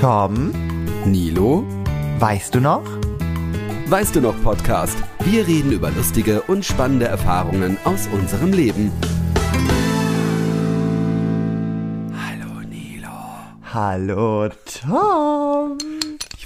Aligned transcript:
Tom, 0.00 0.52
Nilo, 1.06 1.64
weißt 2.20 2.54
du 2.54 2.60
noch? 2.60 2.84
weißt 3.88 4.14
du 4.14 4.20
noch 4.20 4.40
Podcast? 4.44 4.96
Wir 5.24 5.44
reden 5.44 5.72
über 5.72 5.90
lustige 5.90 6.42
und 6.42 6.64
spannende 6.64 7.06
Erfahrungen 7.06 7.76
aus 7.82 8.06
unserem 8.12 8.52
Leben. 8.52 8.92
Hallo 12.14 12.60
Nilo. 12.68 13.08
Hallo 13.72 14.48
Tom. 14.80 15.78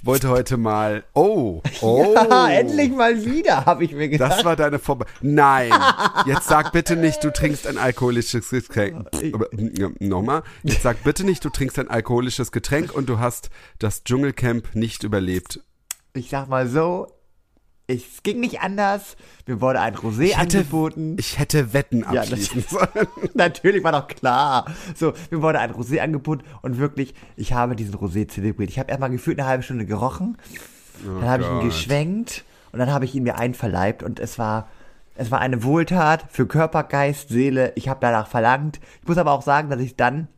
Ich 0.03 0.07
wollte 0.07 0.31
heute 0.31 0.57
mal. 0.57 1.05
Oh, 1.15 1.63
oh. 1.81 2.13
Ja, 2.17 2.51
endlich 2.51 2.91
mal 2.91 3.25
wieder, 3.25 3.67
habe 3.67 3.85
ich 3.85 3.93
mir 3.93 4.09
gedacht. 4.09 4.33
Das 4.33 4.45
war 4.45 4.57
deine 4.57 4.81
Vorbe 4.81 5.07
Nein, 5.21 5.71
jetzt 6.27 6.49
sag 6.49 6.73
bitte 6.73 6.97
nicht, 6.97 7.23
du 7.23 7.33
trinkst 7.33 7.69
ein 7.69 7.79
alkoholisches 7.79 8.51
Getränk. 8.51 9.07
Nochmal. 10.01 10.43
Jetzt 10.65 10.83
sag 10.83 11.05
bitte 11.05 11.23
nicht, 11.23 11.45
du 11.45 11.51
trinkst 11.51 11.79
ein 11.79 11.89
alkoholisches 11.89 12.51
Getränk 12.51 12.93
und 12.93 13.09
du 13.09 13.21
hast 13.21 13.51
das 13.79 14.03
Dschungelcamp 14.03 14.75
nicht 14.75 15.05
überlebt. 15.05 15.61
ich 16.15 16.31
sag 16.31 16.49
mal 16.49 16.67
so, 16.67 17.07
es 17.87 18.23
ging 18.23 18.41
nicht 18.41 18.61
anders. 18.61 19.17
Mir 19.47 19.61
wurde 19.61 19.81
ein 19.81 19.95
Rosé 19.95 20.23
Ich 20.25 20.39
hätte, 20.39 20.59
angeboten. 20.59 21.17
ich 21.19 21.39
hätte 21.39 21.73
Wetten 21.73 22.05
Ja, 22.13 22.21
abschließen 22.23 22.63
sollen. 22.69 23.07
Natürlich 23.35 23.83
war 23.85 23.93
doch 23.93 24.07
klar. 24.07 24.67
So, 24.95 25.13
mir 25.31 25.43
wurde 25.43 25.59
ein 25.59 25.73
Rosé 25.73 25.99
angeboten 26.01 26.45
und 26.63 26.79
wirklich, 26.79 27.15
ich 27.37 27.53
habe 27.53 27.77
diesen 27.77 27.95
Rosé 27.95 28.29
zelebriert. 28.29 28.71
Ich 28.71 28.79
habe 28.79 28.89
erstmal 28.91 29.11
gefühlt 29.11 29.39
eine 29.39 29.49
halbe 29.49 29.63
Stunde 29.63 29.85
gerochen, 29.87 30.37
dann 31.05 31.29
habe 31.29 31.43
ich 31.43 31.49
ihn 31.49 31.59
Oh 31.59 31.65
geschwenkt 31.65 32.45
und 32.71 32.79
dann 32.79 32.93
habe 32.93 33.05
ich 33.05 33.15
ihn 33.15 33.25
mir 33.25 33.37
einverleibt 33.39 34.03
und 34.03 34.21
es 34.21 34.39
war 34.39 34.69
es 35.15 35.31
war 35.31 35.41
eine 35.41 35.63
Wohltat 35.63 36.25
für 36.31 36.47
Körper, 36.47 36.85
Geist, 36.85 37.29
Seele. 37.29 37.73
Ich 37.75 37.87
habe 37.89 37.99
danach 38.01 38.29
verlangt. 38.29 38.81
Ich 39.03 39.09
muss 39.09 39.19
aber 39.19 39.33
auch 39.33 39.43
sagen, 39.43 39.69
dass 39.69 39.79
ich 39.81 39.95
dann 39.95 40.29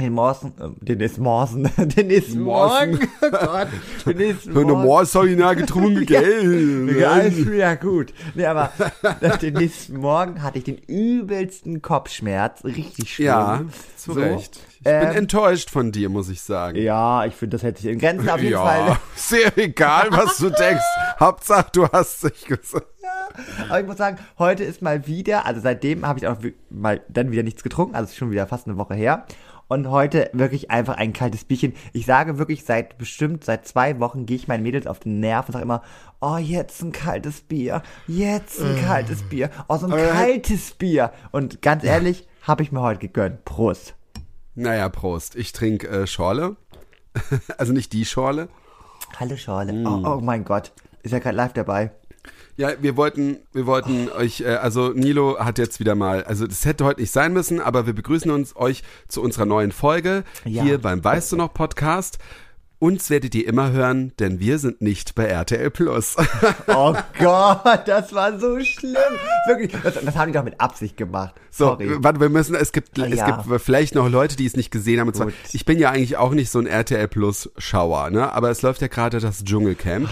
den 0.00 0.12
Morsen, 0.12 0.52
äh, 0.58 0.84
den 0.84 0.98
nächsten 0.98 1.22
Morsen, 1.22 1.70
den 1.76 2.06
nächsten 2.06 2.40
Morsen. 2.40 2.90
Morgen, 2.92 3.08
oh 3.22 3.30
Gott, 3.30 3.68
den 4.06 4.16
nächsten 4.16 4.52
Für 4.52 4.60
eine 4.60 4.72
Morgen. 4.72 4.84
Morse 4.86 5.18
habe 5.18 5.30
ich 5.30 5.38
nachher 5.38 5.56
getrunken, 5.56 6.06
gell? 6.06 6.96
Ja, 6.98 7.12
alles 7.12 7.46
ja 7.52 7.74
gut. 7.74 8.12
Nee, 8.34 8.46
aber 8.46 8.72
nach 9.20 9.36
dem 9.36 9.54
nächsten 9.54 9.98
Morgen 9.98 10.42
hatte 10.42 10.58
ich 10.58 10.64
den 10.64 10.78
übelsten 10.78 11.82
Kopfschmerz, 11.82 12.64
richtig 12.64 13.14
schlimm. 13.14 13.26
Ja, 13.26 13.62
zu 13.96 14.14
So, 14.14 14.20
Recht. 14.20 14.60
Ich 14.82 14.86
ähm, 14.86 15.08
bin 15.08 15.16
enttäuscht 15.18 15.70
von 15.70 15.92
dir, 15.92 16.08
muss 16.08 16.30
ich 16.30 16.40
sagen. 16.40 16.78
Ja, 16.78 17.26
ich 17.26 17.34
finde, 17.34 17.56
das 17.56 17.62
hätte 17.62 17.82
sich 17.82 17.90
in 17.90 17.98
Grenzen 17.98 18.28
auf 18.30 18.40
jeden 18.40 18.52
ja, 18.52 18.64
Fall. 18.64 18.96
sehr 19.14 19.56
egal, 19.58 20.08
was 20.10 20.38
du 20.38 20.48
denkst. 20.48 20.82
Hauptsache, 21.18 21.66
du 21.72 21.86
hast 21.88 22.24
dich 22.24 22.46
gesagt. 22.46 22.86
Aber 23.68 23.80
ich 23.80 23.86
muss 23.86 23.98
sagen, 23.98 24.18
heute 24.38 24.64
ist 24.64 24.82
mal 24.82 25.06
wieder, 25.06 25.46
also 25.46 25.60
seitdem 25.60 26.06
habe 26.06 26.18
ich 26.18 26.26
auch 26.26 26.38
mal 26.70 27.00
dann 27.08 27.30
wieder 27.30 27.42
nichts 27.42 27.62
getrunken, 27.62 27.94
also 27.94 28.08
ist 28.10 28.16
schon 28.16 28.30
wieder 28.30 28.46
fast 28.46 28.66
eine 28.66 28.76
Woche 28.76 28.94
her. 28.94 29.26
Und 29.70 29.88
heute 29.88 30.30
wirklich 30.32 30.72
einfach 30.72 30.96
ein 30.96 31.12
kaltes 31.12 31.44
Bierchen. 31.44 31.74
Ich 31.92 32.04
sage 32.04 32.38
wirklich, 32.38 32.64
seit 32.64 32.98
bestimmt, 32.98 33.44
seit 33.44 33.68
zwei 33.68 34.00
Wochen 34.00 34.26
gehe 34.26 34.34
ich 34.34 34.48
meinen 34.48 34.64
Mädels 34.64 34.88
auf 34.88 34.98
den 34.98 35.20
Nerv 35.20 35.46
und 35.46 35.52
sage 35.52 35.62
immer, 35.62 35.82
oh, 36.20 36.38
jetzt 36.38 36.82
ein 36.82 36.90
kaltes 36.90 37.40
Bier, 37.42 37.80
jetzt 38.08 38.60
ein 38.60 38.84
kaltes 38.84 39.22
Bier, 39.22 39.48
oh, 39.68 39.76
so 39.76 39.86
ein 39.86 39.92
Äh. 39.92 40.08
kaltes 40.08 40.72
Bier. 40.72 41.12
Und 41.30 41.62
ganz 41.62 41.84
ehrlich, 41.84 42.26
habe 42.42 42.64
ich 42.64 42.72
mir 42.72 42.80
heute 42.80 42.98
gegönnt. 42.98 43.44
Prost. 43.44 43.94
Naja, 44.56 44.88
Prost. 44.88 45.36
Ich 45.36 45.52
trinke 45.52 45.86
äh, 45.86 46.06
Schorle. 46.08 46.56
also 47.56 47.72
nicht 47.72 47.92
die 47.92 48.04
Schorle. 48.04 48.48
Hallo 49.20 49.36
Schorle. 49.36 49.72
Mm. 49.72 49.86
Oh, 49.86 50.16
oh 50.16 50.20
mein 50.20 50.44
Gott. 50.44 50.72
Ist 51.04 51.12
ja 51.12 51.20
gerade 51.20 51.36
live 51.36 51.52
dabei. 51.52 51.92
Ja, 52.60 52.72
wir 52.78 52.94
wollten, 52.98 53.38
wir 53.54 53.64
wollten 53.64 54.10
euch, 54.10 54.42
äh, 54.42 54.48
also 54.56 54.90
Nilo 54.90 55.38
hat 55.38 55.56
jetzt 55.56 55.80
wieder 55.80 55.94
mal, 55.94 56.24
also 56.24 56.46
das 56.46 56.66
hätte 56.66 56.84
heute 56.84 57.00
nicht 57.00 57.10
sein 57.10 57.32
müssen, 57.32 57.58
aber 57.58 57.86
wir 57.86 57.94
begrüßen 57.94 58.30
uns 58.30 58.54
euch 58.54 58.82
zu 59.08 59.22
unserer 59.22 59.46
neuen 59.46 59.72
Folge 59.72 60.24
Ja. 60.44 60.62
hier 60.62 60.76
beim 60.78 61.02
Weißt 61.02 61.32
du 61.32 61.36
noch 61.36 61.54
Podcast. 61.54 62.18
Uns 62.78 63.08
werdet 63.08 63.34
ihr 63.34 63.46
immer 63.48 63.72
hören, 63.72 64.12
denn 64.18 64.40
wir 64.40 64.58
sind 64.58 64.82
nicht 64.82 65.14
bei 65.14 65.24
RTL 65.24 65.70
Plus. 65.70 66.16
Oh 66.66 66.94
Gott, 67.18 67.80
das 67.86 68.12
war 68.14 68.38
so 68.38 68.58
schlimm. 68.62 68.94
Wirklich, 69.48 69.72
das, 69.82 69.94
das 70.02 70.14
haben 70.16 70.30
die 70.32 70.36
doch 70.38 70.44
mit 70.44 70.60
Absicht 70.60 70.98
gemacht. 70.98 71.34
So, 71.50 71.64
Sorry. 71.68 71.96
warte, 72.02 72.20
wir 72.20 72.28
müssen, 72.28 72.54
es 72.54 72.72
gibt, 72.72 72.98
Ah, 73.00 73.06
es 73.06 73.16
ja. 73.20 73.38
gibt 73.42 73.62
vielleicht 73.62 73.94
noch 73.94 74.08
Leute, 74.10 74.36
die 74.36 74.44
es 74.44 74.54
nicht 74.54 74.70
gesehen 74.70 75.00
haben. 75.00 75.12
Zwar, 75.14 75.28
ich 75.52 75.64
bin 75.64 75.78
ja 75.78 75.90
eigentlich 75.90 76.18
auch 76.18 76.32
nicht 76.32 76.50
so 76.50 76.58
ein 76.58 76.66
RTL 76.66 77.08
Plus 77.08 77.50
Schauer, 77.56 78.10
ne? 78.10 78.32
Aber 78.34 78.50
es 78.50 78.60
läuft 78.62 78.82
ja 78.82 78.88
gerade 78.88 79.18
das 79.18 79.44
Dschungelcamp. 79.44 80.08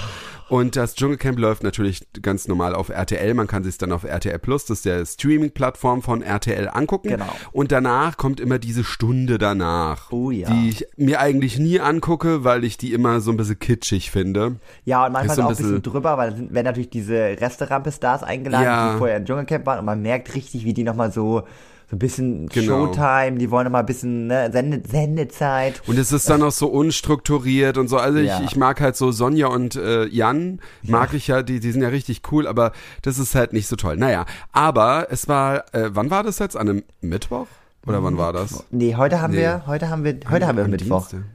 Und 0.49 0.77
das 0.77 0.95
Dschungelcamp 0.95 1.39
läuft 1.39 1.63
natürlich 1.63 2.07
ganz 2.23 2.49
normal 2.49 2.75
auf 2.75 2.89
RTL. 2.89 3.35
Man 3.35 3.47
kann 3.47 3.65
sich 3.65 3.77
dann 3.79 3.93
auf 3.93 4.05
RTL 4.05 4.39
Plus, 4.39 4.65
das 4.65 4.79
ist 4.79 4.85
der 4.87 5.05
Streaming-Plattform 5.05 6.03
von 6.03 6.23
RTL, 6.23 6.69
angucken. 6.73 7.09
Genau. 7.09 7.29
Und 7.53 7.71
danach 7.73 8.17
kommt 8.17 8.41
immer 8.41 8.59
diese 8.59 8.85
Stunde 8.85 9.39
danach. 9.39 10.11
Oh 10.11 10.31
ja. 10.31 10.49
Die 10.51 10.71
ich 10.71 10.87
mir 10.97 11.21
eigentlich 11.21 11.59
nie 11.59 11.81
angucke, 11.81 12.45
weil 12.45 12.65
ich 12.65 12.79
die 12.79 12.93
immer 12.93 13.21
so 13.21 13.31
ein 13.31 13.37
bisschen 13.37 13.59
kitschig 13.59 14.11
finde. 14.11 14.57
Ja, 14.85 15.07
und 15.07 15.13
manchmal 15.13 15.37
so 15.37 15.43
ein 15.43 15.47
auch 15.47 15.51
ein 15.51 15.57
bisschen 15.57 15.83
drüber, 15.83 16.17
weil 16.17 16.31
dann 16.31 16.55
werden 16.55 16.67
natürlich 16.67 16.91
diese 16.91 17.15
Resterampe-Stars 17.15 18.23
eingeladen, 18.23 18.65
Ja. 18.65 18.93
die 18.93 18.99
vorher 18.99 19.17
im 19.19 19.27
Dschungelcamp 19.27 19.67
waren 19.67 19.81
und 19.81 19.85
man 19.85 20.01
merkt 20.01 20.35
richtig, 20.35 20.65
wie 20.65 20.73
die 20.73 20.85
nochmal 20.85 21.13
so, 21.13 21.43
so 21.91 21.97
ein 21.97 21.99
bisschen 21.99 22.49
Genau. 22.49 22.87
Showtime, 22.87 23.39
die 23.39 23.51
wollen 23.51 23.65
nochmal 23.65 23.83
ein 23.83 23.87
bisschen 23.87 24.27
ne, 24.27 24.51
Sende, 24.53 24.83
Sendezeit. 24.87 25.81
Und 25.87 25.99
es 25.99 26.13
ist 26.13 26.29
dann 26.29 26.43
auch 26.43 26.51
so 26.53 26.67
unstrukturiert 26.69 27.79
und 27.79 27.89
so. 27.89 27.97
Also 27.97 28.19
Ja. 28.19 28.39
ich, 28.41 28.47
ich 28.53 28.57
mag 28.57 28.81
halt 28.81 28.97
so 28.97 29.11
Sonja 29.11 29.47
und 29.49 29.77
äh, 29.77 30.05
Jan, 30.07 30.61
mag 30.83 31.15
ich 31.15 31.29
ja, 31.29 31.43
die, 31.43 31.61
die 31.61 31.73
sind 31.73 31.81
ja 31.83 31.89
richtig 31.89 32.23
cool, 32.31 32.47
aber 32.47 32.73
das 33.03 33.19
ist 33.19 33.35
halt 33.35 33.53
nicht 33.55 33.67
so 33.69 33.77
toll. 33.77 33.97
Naja, 33.97 34.27
aber 34.53 35.09
es 35.11 35.29
war, 35.29 35.65
äh, 35.75 35.91
wann 35.95 36.11
war 36.11 36.23
das 36.23 36.39
jetzt? 36.39 36.57
An 36.57 36.69
einem 36.69 36.83
Mittwoch? 37.01 37.47
Oder 37.87 38.03
wann 38.05 38.19
war 38.19 38.35
das? 38.35 38.65
Nee, 38.71 38.97
heute 38.97 39.23
haben 39.23 39.31
Nee. 39.33 39.39
wir, 39.39 39.63
heute 39.67 39.89
haben 39.89 40.05
wir, 40.05 40.19
heute 40.29 40.47
haben 40.47 40.57
wir 40.59 40.65
Am 40.65 40.71
Mittwoch. 40.71 41.09
Dienstag. 41.09 41.31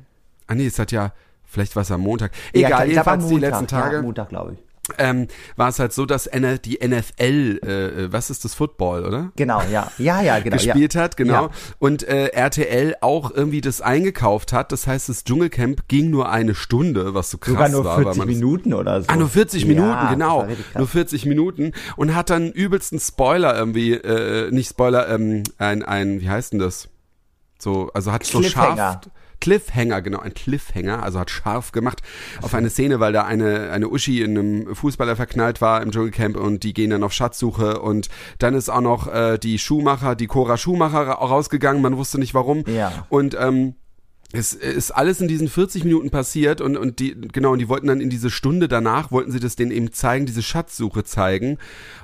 Ah 0.45 0.53
nee, 0.55 0.67
es 0.67 0.77
hat 0.77 0.91
ja, 0.91 1.13
vielleicht 1.45 1.75
war 1.75 1.81
es 1.81 1.89
am 1.91 2.01
Montag. 2.01 2.31
Ja, 2.53 2.67
Egal, 2.67 2.81
am 2.83 2.89
jedenfalls 2.89 3.25
die 3.25 3.31
Montag. 3.33 3.49
letzten 3.51 3.67
Tage. 3.67 3.95
Ja, 3.95 4.01
Montag, 4.03 4.29
glaube 4.29 4.53
ich. 4.53 4.59
Ähm, 4.97 5.27
war 5.55 5.69
es 5.69 5.79
halt 5.79 5.93
so, 5.93 6.05
dass 6.05 6.27
NF 6.27 6.59
die 6.59 6.79
NFL, 6.85 7.59
äh, 7.63 8.03
äh, 8.03 8.11
was 8.11 8.29
ist 8.29 8.43
das, 8.43 8.53
Football, 8.53 9.05
oder? 9.05 9.31
Genau, 9.37 9.61
ja. 9.71 9.89
Ja, 9.97 10.21
ja, 10.21 10.39
genau. 10.39 10.57
gespielt 10.57 10.93
ja. 10.93 11.01
hat, 11.01 11.15
genau. 11.15 11.33
Ja. 11.45 11.49
Und 11.79 12.03
äh, 12.03 12.27
RTL 12.27 12.95
auch 13.01 13.31
irgendwie 13.31 13.61
das 13.61 13.79
eingekauft 13.81 14.51
hat. 14.51 14.71
Das 14.73 14.85
heißt, 14.85 15.07
das 15.07 15.23
Dschungelcamp 15.23 15.87
ging 15.87 16.09
nur 16.09 16.29
eine 16.29 16.53
Stunde, 16.53 17.13
was 17.13 17.29
so 17.31 17.37
krass 17.37 17.53
Sogar 17.53 17.69
nur 17.69 17.85
war. 17.85 17.97
weil 17.97 18.03
40 18.03 18.17
man 18.19 18.27
das- 18.27 18.35
Minuten 18.37 18.73
oder 18.73 19.01
so. 19.01 19.07
Ah, 19.07 19.15
nur 19.15 19.29
40 19.29 19.61
Ja, 19.61 19.67
Minuten, 19.69 20.07
genau. 20.09 20.39
war. 20.39 20.47
Nur 20.77 20.87
40 20.87 21.25
Minuten 21.25 21.71
und 21.95 22.13
hat 22.13 22.29
dann 22.29 22.51
übelsten 22.51 22.99
Spoiler 22.99 23.55
irgendwie, 23.57 23.93
äh, 23.93 24.51
nicht 24.51 24.69
Spoiler, 24.69 25.07
ähm, 25.07 25.43
ein, 25.59 25.83
ein, 25.83 26.19
wie 26.19 26.29
heißt 26.29 26.53
denn 26.53 26.59
das? 26.59 26.89
So, 27.57 27.89
also 27.93 28.11
hat 28.11 28.25
so 28.25 28.43
scharf. 28.43 28.99
Cliffhanger, 29.43 30.01
genau, 30.01 30.19
ein 30.19 30.33
Cliffhanger, 30.33 31.03
also 31.03 31.19
hat 31.19 31.29
scharf 31.29 31.73
gemacht 31.73 32.01
auf 32.41 32.53
eine 32.53 32.69
Szene, 32.69 32.99
weil 33.01 33.11
da 33.11 33.23
eine, 33.25 33.71
eine 33.71 33.89
Uschi 33.89 34.21
in 34.21 34.37
einem 34.37 34.75
Fußballer 34.75 35.17
verknallt 35.17 35.59
war 35.59 35.81
im 35.81 35.91
Dschungelcamp 35.91 36.37
und 36.37 36.63
die 36.63 36.73
gehen 36.73 36.91
dann 36.91 37.03
auf 37.03 37.11
Schatzsuche 37.11 37.79
und 37.81 38.07
dann 38.39 38.53
ist 38.53 38.69
auch 38.69 38.81
noch 38.81 39.13
äh, 39.13 39.37
die 39.37 39.59
Schuhmacher, 39.59 40.15
die 40.15 40.27
Cora 40.27 40.55
Schuhmacher 40.57 41.07
ra- 41.07 41.13
rausgegangen, 41.13 41.81
man 41.81 41.97
wusste 41.97 42.19
nicht 42.19 42.33
warum. 42.33 42.63
Ja. 42.67 43.05
Und 43.09 43.35
ähm, 43.39 43.75
es 44.35 44.53
ist 44.53 44.89
alles 44.91 45.21
in 45.21 45.27
diesen 45.27 45.47
40 45.47 45.83
Minuten 45.83 46.09
passiert 46.09 46.59
und, 46.59 46.75
und 46.75 46.97
die, 46.99 47.13
genau, 47.31 47.51
und 47.51 47.59
die 47.59 47.69
wollten 47.69 47.85
dann 47.87 48.01
in 48.01 48.09
diese 48.09 48.31
Stunde 48.31 48.67
danach, 48.67 49.11
wollten 49.11 49.31
sie 49.31 49.39
das 49.39 49.55
denen 49.55 49.69
eben 49.71 49.91
zeigen, 49.93 50.25
diese 50.25 50.41
Schatzsuche 50.41 51.03
zeigen. 51.03 51.59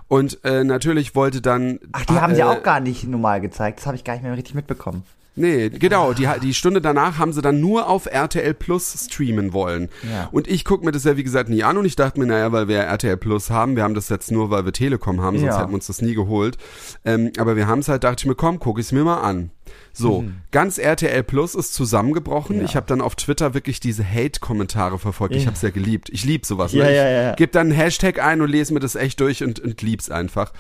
Und 0.08 0.44
äh, 0.44 0.64
natürlich 0.64 1.16
wollte 1.16 1.42
dann. 1.42 1.80
Ach, 1.92 2.06
die 2.06 2.14
haben 2.14 2.36
sie 2.36 2.42
äh, 2.42 2.44
auch 2.44 2.62
gar 2.62 2.82
nicht 2.82 3.08
normal 3.08 3.42
gezeigt. 3.42 3.80
Das 3.80 3.88
habe 3.88 3.96
ich 3.96 4.04
gar 4.04 4.14
nicht 4.14 4.22
mehr 4.24 4.36
richtig 4.38 4.54
mitbekommen. 4.54 5.04
Nee, 5.40 5.70
genau, 5.70 6.14
die, 6.14 6.28
die 6.44 6.54
Stunde 6.54 6.82
danach 6.82 7.18
haben 7.18 7.32
sie 7.34 7.42
dann 7.42 7.60
nur 7.62 7.88
auf 7.88 8.06
RTL 8.08 8.54
Plus 8.54 9.06
streamen 9.10 9.54
wollen. 9.54 9.88
Ja. 10.12 10.28
Und 10.32 10.48
ich 10.48 10.66
gucke 10.66 10.84
mir 10.86 10.92
das 10.92 11.06
ja 11.06 11.16
wie 11.18 11.24
gesagt 11.24 11.50
nie 11.50 11.64
an 11.64 11.78
und 11.78 11.86
ich 11.86 11.96
dachte 11.96 12.20
mir, 12.20 12.26
naja, 12.28 12.52
weil 12.52 12.68
wir 12.68 12.80
RTL 12.80 13.18
Plus 13.18 13.50
haben, 13.50 13.76
wir 13.76 13.84
haben 13.84 13.94
das 13.96 14.10
jetzt 14.10 14.32
nur, 14.32 14.50
weil 14.52 14.66
wir 14.66 14.74
Telekom 14.74 15.22
haben, 15.22 15.38
sonst 15.40 15.54
Ja. 15.54 15.60
hätten 15.62 15.72
wir 15.72 15.76
uns 15.76 15.88
das 15.88 16.02
nie 16.02 16.14
geholt. 16.14 16.58
Ähm, 17.06 17.32
aber 17.38 17.56
wir 17.56 17.68
haben 17.68 17.80
es 17.80 17.88
halt, 17.88 18.04
dachte 18.04 18.24
ich 18.24 18.26
mir, 18.26 18.36
komm, 18.36 18.60
guck 18.60 18.80
ich's 18.80 18.92
mir 18.92 19.04
mal 19.04 19.22
an. 19.22 19.52
So, 19.94 20.24
ganz 20.52 20.78
RTL 20.78 21.24
Plus 21.24 21.56
ist 21.56 21.74
zusammengebrochen. 21.74 22.56
Mhm. 22.58 22.62
Ja. 22.62 22.68
Ich 22.68 22.76
habe 22.76 22.86
dann 22.88 23.02
auf 23.02 23.16
Twitter 23.16 23.54
wirklich 23.54 23.80
diese 23.80 24.04
Hate-Kommentare 24.10 24.98
verfolgt. 25.00 25.36
Ich 25.36 25.44
Ja. 25.44 25.48
habe 25.48 25.56
es 25.56 25.62
ja 25.62 25.70
geliebt. 25.70 26.10
Ich 26.10 26.24
lieb 26.26 26.46
sowas. 26.46 26.72
Ja, 26.74 26.86
ne? 26.86 26.92
ich 26.92 26.96
ja, 26.98 27.10
ja. 27.10 27.36
Gib 27.36 27.52
dann 27.52 27.68
einen 27.68 27.72
Hashtag 27.76 28.24
ein 28.24 28.42
und 28.42 28.50
lese 28.50 28.74
mir 28.74 28.80
das 28.80 28.96
echt 28.96 29.20
durch 29.20 29.44
und, 29.44 29.60
und 29.60 29.82
lieb's 29.82 30.10
einfach. 30.10 30.54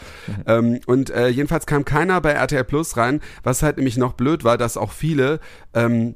ähm, 0.45 0.80
und 0.86 1.10
äh, 1.10 1.28
jedenfalls 1.30 1.66
kam 1.66 1.86
keiner 1.86 2.19
bei 2.22 2.31
RTL 2.31 2.63
Plus 2.63 2.98
rein, 2.98 3.22
was 3.44 3.63
halt 3.63 3.78
nämlich 3.78 3.98
noch 3.98 4.13
blöd 4.13 4.44
war, 4.44 4.57
dass 4.57 4.78
auch 4.78 4.92
viele 4.92 5.39
ähm, 5.74 6.16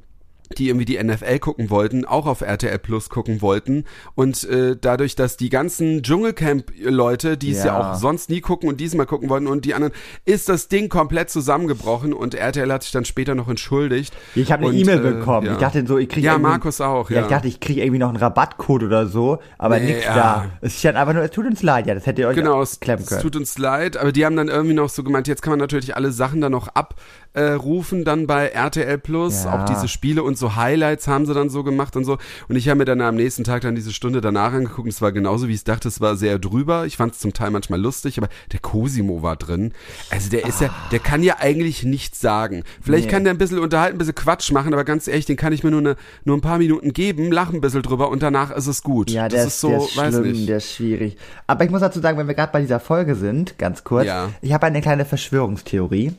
die 0.58 0.68
irgendwie 0.68 0.84
die 0.84 1.02
NFL 1.02 1.38
gucken 1.38 1.70
wollten, 1.70 2.04
auch 2.04 2.26
auf 2.26 2.40
RTL 2.42 2.78
Plus 2.78 3.08
gucken 3.08 3.40
wollten. 3.42 3.84
Und 4.14 4.44
äh, 4.44 4.76
dadurch, 4.80 5.16
dass 5.16 5.36
die 5.36 5.48
ganzen 5.48 6.02
Dschungelcamp-Leute, 6.02 7.36
die 7.36 7.50
es 7.52 7.64
ja. 7.64 7.92
Auch 7.92 7.94
sonst 7.96 8.30
nie 8.30 8.40
gucken 8.40 8.68
und 8.68 8.80
diesmal 8.80 9.06
gucken 9.06 9.28
wollten 9.28 9.46
und 9.46 9.64
die 9.64 9.74
anderen, 9.74 9.92
ist 10.24 10.48
das 10.48 10.68
Ding 10.68 10.88
komplett 10.88 11.30
zusammengebrochen 11.30 12.12
und 12.12 12.34
RTL 12.34 12.70
hat 12.72 12.82
sich 12.82 12.92
dann 12.92 13.04
später 13.04 13.34
noch 13.34 13.48
entschuldigt. 13.48 14.14
Ich 14.34 14.52
habe 14.52 14.66
eine 14.68 14.76
E-Mail 14.76 14.98
äh, 14.98 15.10
bekommen. 15.12 15.46
ja. 15.46 15.52
Ich 15.54 15.58
dachte 15.58 15.84
so, 15.86 15.98
ich 15.98 16.08
kriege 16.08 16.26
Ja, 16.26 16.38
Markus 16.38 16.80
auch, 16.80 17.10
Ja, 17.10 17.16
ja. 17.16 17.22
ich 17.22 17.28
dachte, 17.28 17.48
ich 17.48 17.60
kriege 17.60 17.80
irgendwie 17.82 17.98
noch 17.98 18.08
einen 18.08 18.18
Rabattcode 18.18 18.84
oder 18.84 19.06
so, 19.06 19.38
aber 19.58 19.78
Nee, 19.80 19.94
nix 19.94 20.04
ja. 20.04 20.14
da. 20.14 20.46
Es 20.60 20.78
stand 20.78 20.96
einfach 20.96 21.14
nur, 21.14 21.22
es 21.22 21.30
tut 21.30 21.46
uns 21.46 21.62
leid, 21.62 21.86
ja, 21.86 21.94
das 21.94 22.06
hättet 22.06 22.20
ihr 22.20 22.28
euch 22.28 22.36
Genau, 22.36 22.58
auch 22.58 22.62
es, 22.62 22.80
klemmen 22.80 23.02
es 23.02 23.08
können. 23.08 23.22
tut 23.22 23.36
uns 23.36 23.58
leid, 23.58 23.96
aber 23.96 24.12
die 24.12 24.24
haben 24.24 24.36
dann 24.36 24.48
irgendwie 24.48 24.74
noch 24.74 24.88
so 24.88 25.02
gemeint, 25.02 25.26
jetzt 25.26 25.42
kann 25.42 25.50
man 25.52 25.58
natürlich 25.60 25.96
alle 25.96 26.12
Sachen 26.12 26.40
da 26.40 26.50
noch 26.50 26.68
ab, 26.68 26.94
rufen 27.40 28.04
dann 28.04 28.26
bei 28.26 28.48
RTL 28.48 28.98
Plus. 28.98 29.44
Ja. 29.44 29.54
Auch 29.62 29.64
diese 29.64 29.88
Spiele 29.88 30.22
und 30.22 30.38
so 30.38 30.56
Highlights 30.56 31.08
haben 31.08 31.26
sie 31.26 31.34
dann 31.34 31.50
so 31.50 31.64
gemacht 31.64 31.96
und 31.96 32.04
so. 32.04 32.18
Und 32.48 32.56
ich 32.56 32.68
habe 32.68 32.78
mir 32.78 32.84
dann 32.84 33.00
am 33.00 33.16
nächsten 33.16 33.44
Tag 33.44 33.62
dann 33.62 33.74
diese 33.74 33.92
Stunde 33.92 34.20
danach 34.20 34.52
angeguckt. 34.52 34.86
Und 34.86 34.88
es 34.92 35.02
war 35.02 35.12
genauso, 35.12 35.48
wie 35.48 35.52
ich 35.52 35.58
es 35.58 35.64
dachte. 35.64 35.88
Es 35.88 36.00
war 36.00 36.16
sehr 36.16 36.38
drüber. 36.38 36.86
Ich 36.86 36.96
fand 36.96 37.12
es 37.14 37.18
zum 37.18 37.32
Teil 37.32 37.50
manchmal 37.50 37.80
lustig, 37.80 38.18
aber 38.18 38.28
der 38.52 38.60
Cosimo 38.60 39.22
war 39.22 39.36
drin. 39.36 39.72
Also 40.10 40.30
der 40.30 40.46
ist 40.46 40.60
ja, 40.60 40.70
der 40.92 40.98
kann 41.00 41.22
ja 41.22 41.36
eigentlich 41.40 41.82
nichts 41.82 42.20
sagen. 42.20 42.62
Vielleicht 42.80 43.06
Nee. 43.06 43.10
kann 43.10 43.24
der 43.24 43.32
ein 43.34 43.38
bisschen 43.38 43.58
unterhalten, 43.58 43.96
ein 43.96 43.98
bisschen 43.98 44.14
Quatsch 44.14 44.52
machen, 44.52 44.72
aber 44.72 44.84
ganz 44.84 45.08
ehrlich, 45.08 45.26
den 45.26 45.36
kann 45.36 45.52
ich 45.52 45.64
mir 45.64 45.70
nur, 45.70 45.80
eine, 45.80 45.96
nur 46.24 46.36
ein 46.36 46.40
paar 46.40 46.58
Minuten 46.58 46.92
geben, 46.92 47.32
lachen 47.32 47.56
ein 47.56 47.60
bisschen 47.60 47.82
drüber 47.82 48.08
und 48.10 48.22
danach 48.22 48.50
ist 48.52 48.66
es 48.66 48.82
gut. 48.82 49.10
Ja, 49.10 49.24
das 49.28 49.32
der 49.34 49.46
ist 49.48 49.60
so, 49.60 49.68
der 49.70 49.78
ist 49.78 49.96
weiß 49.96 50.14
schlimm, 50.14 50.32
nicht. 50.32 50.48
der 50.48 50.56
ist 50.58 50.72
schwierig. 50.72 51.16
Aber 51.46 51.64
ich 51.64 51.70
muss 51.70 51.80
dazu 51.80 52.00
sagen, 52.00 52.16
wenn 52.18 52.28
wir 52.28 52.34
gerade 52.34 52.52
bei 52.52 52.60
dieser 52.60 52.80
Folge 52.80 53.14
sind, 53.16 53.58
ganz 53.58 53.82
kurz, 53.84 54.06
Ja. 54.06 54.30
ich 54.40 54.52
habe 54.52 54.66
eine 54.66 54.80
kleine 54.80 55.04
Verschwörungstheorie. 55.04 56.12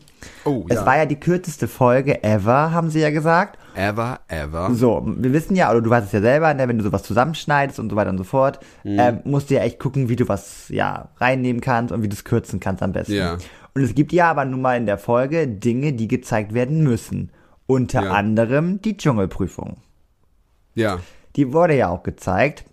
Oh, 0.46 0.66
Es 0.70 0.76
ja. 0.78 0.86
war 0.86 0.98
ja 0.98 1.06
die 1.06 1.20
kürzeste 1.20 1.68
Folge 1.68 2.24
ever, 2.24 2.72
haben 2.72 2.90
sie 2.90 3.00
ja 3.00 3.10
gesagt. 3.10 3.60
ever, 3.76 4.20
ever. 4.28 4.74
So, 4.74 5.04
wir 5.06 5.34
wissen 5.34 5.56
ja, 5.56 5.70
oder 5.72 5.82
du 5.82 5.90
weißt 5.90 6.08
es 6.08 6.12
ja 6.14 6.22
selber, 6.22 6.54
ne, 6.54 6.68
wenn 6.68 6.78
du 6.78 6.84
sowas 6.84 7.04
zusammenschneidest 7.04 7.80
und 7.80 7.90
so 7.90 7.96
weiter 7.96 8.10
und 8.10 8.18
so 8.18 8.24
fort, 8.24 8.60
Mhm. 8.84 9.00
ähm, 9.00 9.20
musst 9.26 9.50
du 9.50 9.56
ja 9.56 9.62
echt 9.62 9.80
gucken, 9.80 10.08
wie 10.10 10.16
du 10.16 10.28
was 10.28 10.70
ja 10.70 11.10
reinnehmen 11.18 11.62
kannst 11.62 11.92
und 11.94 12.02
wie 12.04 12.08
du 12.10 12.14
es 12.16 12.24
kürzen 12.24 12.60
kannst 12.60 12.82
am 12.84 12.92
besten. 12.94 13.14
Ja. 13.16 13.38
Und 13.74 13.82
es 13.84 13.94
gibt 13.94 14.14
ja 14.14 14.32
aber 14.32 14.46
nun 14.46 14.62
mal 14.62 14.78
in 14.78 14.86
der 14.86 14.98
Folge 14.98 15.48
Dinge, 15.48 15.92
die 15.94 16.08
gezeigt 16.08 16.54
werden 16.54 16.84
müssen. 16.84 17.32
Unter 17.68 18.04
Ja. 18.04 18.12
anderem 18.12 18.82
die 18.82 18.96
Dschungelprüfung. 18.96 19.78
Ja. 20.76 21.00
Die 21.36 21.52
wurde 21.52 21.76
ja 21.76 21.90
auch 21.90 22.04
gezeigt. 22.04 22.64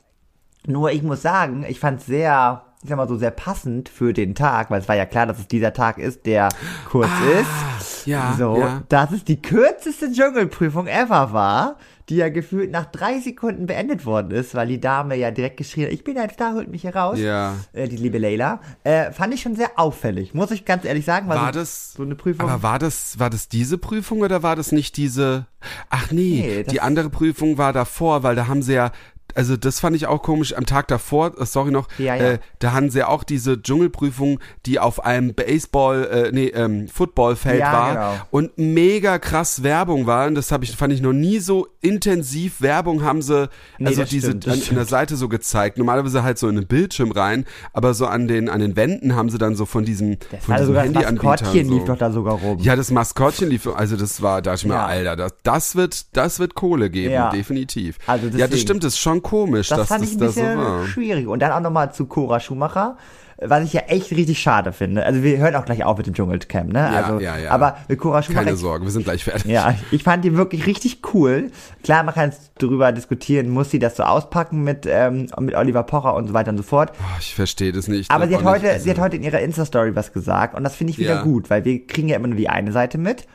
Nur 0.67 0.93
ich 0.93 1.03
muss 1.03 1.23
sagen, 1.23 1.65
ich 1.69 1.81
fand 1.81 2.01
sehr, 2.03 2.63
ich 2.83 2.89
sag 2.89 2.97
mal 2.97 3.09
so, 3.09 3.17
sehr 3.17 3.31
passend 3.31 3.89
für 3.89 4.13
den 4.13 4.35
Tag, 4.35 4.71
weil 4.71 4.81
es 4.81 4.89
war 4.89 4.97
ja 4.97 5.07
klar, 5.07 5.27
dass 5.27 5.39
es 5.39 5.47
dieser 5.49 5.73
Tag 5.73 5.99
ist, 5.99 6.27
der 6.27 6.49
kurz 6.89 7.11
ist. 7.41 8.07
Ja, 8.07 8.35
So, 8.37 8.59
ja. 8.59 8.83
dass 8.89 9.13
es 9.13 9.23
die 9.25 9.41
kürzeste 9.41 10.11
Dschungelprüfung 10.11 10.89
ever 10.89 11.33
war, 11.33 11.77
die 12.09 12.17
ja 12.17 12.29
gefühlt 12.29 12.73
nach 12.73 12.87
drei 12.87 13.21
Sekunden 13.21 13.67
beendet 13.67 14.05
worden 14.05 14.33
ist, 14.33 14.57
weil 14.57 14.67
die 14.67 14.81
Dame 14.81 15.15
ja 15.15 15.31
direkt 15.31 15.57
geschrien 15.57 15.87
hat, 15.87 15.93
ich 15.93 16.03
bin 16.03 16.19
ein 16.19 16.29
Star, 16.31 16.55
holt 16.55 16.69
mich 16.69 16.83
hier 16.83 16.97
raus. 16.97 17.19
Ja. 17.21 17.55
Äh, 17.73 17.87
die 17.87 17.97
liebe 17.97 18.19
Leila. 18.19 18.61
Äh, 18.83 19.13
fand 19.13 19.33
ich 19.33 19.43
schon 19.43 19.55
sehr 19.55 19.71
auffällig, 19.79 20.35
muss 20.35 20.51
ich 20.51 20.65
ganz 20.65 20.85
ehrlich 20.85 21.05
sagen. 21.05 21.29
weil 21.29 21.39
War 21.39 21.53
so, 21.53 21.61
das, 21.61 21.93
so 21.93 22.03
eine 22.03 22.17
Prüfung? 22.17 22.51
aber 22.51 22.65
war 22.65 22.81
das, 22.81 23.21
war 23.21 23.31
das 23.31 23.49
diese 23.49 23.79
Prüfung 23.79 24.21
oder 24.23 24.43
war 24.43 24.57
das 24.57 24.73
nicht 24.73 24.97
diese, 24.97 25.47
ach 25.91 26.11
nee, 26.11 26.43
Nee, 26.45 26.63
die 26.65 26.81
andere 26.81 27.09
Prüfung 27.09 27.57
war 27.57 27.73
davor, 27.73 28.25
weil 28.25 28.35
da 28.35 28.49
haben 28.49 28.63
sie 28.63 28.75
ja, 28.75 28.91
also 29.35 29.57
das 29.57 29.81
fand 29.81 29.97
ich 29.97 30.07
auch 30.07 30.23
komisch, 30.23 30.55
am 30.57 30.67
Tag 30.67 30.89
davor, 30.89 31.33
äh, 31.39 31.47
sorry 31.47 31.71
noch, 31.71 31.89
Ja, 31.99 32.15
ja. 32.15 32.23
Äh, 32.33 32.39
da 32.59 32.73
haben 32.73 32.91
sie 32.91 33.01
ja 33.01 33.09
auch 33.09 33.25
diese 33.25 33.61
Dschungelprüfung, 33.61 34.41
die 34.67 34.79
auf 34.79 35.05
einem 35.05 35.35
Baseball, 35.35 36.05
äh, 36.05 36.33
nee, 36.33 36.49
ähm, 36.49 36.89
Footballfeld 36.89 37.61
Ja, 37.61 37.73
war 37.73 37.95
genau. 37.95 38.27
und 38.31 38.59
mega 38.59 39.19
krass 39.19 39.63
Werbung 39.63 40.07
war 40.07 40.27
und 40.27 40.35
das 40.35 40.53
habe 40.53 40.65
ich, 40.65 40.77
fand 40.77 40.93
ich 40.93 41.01
noch 41.01 41.13
nie 41.13 41.39
so 41.39 41.69
intensiv 41.81 42.61
Werbung 42.61 43.03
haben 43.03 43.23
sie, 43.23 43.49
Nee, 43.79 43.89
also 43.89 44.05
diese, 44.05 44.29
stimmt, 44.29 44.49
an, 44.49 44.61
an 44.69 44.75
der 44.77 44.85
Seite 44.85 45.17
so 45.17 45.29
gezeigt, 45.29 45.79
normalerweise 45.79 46.23
halt 46.23 46.39
so 46.39 46.49
in 46.49 46.57
den 46.57 46.67
Bildschirm 46.67 47.11
rein, 47.11 47.45
aber 47.73 47.95
so 47.95 48.07
an 48.07 48.29
den, 48.29 48.49
an 48.49 48.61
den 48.61 48.77
Wänden 48.77 49.17
haben 49.17 49.31
sie 49.31 49.39
dann 49.39 49.55
so 49.55 49.67
von 49.67 49.85
diesem, 49.85 50.19
das 50.31 50.45
von 50.45 50.55
diesem 50.57 50.67
sogar 50.69 50.87
das 50.89 51.13
Maskottchen 51.13 51.67
so. 51.69 51.75
lief 51.75 51.85
doch 51.85 51.99
da 51.99 52.13
sogar 52.13 52.35
rum. 52.35 52.59
Ja, 52.61 52.77
das 52.77 52.91
Maskottchen 52.91 53.49
lief, 53.49 53.67
also 53.67 53.97
das 53.97 54.23
war, 54.23 54.43
da 54.43 54.53
dachte 54.53 54.67
ich 54.67 54.73
mir. 54.73 54.79
Alter, 54.79 55.17
das, 55.17 55.33
das 55.43 55.77
wird, 55.77 56.17
das 56.17 56.39
wird 56.39 56.55
Kohle 56.55 56.91
geben, 56.91 57.31
definitiv. 57.33 57.99
Also 58.07 58.29
ja, 58.29 58.47
das 58.47 58.61
stimmt, 58.61 58.85
das 58.85 58.95
ist 58.95 58.99
schon 59.01 59.22
komisch, 59.23 59.69
Das 59.69 59.79
dass 59.81 59.89
fand 59.89 60.03
das 60.03 60.11
ich 60.11 60.17
ein 60.17 60.21
da 60.21 60.29
so 60.29 60.41
bisschen 60.41 60.87
schwierig. 60.89 61.27
Und 61.27 61.41
dann 61.41 61.53
auch 61.53 61.61
nochmal 61.61 61.93
zu 61.93 62.07
Cora 62.07 62.41
Schumacher, 62.41 62.97
was 63.45 63.65
ich 63.65 63.73
ja 63.73 63.81
echt 63.89 64.13
richtig 64.13 64.39
schade 64.41 64.73
finde. 64.73 65.05
Also 65.05 65.25
wir 65.25 65.39
hören 65.39 65.57
auch 65.57 65.65
gleich 65.65 65.83
auf 65.85 65.97
mit 65.99 66.07
dem 66.07 66.15
Dschungelcamp, 66.15 66.73
ne? 66.73 66.79
Ja, 66.79 67.03
also, 67.03 67.19
ja, 67.19 67.37
ja. 67.39 67.51
Aber 67.51 67.77
mit 67.89 67.99
Cora 67.99 68.23
Schumacher. 68.23 68.45
Keine 68.45 68.57
Sorge, 68.57 68.85
wir 68.85 68.93
sind 68.93 69.03
gleich 69.05 69.25
fertig. 69.25 69.47
Ja, 69.51 69.75
ich 69.91 70.05
fand 70.05 70.25
die 70.25 70.37
wirklich 70.37 70.67
richtig 70.67 71.01
cool. 71.13 71.51
Klar, 71.83 72.05
man 72.05 72.15
kann 72.15 72.31
jetzt 72.31 72.53
drüber 72.61 72.93
diskutieren, 72.93 73.49
muss 73.51 73.71
sie 73.73 73.81
das 73.81 73.97
so 73.97 74.05
auspacken 74.05 74.63
mit, 74.63 74.87
ähm, 74.89 75.27
mit 75.41 75.57
Oliver 75.57 75.83
Pocher 75.83 76.15
und 76.15 76.29
so 76.29 76.35
weiter 76.35 76.51
und 76.51 76.57
so 76.59 76.63
fort. 76.63 76.93
Oh, 77.01 77.17
ich 77.19 77.35
verstehe 77.35 77.73
das 77.73 77.89
nicht. 77.89 78.11
Aber 78.13 78.21
das 78.27 78.29
sie 78.31 78.37
hat 78.37 78.43
nicht. 78.45 78.53
heute, 78.53 78.71
Also, 78.75 78.85
sie 78.85 78.91
hat 78.91 78.99
heute 79.01 79.17
in 79.17 79.25
ihrer 79.25 79.41
Insta-Story 79.41 79.97
was 79.97 80.13
gesagt 80.13 80.55
und 80.55 80.63
das 80.63 80.77
finde 80.77 80.93
ich 80.93 80.99
wieder 80.99 81.15
Ja. 81.17 81.23
gut, 81.23 81.51
weil 81.51 81.65
wir 81.65 81.85
kriegen 81.85 82.09
ja 82.09 82.17
immer 82.17 82.29
nur 82.29 82.37
die 82.37 82.49
eine 82.49 82.71
Seite 82.71 82.97
mit. 82.99 83.27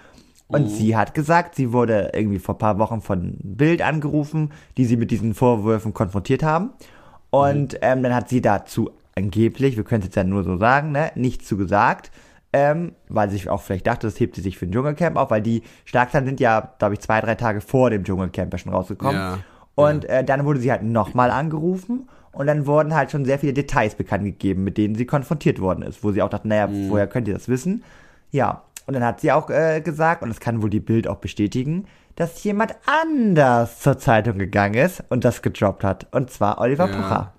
Und 0.48 0.64
Mhm. 0.64 0.68
sie 0.70 0.96
hat 0.96 1.14
gesagt, 1.14 1.56
sie 1.56 1.74
wurde 1.74 2.12
irgendwie 2.14 2.40
vor 2.40 2.56
ein 2.56 2.60
paar 2.60 2.80
Wochen 2.80 3.02
von 3.02 3.38
Bild 3.44 3.82
angerufen, 3.82 4.52
die 4.78 4.86
sie 4.86 4.96
mit 4.98 5.12
diesen 5.12 5.34
Vorwürfen 5.34 5.94
konfrontiert 5.94 6.42
haben. 6.44 6.72
Und 7.30 7.74
Mhm. 7.74 7.80
ähm, 7.82 8.04
dann 8.04 8.16
hat 8.16 8.30
sie 8.30 8.42
dazu 8.42 8.92
angeblich, 9.16 9.76
wir 9.76 9.84
können 9.84 10.00
es 10.02 10.08
jetzt 10.08 10.16
ja 10.16 10.24
nur 10.24 10.44
so 10.44 10.58
sagen, 10.58 10.92
ne, 10.92 11.12
nichts 11.16 11.48
zu 11.48 11.58
gesagt. 11.58 12.12
Ähm, 12.54 12.94
weil 13.10 13.30
sie 13.30 13.36
sich 13.38 13.50
auch 13.50 13.62
vielleicht 13.62 13.86
dachte, 13.88 14.08
das 14.08 14.20
hebt 14.22 14.36
sie 14.36 14.42
sich 14.42 14.58
für 14.58 14.66
ein 14.66 14.72
Dschungelcamp 14.72 15.18
auf, 15.18 15.30
weil 15.32 15.42
die 15.42 15.64
Schlagzeilen 15.84 16.26
sind 16.26 16.40
ja, 16.40 16.72
glaube 16.80 16.94
ich, 16.94 17.02
zwei, 17.02 17.20
drei 17.20 17.36
Tage 17.36 17.60
vor 17.60 17.90
dem 17.90 18.06
Dschungelcamp 18.06 18.54
ja 18.54 18.58
schon 18.58 18.72
rausgekommen. 18.72 19.20
Ja, 19.20 19.40
Und 19.76 20.06
äh, 20.06 20.24
dann 20.24 20.46
wurde 20.46 20.62
sie 20.62 20.72
halt 20.72 20.82
nochmal 20.82 21.30
angerufen 21.30 22.08
und 22.32 22.48
dann 22.48 22.66
wurden 22.66 22.96
halt 22.96 23.12
schon 23.12 23.26
sehr 23.26 23.38
viele 23.38 23.52
Details 23.54 23.96
bekannt 23.96 24.24
gegeben, 24.24 24.64
mit 24.64 24.78
denen 24.78 24.96
sie 24.96 25.06
konfrontiert 25.06 25.60
worden 25.60 25.82
ist, 25.84 26.04
wo 26.06 26.14
sie 26.14 26.22
auch 26.22 26.30
dachte, 26.30 26.48
naja, 26.48 26.68
Mhm. 26.68 26.90
woher 26.90 27.06
könnt 27.08 27.28
ihr 27.28 27.34
das 27.34 27.50
wissen? 27.50 27.84
Ja, 28.32 28.64
und 28.88 28.94
dann 28.94 29.04
hat 29.04 29.22
sie 29.22 29.32
auch 29.32 29.50
äh, 29.50 29.82
gesagt, 29.82 30.24
und 30.24 30.30
das 30.30 30.40
kann 30.40 30.62
wohl 30.62 30.70
die 30.70 30.80
Bild 30.80 31.08
auch 31.08 31.18
bestätigen, 31.18 31.86
dass 32.16 32.44
jemand 32.44 32.76
anders 32.86 33.80
zur 33.80 34.00
Zeitung 34.00 34.40
gegangen 34.40 34.74
ist 34.74 35.04
und 35.10 35.24
das 35.24 35.42
gedroppt 35.44 35.84
hat. 35.84 36.08
Und 36.12 36.32
zwar 36.32 36.60
Oliver 36.60 36.90
Ja. 36.90 36.96
Pocher. 36.96 37.34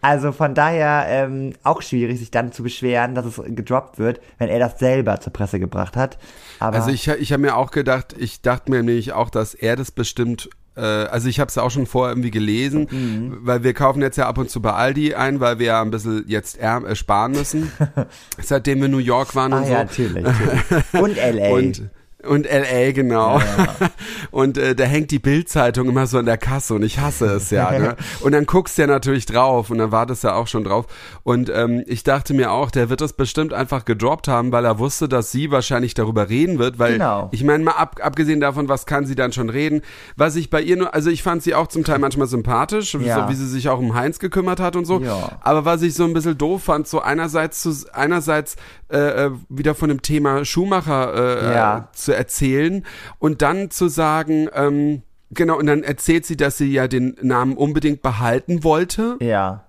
Also 0.00 0.32
von 0.32 0.54
daher 0.54 1.06
ähm, 1.08 1.54
auch 1.62 1.82
schwierig, 1.82 2.18
sich 2.18 2.30
dann 2.30 2.52
zu 2.52 2.62
beschweren, 2.62 3.14
dass 3.14 3.24
es 3.26 3.36
gedroppt 3.44 3.98
wird, 3.98 4.20
wenn 4.38 4.48
er 4.48 4.58
das 4.58 4.78
selber 4.78 5.20
zur 5.20 5.32
Presse 5.32 5.58
gebracht 5.58 5.96
hat. 5.96 6.18
Aber 6.60 6.76
Also 6.76 6.90
ich, 6.90 7.08
ich 7.08 7.32
habe 7.32 7.42
mir 7.42 7.56
auch 7.56 7.70
gedacht, 7.70 8.14
ich 8.18 8.42
dachte 8.42 8.70
mir 8.70 8.82
nämlich 8.82 9.12
auch, 9.12 9.30
dass 9.30 9.54
er 9.54 9.76
das 9.76 9.90
bestimmt, 9.90 10.50
äh, 10.78 11.08
also 11.08 11.28
ich 11.28 11.40
habe 11.40 11.48
es 11.48 11.58
auch 11.58 11.70
schon 11.70 11.86
vorher 11.86 12.12
irgendwie 12.12 12.30
gelesen, 12.30 12.86
Mhm. 12.90 13.38
weil 13.42 13.64
wir 13.64 13.74
kaufen 13.74 14.00
jetzt 14.00 14.16
ja 14.16 14.26
ab 14.28 14.38
und 14.38 14.48
zu 14.50 14.62
bei 14.62 14.72
Aldi 14.72 15.14
ein, 15.14 15.40
weil 15.40 15.58
wir 15.58 15.66
ja 15.66 15.82
ein 15.82 15.90
bisschen 15.90 16.24
jetzt 16.28 16.58
äh, 16.58 16.94
sparen 16.94 17.32
müssen, 17.32 17.72
seitdem 18.42 18.78
wir 18.78 18.86
in 18.86 18.92
New 18.92 18.98
York 18.98 19.34
waren 19.34 19.52
ah 19.52 19.58
und 19.58 19.62
ja, 19.64 19.68
so. 19.68 19.74
natürlich. 19.74 20.24
natürlich. 20.24 20.94
Und 20.94 21.16
LA. 21.16 21.48
Und 21.58 21.90
und 22.26 22.46
LA, 22.46 22.92
genau. 22.92 23.40
Und 24.30 24.58
äh, 24.58 24.74
da 24.74 24.84
hängt 24.84 25.10
die 25.12 25.18
Bildzeitung 25.20 25.88
immer 25.88 26.06
so 26.06 26.18
in 26.18 26.26
der 26.26 26.36
Kasse 26.36 26.74
und 26.74 26.82
ich 26.82 26.98
hasse 26.98 27.26
es 27.26 27.50
ja. 27.50 27.70
Ne? 27.78 27.96
Und 28.20 28.32
dann 28.32 28.44
guckst 28.44 28.76
du 28.76 28.82
ja 28.82 28.88
natürlich 28.88 29.24
drauf 29.26 29.70
und 29.70 29.78
dann 29.78 29.92
wartest 29.92 30.22
du 30.24 30.28
ja 30.28 30.34
auch 30.34 30.46
schon 30.48 30.64
drauf. 30.64 30.86
Und 31.22 31.48
ähm, 31.54 31.82
ich 31.86 32.02
dachte 32.02 32.34
mir 32.34 32.50
auch, 32.50 32.70
der 32.70 32.90
wird 32.90 33.00
das 33.00 33.12
bestimmt 33.14 33.52
einfach 33.52 33.84
gedroppt 33.84 34.28
haben, 34.28 34.52
weil 34.52 34.64
er 34.64 34.78
wusste, 34.78 35.08
dass 35.08 35.30
sie 35.32 35.50
wahrscheinlich 35.50 35.94
darüber 35.94 36.28
reden 36.28 36.58
wird, 36.58 36.78
weil 36.78 36.94
Genau. 36.94 37.28
ich 37.32 37.44
meine 37.44 37.64
mal 37.64 37.72
ab, 37.72 38.00
abgesehen 38.02 38.40
davon, 38.40 38.68
was 38.68 38.84
kann 38.84 39.06
sie 39.06 39.14
dann 39.14 39.32
schon 39.32 39.48
reden, 39.48 39.82
was 40.16 40.36
ich 40.36 40.50
bei 40.50 40.60
ihr 40.60 40.76
nur, 40.76 40.94
also 40.94 41.10
ich 41.10 41.22
fand 41.22 41.42
sie 41.42 41.54
auch 41.54 41.68
zum 41.68 41.84
Teil 41.84 41.98
manchmal 42.00 42.26
sympathisch, 42.26 42.94
Ja. 42.94 43.22
so 43.24 43.28
wie 43.30 43.34
sie 43.36 43.46
sich 43.48 43.68
auch 43.68 43.78
um 43.78 43.94
Heinz 43.94 44.18
gekümmert 44.18 44.60
hat 44.60 44.76
und 44.76 44.84
so. 44.84 45.00
Ja. 45.00 45.38
Aber 45.40 45.64
was 45.64 45.82
ich 45.82 45.94
so 45.94 46.04
ein 46.04 46.12
bisschen 46.12 46.36
doof 46.36 46.64
fand, 46.64 46.86
so 46.88 47.00
einerseits 47.00 47.62
zu, 47.62 47.72
einerseits 47.92 48.56
äh, 48.90 49.26
äh, 49.26 49.30
wieder 49.48 49.74
von 49.74 49.88
dem 49.88 50.02
Thema 50.02 50.44
Schumacher 50.44 51.14
äh, 51.14 51.54
Ja. 51.54 51.78
äh, 51.78 51.96
zu 51.96 52.14
erzählen 52.14 52.84
und 53.18 53.42
dann 53.42 53.70
zu 53.70 53.88
sagen, 53.88 54.48
ähm, 54.54 55.02
genau, 55.30 55.58
und 55.58 55.66
dann 55.66 55.82
erzählt 55.82 56.24
sie, 56.26 56.36
dass 56.36 56.56
sie 56.58 56.72
ja 56.72 56.88
den 56.88 57.16
Namen 57.22 57.56
unbedingt 57.56 58.02
behalten 58.02 58.64
wollte. 58.64 59.16
ja. 59.20 59.64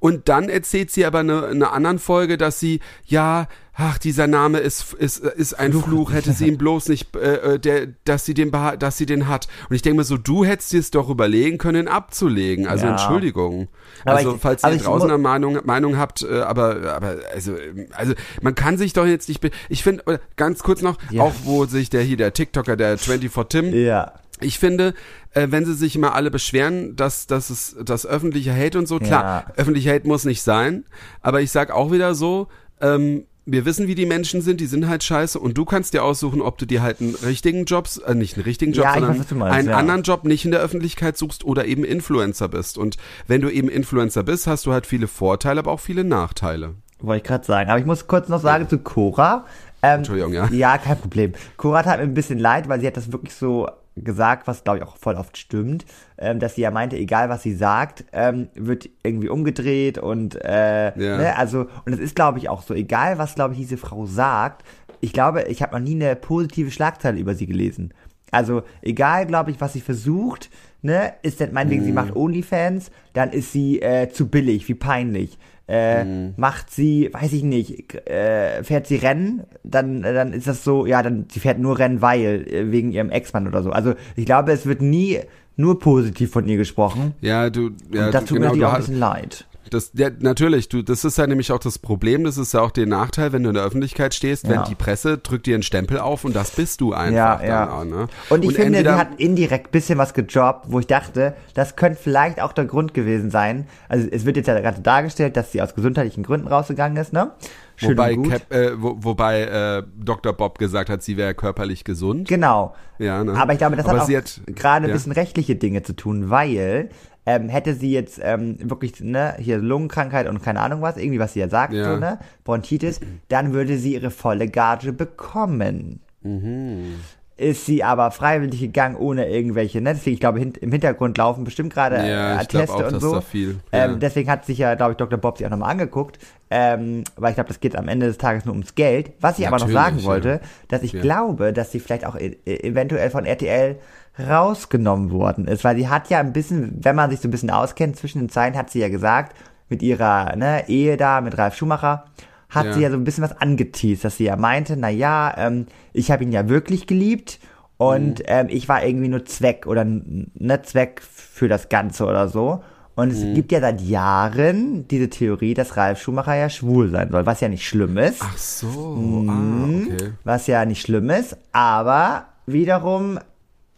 Und 0.00 0.28
dann 0.28 0.50
erzählt 0.50 0.90
sie 0.90 1.06
aber 1.06 1.22
in 1.22 1.30
einer 1.30 1.46
eine 1.48 1.70
anderen 1.72 1.98
Folge, 1.98 2.36
dass 2.36 2.60
sie, 2.60 2.80
ja, 3.06 3.46
ach, 3.76 3.98
dieser 3.98 4.26
Name 4.26 4.58
ist, 4.58 4.92
ist, 4.94 5.18
ist 5.18 5.54
ein 5.54 5.72
Fluch, 5.72 6.12
hätte 6.12 6.32
sie 6.32 6.46
ihn 6.48 6.58
bloß 6.58 6.88
nicht, 6.88 7.14
äh, 7.16 7.54
äh, 7.54 7.58
der, 7.58 7.88
dass 8.04 8.24
sie 8.24 8.34
den, 8.34 8.50
dass 8.52 8.96
sie 8.98 9.06
den 9.06 9.26
hat. 9.28 9.48
Und 9.68 9.74
ich 9.76 9.82
denke 9.82 9.96
mir 9.98 10.04
so, 10.04 10.16
du 10.16 10.44
hättest 10.44 10.72
dir 10.72 10.80
es 10.80 10.90
doch 10.90 11.08
überlegen 11.10 11.58
können, 11.58 11.86
ihn 11.86 11.88
abzulegen. 11.88 12.66
Also 12.68 12.86
Ja. 12.86 12.92
Entschuldigung. 12.92 13.68
Aber 14.04 14.16
also 14.16 14.34
ich- 14.36 14.40
falls 14.40 14.62
ihr 14.62 14.76
draußen 14.76 15.08
eine 15.10 15.18
Meinung, 15.18 15.58
Meinung 15.64 15.98
habt, 15.98 16.22
äh, 16.22 16.40
aber, 16.42 16.94
aber 16.94 17.16
also, 17.34 17.56
also 17.92 18.14
man 18.42 18.54
kann 18.54 18.78
sich 18.78 18.92
doch 18.92 19.06
jetzt 19.06 19.28
nicht, 19.28 19.40
be 19.40 19.50
ich 19.68 19.82
finde, 19.82 20.20
ganz 20.36 20.60
kurz 20.62 20.80
noch, 20.82 20.96
Ja. 21.10 21.22
auch 21.22 21.32
wo 21.44 21.64
sich 21.66 21.90
der 21.90 22.02
hier, 22.02 22.16
der 22.16 22.32
TikToker, 22.32 22.76
der 22.76 22.96
24 22.98 23.48
Tim, 23.48 23.74
Ja. 23.74 24.12
ich 24.40 24.58
finde, 24.58 24.94
äh, 25.32 25.48
wenn 25.50 25.64
sie 25.64 25.74
sich 25.74 25.96
immer 25.96 26.14
alle 26.14 26.30
beschweren, 26.30 26.94
dass, 26.96 27.26
dass 27.26 27.50
es 27.50 27.76
das 27.84 28.06
öffentliche 28.06 28.54
Hate 28.54 28.78
und 28.78 28.86
so, 28.86 28.98
klar, 29.00 29.46
Ja. 29.48 29.54
öffentliche 29.56 29.92
Hate 29.92 30.06
muss 30.06 30.24
nicht 30.24 30.42
sein, 30.42 30.84
aber 31.22 31.40
ich 31.40 31.50
sag 31.50 31.70
auch 31.72 31.90
wieder 31.90 32.14
so, 32.14 32.46
ähm, 32.80 33.24
wir 33.46 33.64
wissen, 33.66 33.86
wie 33.86 33.94
die 33.94 34.06
Menschen 34.06 34.40
sind, 34.40 34.60
die 34.60 34.66
sind 34.66 34.88
halt 34.88 35.04
scheiße 35.04 35.38
und 35.38 35.58
du 35.58 35.64
kannst 35.64 35.92
dir 35.92 36.02
aussuchen, 36.02 36.40
ob 36.40 36.56
du 36.58 36.66
dir 36.66 36.82
halt 36.82 37.00
einen 37.00 37.14
richtigen 37.14 37.64
Job, 37.66 37.88
äh, 38.06 38.14
nicht 38.14 38.36
einen 38.36 38.44
richtigen 38.44 38.72
Job, 38.72 38.84
Ja, 38.84 38.94
sondern 38.94 39.18
weiß, 39.18 39.30
meinst, 39.32 39.58
einen 39.58 39.68
ja. 39.68 39.76
anderen 39.76 40.02
Job 40.02 40.24
nicht 40.24 40.44
in 40.44 40.50
der 40.50 40.60
Öffentlichkeit 40.60 41.18
suchst 41.18 41.44
oder 41.44 41.66
eben 41.66 41.84
Influencer 41.84 42.48
bist. 42.48 42.78
Und 42.78 42.96
wenn 43.26 43.42
du 43.42 43.50
eben 43.50 43.68
Influencer 43.68 44.22
bist, 44.22 44.46
hast 44.46 44.66
du 44.66 44.72
halt 44.72 44.86
viele 44.86 45.08
Vorteile, 45.08 45.60
aber 45.60 45.72
auch 45.72 45.80
viele 45.80 46.04
Nachteile. 46.04 46.74
Wollte 47.00 47.22
ich 47.22 47.28
gerade 47.28 47.44
sagen. 47.44 47.68
Aber 47.68 47.78
ich 47.78 47.86
muss 47.86 48.06
kurz 48.06 48.28
noch 48.28 48.40
sagen 48.40 48.68
zu 48.68 48.78
Cora. 48.78 49.44
Ähm, 49.82 49.98
Entschuldigung, 49.98 50.32
ja. 50.32 50.48
Ja, 50.50 50.78
kein 50.78 50.98
Problem. 50.98 51.34
Cora 51.58 51.82
tat 51.82 51.98
mir 51.98 52.04
ein 52.04 52.14
bisschen 52.14 52.38
leid, 52.38 52.68
weil 52.68 52.80
sie 52.80 52.86
hat 52.86 52.96
das 52.96 53.12
wirklich 53.12 53.34
so 53.34 53.68
gesagt, 53.96 54.46
was 54.46 54.64
glaube 54.64 54.78
ich 54.78 54.84
auch 54.84 54.96
voll 54.96 55.14
oft 55.14 55.36
stimmt, 55.38 55.84
ähm, 56.18 56.40
dass 56.40 56.54
sie 56.56 56.62
ja 56.62 56.70
meinte, 56.70 56.96
egal 56.96 57.28
was 57.28 57.42
sie 57.42 57.54
sagt, 57.54 58.04
ähm, 58.12 58.48
wird 58.54 58.88
irgendwie 59.02 59.28
umgedreht 59.28 59.98
und 59.98 60.34
äh, 60.44 60.86
Ja. 60.98 61.16
ne, 61.18 61.36
also 61.38 61.66
und 61.86 61.92
es 61.92 62.00
ist 62.00 62.16
glaube 62.16 62.38
ich 62.38 62.48
auch 62.48 62.62
so, 62.62 62.74
egal 62.74 63.18
was 63.18 63.34
glaube 63.36 63.54
ich 63.54 63.60
diese 63.60 63.76
Frau 63.76 64.06
sagt, 64.06 64.64
ich 65.00 65.12
glaube, 65.12 65.42
ich 65.44 65.62
habe 65.62 65.74
noch 65.78 65.84
nie 65.84 65.94
eine 65.94 66.16
positive 66.16 66.70
Schlagzeile 66.70 67.18
über 67.18 67.34
sie 67.34 67.46
gelesen. 67.46 67.92
Also 68.30 68.62
egal, 68.82 69.26
glaube 69.26 69.50
ich, 69.52 69.60
was 69.60 69.74
sie 69.74 69.80
versucht, 69.82 70.50
ne, 70.82 71.12
ist 71.22 71.40
das 71.40 71.52
meinetwegen, 71.52 71.82
Mhm. 71.82 71.86
sie 71.86 71.92
macht 71.92 72.16
OnlyFans, 72.16 72.90
dann 73.12 73.30
ist 73.30 73.52
sie 73.52 73.80
äh, 73.82 74.08
zu 74.08 74.28
billig, 74.28 74.66
wie 74.68 74.74
peinlich. 74.74 75.38
Äh, 75.66 76.04
Mhm. 76.04 76.34
macht 76.36 76.70
sie, 76.70 77.08
weiß 77.12 77.32
ich 77.32 77.42
nicht, 77.42 77.94
äh, 78.06 78.62
fährt 78.62 78.86
sie 78.86 78.96
Rennen, 78.96 79.44
dann, 79.62 80.02
dann 80.02 80.34
ist 80.34 80.46
das 80.46 80.62
so, 80.62 80.84
ja, 80.84 81.02
dann, 81.02 81.24
sie 81.32 81.40
fährt 81.40 81.58
nur 81.58 81.78
Rennen, 81.78 82.02
weil, 82.02 82.46
äh, 82.46 82.70
wegen 82.70 82.92
ihrem 82.92 83.10
Ex-Mann 83.10 83.46
oder 83.48 83.62
so. 83.62 83.70
Also 83.70 83.94
ich 84.14 84.26
glaube, 84.26 84.52
es 84.52 84.66
wird 84.66 84.82
nie 84.82 85.20
nur 85.56 85.78
positiv 85.78 86.30
von 86.32 86.46
ihr 86.46 86.58
gesprochen. 86.58 87.14
Ja, 87.22 87.48
du, 87.48 87.70
ja, 87.92 88.06
Und 88.06 88.14
das 88.14 88.24
tut 88.26 88.40
genau, 88.40 88.54
mir 88.54 88.68
auch 88.68 88.72
ein 88.74 88.80
bisschen 88.80 88.98
leid. 88.98 89.46
Das, 89.70 89.90
ja, 89.94 90.10
natürlich, 90.18 90.68
du, 90.68 90.82
das 90.82 91.04
ist 91.04 91.18
ja 91.18 91.26
nämlich 91.26 91.52
auch 91.52 91.58
das 91.58 91.78
Problem, 91.78 92.24
das 92.24 92.38
ist 92.38 92.54
ja 92.54 92.60
auch 92.60 92.70
der 92.70 92.86
Nachteil, 92.86 93.32
wenn 93.32 93.42
du 93.42 93.50
in 93.50 93.54
der 93.54 93.64
Öffentlichkeit 93.64 94.14
stehst, 94.14 94.44
wenn 94.48 94.56
Ja. 94.56 94.64
die 94.64 94.74
Presse 94.74 95.18
drückt 95.18 95.46
dir 95.46 95.54
einen 95.54 95.62
Stempel 95.62 95.98
auf 95.98 96.24
und 96.24 96.34
das 96.36 96.50
bist 96.50 96.80
du 96.80 96.92
einfach 96.92 97.14
Ja, 97.14 97.36
dann 97.36 97.46
ja. 97.48 97.70
auch, 97.72 97.84
ne? 97.84 98.08
Und 98.30 98.44
ich 98.44 98.50
finde, 98.54 98.78
entweder- 98.78 98.94
sie 98.94 98.98
hat 99.00 99.08
indirekt 99.18 99.70
bisschen 99.72 99.98
was 99.98 100.14
gejobbt, 100.14 100.66
wo 100.70 100.80
ich 100.80 100.86
dachte, 100.86 101.34
das 101.54 101.76
könnte 101.76 101.98
vielleicht 102.02 102.40
auch 102.40 102.52
der 102.52 102.64
Grund 102.66 102.94
gewesen 102.94 103.30
sein. 103.30 103.66
Also 103.88 104.08
es 104.10 104.24
wird 104.24 104.36
jetzt 104.36 104.46
ja 104.46 104.58
gerade 104.60 104.80
dargestellt, 104.80 105.36
dass 105.36 105.52
sie 105.52 105.60
aus 105.62 105.74
gesundheitlichen 105.74 106.22
Gründen 106.22 106.48
rausgegangen 106.48 106.96
ist, 106.96 107.12
ne? 107.12 107.32
Schön 107.76 107.90
Wobei, 107.98 108.14
und. 108.16 108.30
Cap, 108.30 108.52
äh, 108.52 108.80
wo, 108.80 108.96
wobei 109.00 109.42
äh, 109.42 109.82
Dr. 109.96 110.32
Bob 110.32 110.58
gesagt 110.58 110.88
hat, 110.90 111.02
sie 111.02 111.16
wäre 111.16 111.34
körperlich 111.34 111.82
gesund. 111.82 112.28
Genau. 112.28 112.74
Ja, 113.00 113.24
ne? 113.24 113.32
Aber 113.34 113.52
ich 113.52 113.58
glaube, 113.58 113.74
das 113.74 113.86
Aber 113.86 113.98
hat 113.98 114.04
auch 114.08 114.54
gerade 114.54 114.84
ein 114.84 114.88
ja. 114.90 114.94
bisschen 114.94 115.10
rechtliche 115.10 115.56
Dinge 115.56 115.82
zu 115.82 115.94
tun, 115.96 116.30
weil 116.30 116.90
ähm, 117.26 117.48
hätte 117.48 117.74
sie 117.74 117.92
jetzt 117.92 118.20
ähm, 118.22 118.56
wirklich, 118.60 119.00
ne, 119.00 119.34
hier 119.38 119.58
Lungenkrankheit 119.58 120.28
und 120.28 120.42
keine 120.42 120.60
Ahnung 120.60 120.82
was, 120.82 120.96
irgendwie 120.96 121.18
was 121.18 121.32
sie 121.32 121.40
ja 121.40 121.48
sagt, 121.48 121.72
Ja. 121.72 121.94
so, 121.94 121.98
ne, 121.98 122.18
Bronchitis, 122.44 123.00
dann 123.28 123.52
würde 123.52 123.78
sie 123.78 123.94
ihre 123.94 124.10
volle 124.10 124.48
Gage 124.48 124.92
bekommen. 124.92 126.00
Mhm. 126.22 126.96
Ist 127.36 127.66
sie 127.66 127.82
aber 127.82 128.12
freiwillig 128.12 128.60
gegangen, 128.60 128.94
ohne 128.94 129.28
irgendwelche, 129.28 129.80
ne, 129.80 129.92
deswegen, 129.94 130.14
ich 130.14 130.20
glaube, 130.20 130.38
hin, 130.38 130.52
im 130.60 130.70
Hintergrund 130.70 131.18
laufen 131.18 131.42
bestimmt 131.42 131.72
gerade 131.72 131.96
Ja, 131.96 132.34
äh, 132.34 132.38
Atteste 132.38 132.72
auch, 132.74 132.92
und 132.92 133.00
so. 133.00 133.16
ähm, 133.34 133.56
ja. 133.72 133.88
Deswegen 133.88 134.30
hat 134.30 134.44
sich 134.44 134.58
ja, 134.58 134.76
glaube 134.76 134.92
ich, 134.92 134.98
Dr. 134.98 135.18
Bob 135.18 135.38
sich 135.38 135.46
auch 135.46 135.50
nochmal 135.50 135.70
angeguckt, 135.72 136.18
ähm, 136.50 137.02
weil 137.16 137.30
ich 137.30 137.34
glaube, 137.34 137.48
das 137.48 137.58
geht 137.58 137.74
am 137.74 137.88
Ende 137.88 138.06
des 138.06 138.18
Tages 138.18 138.44
nur 138.44 138.54
ums 138.54 138.76
Geld. 138.76 139.12
Was 139.20 139.40
ich 139.40 139.48
aber 139.48 139.56
noch 139.56 139.66
Natürlich, 139.66 139.82
sagen 139.82 140.04
wollte, 140.04 140.40
dass 140.68 140.82
ich 140.84 140.92
glaube, 140.92 141.52
dass 141.52 141.72
sie 141.72 141.80
vielleicht 141.80 142.06
auch 142.06 142.14
e 142.14 142.36
eventuell 142.44 143.10
von 143.10 143.24
RTL 143.24 143.80
rausgenommen 144.18 145.10
worden 145.10 145.46
ist, 145.46 145.64
weil 145.64 145.76
sie 145.76 145.88
hat 145.88 146.08
ja 146.10 146.20
ein 146.20 146.32
bisschen, 146.32 146.78
wenn 146.84 146.96
man 146.96 147.10
sich 147.10 147.20
so 147.20 147.28
ein 147.28 147.30
bisschen 147.30 147.50
auskennt, 147.50 147.96
zwischen 147.96 148.20
den 148.20 148.28
Zeilen 148.28 148.56
hat 148.56 148.70
sie 148.70 148.80
ja 148.80 148.88
gesagt, 148.88 149.36
mit 149.68 149.82
ihrer 149.82 150.36
ne, 150.36 150.68
Ehe 150.68 150.96
da, 150.96 151.20
mit 151.20 151.36
Ralf 151.38 151.56
Schumacher, 151.56 152.04
hat 152.48 152.66
Ja. 152.66 152.72
sie 152.74 152.80
ja 152.82 152.90
so 152.90 152.96
ein 152.96 153.04
bisschen 153.04 153.24
was 153.24 153.40
angeteased, 153.40 154.04
dass 154.04 154.16
sie 154.18 154.24
ja 154.24 154.36
meinte, 154.36 154.76
na 154.76 154.88
ja, 154.88 155.34
ähm, 155.36 155.66
ich 155.92 156.10
habe 156.10 156.22
ihn 156.22 156.30
ja 156.32 156.48
wirklich 156.48 156.86
geliebt 156.86 157.40
und 157.76 158.20
Mhm. 158.20 158.24
ähm, 158.28 158.46
ich 158.50 158.68
war 158.68 158.84
irgendwie 158.84 159.08
nur 159.08 159.24
Zweck 159.24 159.66
oder 159.66 159.84
ne 159.84 160.62
Zweck 160.62 161.02
für 161.02 161.48
das 161.48 161.68
Ganze 161.68 162.04
oder 162.06 162.28
so. 162.28 162.62
Und 162.94 163.10
es 163.10 163.24
Mhm. 163.24 163.34
gibt 163.34 163.50
ja 163.50 163.58
seit 163.60 163.80
Jahren 163.80 164.86
diese 164.86 165.10
Theorie, 165.10 165.54
dass 165.54 165.76
Ralf 165.76 166.00
Schumacher 166.00 166.36
ja 166.36 166.48
schwul 166.48 166.90
sein 166.90 167.10
soll, 167.10 167.26
was 167.26 167.40
ja 167.40 167.48
nicht 167.48 167.66
schlimm 167.66 167.98
ist. 167.98 168.20
Ach 168.22 168.38
so, 168.38 168.94
Mhm. 168.94 169.28
ah, 169.28 169.64
okay. 169.96 170.10
Was 170.22 170.46
ja 170.46 170.64
nicht 170.64 170.82
schlimm 170.82 171.10
ist, 171.10 171.36
aber 171.50 172.26
wiederum 172.46 173.18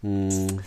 Hm. 0.06 0.60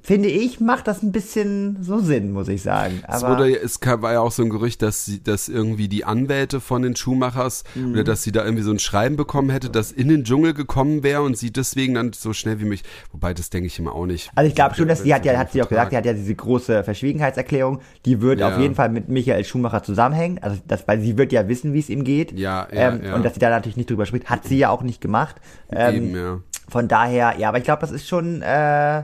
finde 0.00 0.30
ich, 0.30 0.58
macht 0.58 0.86
das 0.86 1.02
ein 1.02 1.12
bisschen 1.12 1.82
so 1.82 1.98
Sinn, 1.98 2.32
muss 2.32 2.48
ich 2.48 2.62
sagen. 2.62 3.02
Es, 3.06 3.22
Aber 3.22 3.36
wurde, 3.36 3.54
es 3.60 3.78
kam- 3.80 4.00
war 4.00 4.14
ja 4.14 4.20
auch 4.20 4.32
so 4.32 4.42
ein 4.42 4.48
Gerücht, 4.48 4.80
dass, 4.80 5.04
sie, 5.04 5.22
dass 5.22 5.50
irgendwie 5.50 5.86
die 5.86 6.06
Anwälte 6.06 6.60
von 6.62 6.80
den 6.80 6.96
Schumachers 6.96 7.64
Mhm. 7.74 7.92
oder 7.92 8.04
dass 8.04 8.22
sie 8.22 8.32
da 8.32 8.42
irgendwie 8.42 8.62
so 8.62 8.70
ein 8.70 8.78
Schreiben 8.78 9.16
bekommen 9.16 9.50
hätte, 9.50 9.68
das 9.68 9.92
in 9.92 10.08
den 10.08 10.24
Dschungel 10.24 10.54
gekommen 10.54 11.02
wäre 11.02 11.20
und 11.20 11.36
sie 11.36 11.50
deswegen 11.52 11.92
dann 11.92 12.14
so 12.14 12.32
schnell 12.32 12.58
wie 12.58 12.64
möglich. 12.64 12.84
Wobei, 13.12 13.34
das 13.34 13.50
denke 13.50 13.66
ich 13.66 13.78
immer 13.78 13.92
auch 13.94 14.06
nicht. 14.06 14.30
also 14.34 14.48
ich 14.48 14.54
glaube 14.54 14.76
schon, 14.76 14.88
dass 14.88 15.02
sie 15.02 15.12
hat 15.12 15.26
ja, 15.26 15.36
hat 15.36 15.52
sie 15.52 15.62
auch 15.62 15.68
gesagt, 15.68 15.92
die 15.92 15.96
hat 15.98 16.06
ja 16.06 16.14
diese 16.14 16.34
große 16.34 16.84
Verschwiegenheitserklärung, 16.84 17.80
die 18.06 18.22
wird 18.22 18.40
Ja. 18.40 18.48
auf 18.54 18.58
jeden 18.58 18.76
Fall 18.76 18.88
mit 18.88 19.10
Michael 19.10 19.44
Schumacher 19.44 19.82
zusammenhängen. 19.82 20.38
Also 20.40 20.56
das, 20.66 20.88
weil 20.88 21.02
sie 21.02 21.18
wird 21.18 21.32
ja 21.32 21.48
wissen, 21.48 21.74
wie 21.74 21.80
es 21.80 21.90
ihm 21.90 22.04
geht. 22.04 22.32
Ja, 22.32 22.66
ja, 22.72 22.92
ähm, 22.94 23.00
ja. 23.04 23.14
Und 23.14 23.24
dass 23.26 23.34
sie 23.34 23.40
da 23.40 23.50
natürlich 23.50 23.76
nicht 23.76 23.90
drüber 23.90 24.06
spricht, 24.06 24.30
hat 24.30 24.44
sie 24.46 24.56
ja 24.56 24.70
auch 24.70 24.82
nicht 24.82 25.02
gemacht. 25.02 25.36
Ähm, 25.70 25.94
Eben, 25.94 26.16
ja. 26.16 26.40
Von 26.68 26.88
daher, 26.88 27.34
ja, 27.38 27.48
aber 27.48 27.58
ich 27.58 27.64
glaube, 27.64 27.80
das 27.80 27.90
ist 27.90 28.06
schon 28.08 28.42
äh, 28.42 29.02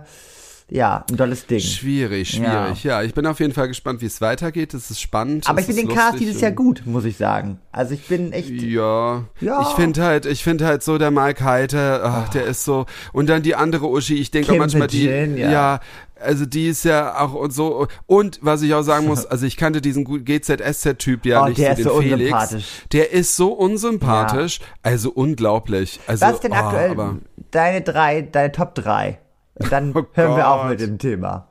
ja 0.70 1.04
ein 1.10 1.16
tolles 1.16 1.46
Ding. 1.46 1.60
Schwierig, 1.60 2.30
schwierig. 2.30 2.84
Ja. 2.84 3.02
ich 3.02 3.12
bin 3.14 3.26
auf 3.26 3.38
jeden 3.40 3.52
Fall 3.52 3.68
gespannt, 3.68 4.00
wie 4.00 4.06
es 4.06 4.20
weitergeht. 4.20 4.72
Es 4.74 4.90
ist 4.90 5.00
spannend. 5.00 5.48
Aber 5.48 5.60
ich 5.60 5.66
finde 5.66 5.82
den 5.82 5.90
Cast 5.94 6.18
dieses 6.20 6.40
Jahr 6.40 6.52
gut, 6.52 6.82
muss 6.86 7.04
ich 7.04 7.16
sagen. 7.16 7.58
Also 7.72 7.94
ich 7.94 8.06
bin 8.08 8.32
echt. 8.32 8.50
Ja, 8.50 9.24
Ja. 9.40 9.60
ich 9.62 9.68
finde 9.76 10.02
halt, 10.02 10.26
ich 10.26 10.42
finde 10.42 10.66
halt 10.66 10.82
so 10.82 10.96
der 10.98 11.10
Mike 11.10 11.44
Heiter, 11.44 12.00
ach, 12.04 12.28
der 12.30 12.44
ist 12.44 12.64
so 12.64 12.86
und 13.12 13.28
dann 13.28 13.42
die 13.42 13.54
andere 13.54 13.88
Uschi, 13.88 14.14
ich 14.14 14.30
denke 14.30 14.54
manchmal 14.54 14.86
die, 14.88 15.06
Virginia. 15.08 15.50
ja, 15.50 15.80
also 16.24 16.46
die 16.46 16.68
ist 16.68 16.84
ja 16.84 17.20
auch 17.20 17.34
und 17.34 17.52
so 17.52 17.86
und 18.06 18.38
was 18.42 18.62
ich 18.62 18.74
auch 18.74 18.82
sagen 18.82 19.06
muss, 19.06 19.24
also 19.30 19.46
ich 19.46 19.56
kannte 19.56 19.80
diesen 19.80 20.04
gut 20.04 20.24
GZSZ 20.26 20.98
Typ 20.98 21.24
ja 21.26 21.44
Oh, 21.44 21.48
nicht, 21.48 21.58
der 21.58 21.76
so 21.76 21.78
ist 21.78 21.78
den 21.78 21.84
so 21.84 22.00
Felix. 22.00 22.20
unsympathisch. 22.32 22.66
Der 22.92 23.12
ist 23.12 23.36
so 23.36 23.52
unsympathisch, 23.52 24.60
also 24.82 25.10
unglaublich. 25.10 26.00
Also 26.06 26.26
Was 26.26 26.34
ist 26.34 26.44
denn 26.44 26.52
oh, 26.52 26.56
aktuell 26.56 26.90
aber 26.90 27.16
deine 27.50 27.82
drei, 27.82 28.22
deine 28.22 28.52
Top 28.52 28.74
drei? 28.74 29.18
Und 29.54 29.70
dann 29.70 29.92
Oh 29.96 30.04
hören 30.14 30.36
wir 30.36 30.48
auch 30.48 30.62
Gott. 30.62 30.70
mit 30.70 30.80
dem 30.80 30.98
Thema. 30.98 31.48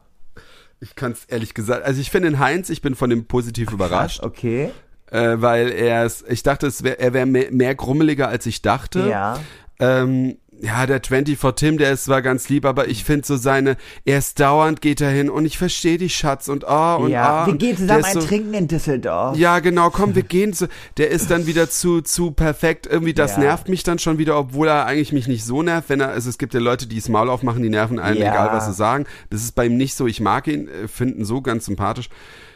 ich 0.81 0.95
kann 0.95 1.13
es 1.13 1.25
ehrlich 1.25 1.53
gesagt, 1.53 1.85
also 1.85 2.01
ich 2.01 2.11
finde 2.11 2.29
den 2.29 2.39
Heinz, 2.39 2.69
ich 2.69 2.81
bin 2.81 2.95
von 2.95 3.09
dem 3.09 3.25
positiv 3.25 3.71
überrascht, 3.71 4.21
Okay. 4.23 4.71
äh, 5.11 5.35
weil 5.37 5.69
er 5.71 6.05
ist, 6.05 6.25
ich 6.27 6.43
dachte, 6.43 6.67
es 6.67 6.83
wär, 6.83 6.99
er 6.99 7.13
wäre 7.13 7.25
mehr, 7.25 7.51
mehr 7.51 7.75
grummeliger 7.75 8.27
als 8.27 8.45
ich 8.45 8.61
dachte. 8.61 9.07
Ja. 9.07 9.39
Ähm, 9.79 10.37
ja, 10.63 10.85
der 10.85 11.01
24 11.05 11.55
Tim, 11.55 11.77
der 11.77 11.91
ist 11.91 12.05
zwar 12.05 12.21
ganz 12.21 12.47
lieb, 12.47 12.65
aber 12.65 12.87
ich 12.87 13.03
finde 13.03 13.27
so 13.27 13.35
seine, 13.35 13.75
er 14.05 14.17
ist 14.17 14.39
dauernd 14.39 14.79
geht 14.79 15.01
er 15.01 15.09
hin 15.09 15.29
und 15.29 15.45
ich 15.45 15.57
verstehe 15.57 15.97
dich, 15.97 16.15
Schatz, 16.15 16.47
und 16.47 16.65
ah, 16.65 16.95
und 16.95 17.11
ja. 17.11 17.43
ah. 17.43 17.47
wir 17.47 17.55
gehen 17.55 17.75
zusammen 17.75 18.05
ein 18.05 18.13
so, 18.13 18.21
Trinken 18.21 18.53
in 18.53 18.67
Düsseldorf. 18.69 19.37
Ja, 19.37 19.59
genau, 19.59 19.89
komm, 19.89 20.15
wir 20.15 20.23
gehen 20.23 20.53
zu, 20.53 20.69
der 20.97 21.11
ist 21.11 21.29
dann 21.29 21.47
wieder 21.47 21.69
zu, 21.69 22.01
zu 22.01 22.31
perfekt, 22.31 22.87
irgendwie, 22.89 23.13
das 23.13 23.33
Ja. 23.33 23.39
nervt 23.39 23.67
mich 23.67 23.83
dann 23.83 23.99
schon 23.99 24.17
wieder, 24.17 24.37
obwohl 24.39 24.69
er 24.69 24.85
eigentlich 24.85 25.11
mich 25.11 25.27
nicht 25.27 25.43
so 25.43 25.61
nervt, 25.63 25.89
wenn 25.89 25.99
er, 25.99 26.09
also 26.09 26.29
es 26.29 26.37
gibt 26.37 26.53
ja 26.53 26.61
Leute, 26.61 26.87
die 26.87 26.95
das 26.95 27.09
Maul 27.09 27.29
aufmachen, 27.29 27.61
die 27.61 27.69
nerven 27.69 27.99
einen, 27.99 28.17
Ja. 28.17 28.31
egal 28.31 28.49
was 28.53 28.65
sie 28.65 28.73
sagen. 28.73 29.05
Das 29.29 29.43
ist 29.43 29.55
bei 29.55 29.65
ihm 29.65 29.75
nicht 29.75 29.95
so, 29.95 30.07
ich 30.07 30.21
mag 30.21 30.47
ihn, 30.47 30.69
äh, 30.69 30.87
finde 30.87 31.15
ihn 31.19 31.25
so 31.25 31.41
ganz 31.41 31.65
sympathisch. 31.65 32.09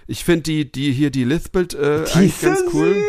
Ich 0.10 0.24
finde 0.24 0.44
die, 0.44 0.72
die 0.72 0.94
hier, 0.94 1.10
die 1.10 1.26
Lithbild, 1.26 1.74
äh, 1.74 2.06
Die 2.06 2.12
eigentlich 2.14 2.42
ganz 2.42 2.62
cool. 2.74 2.94
süß. 2.94 3.04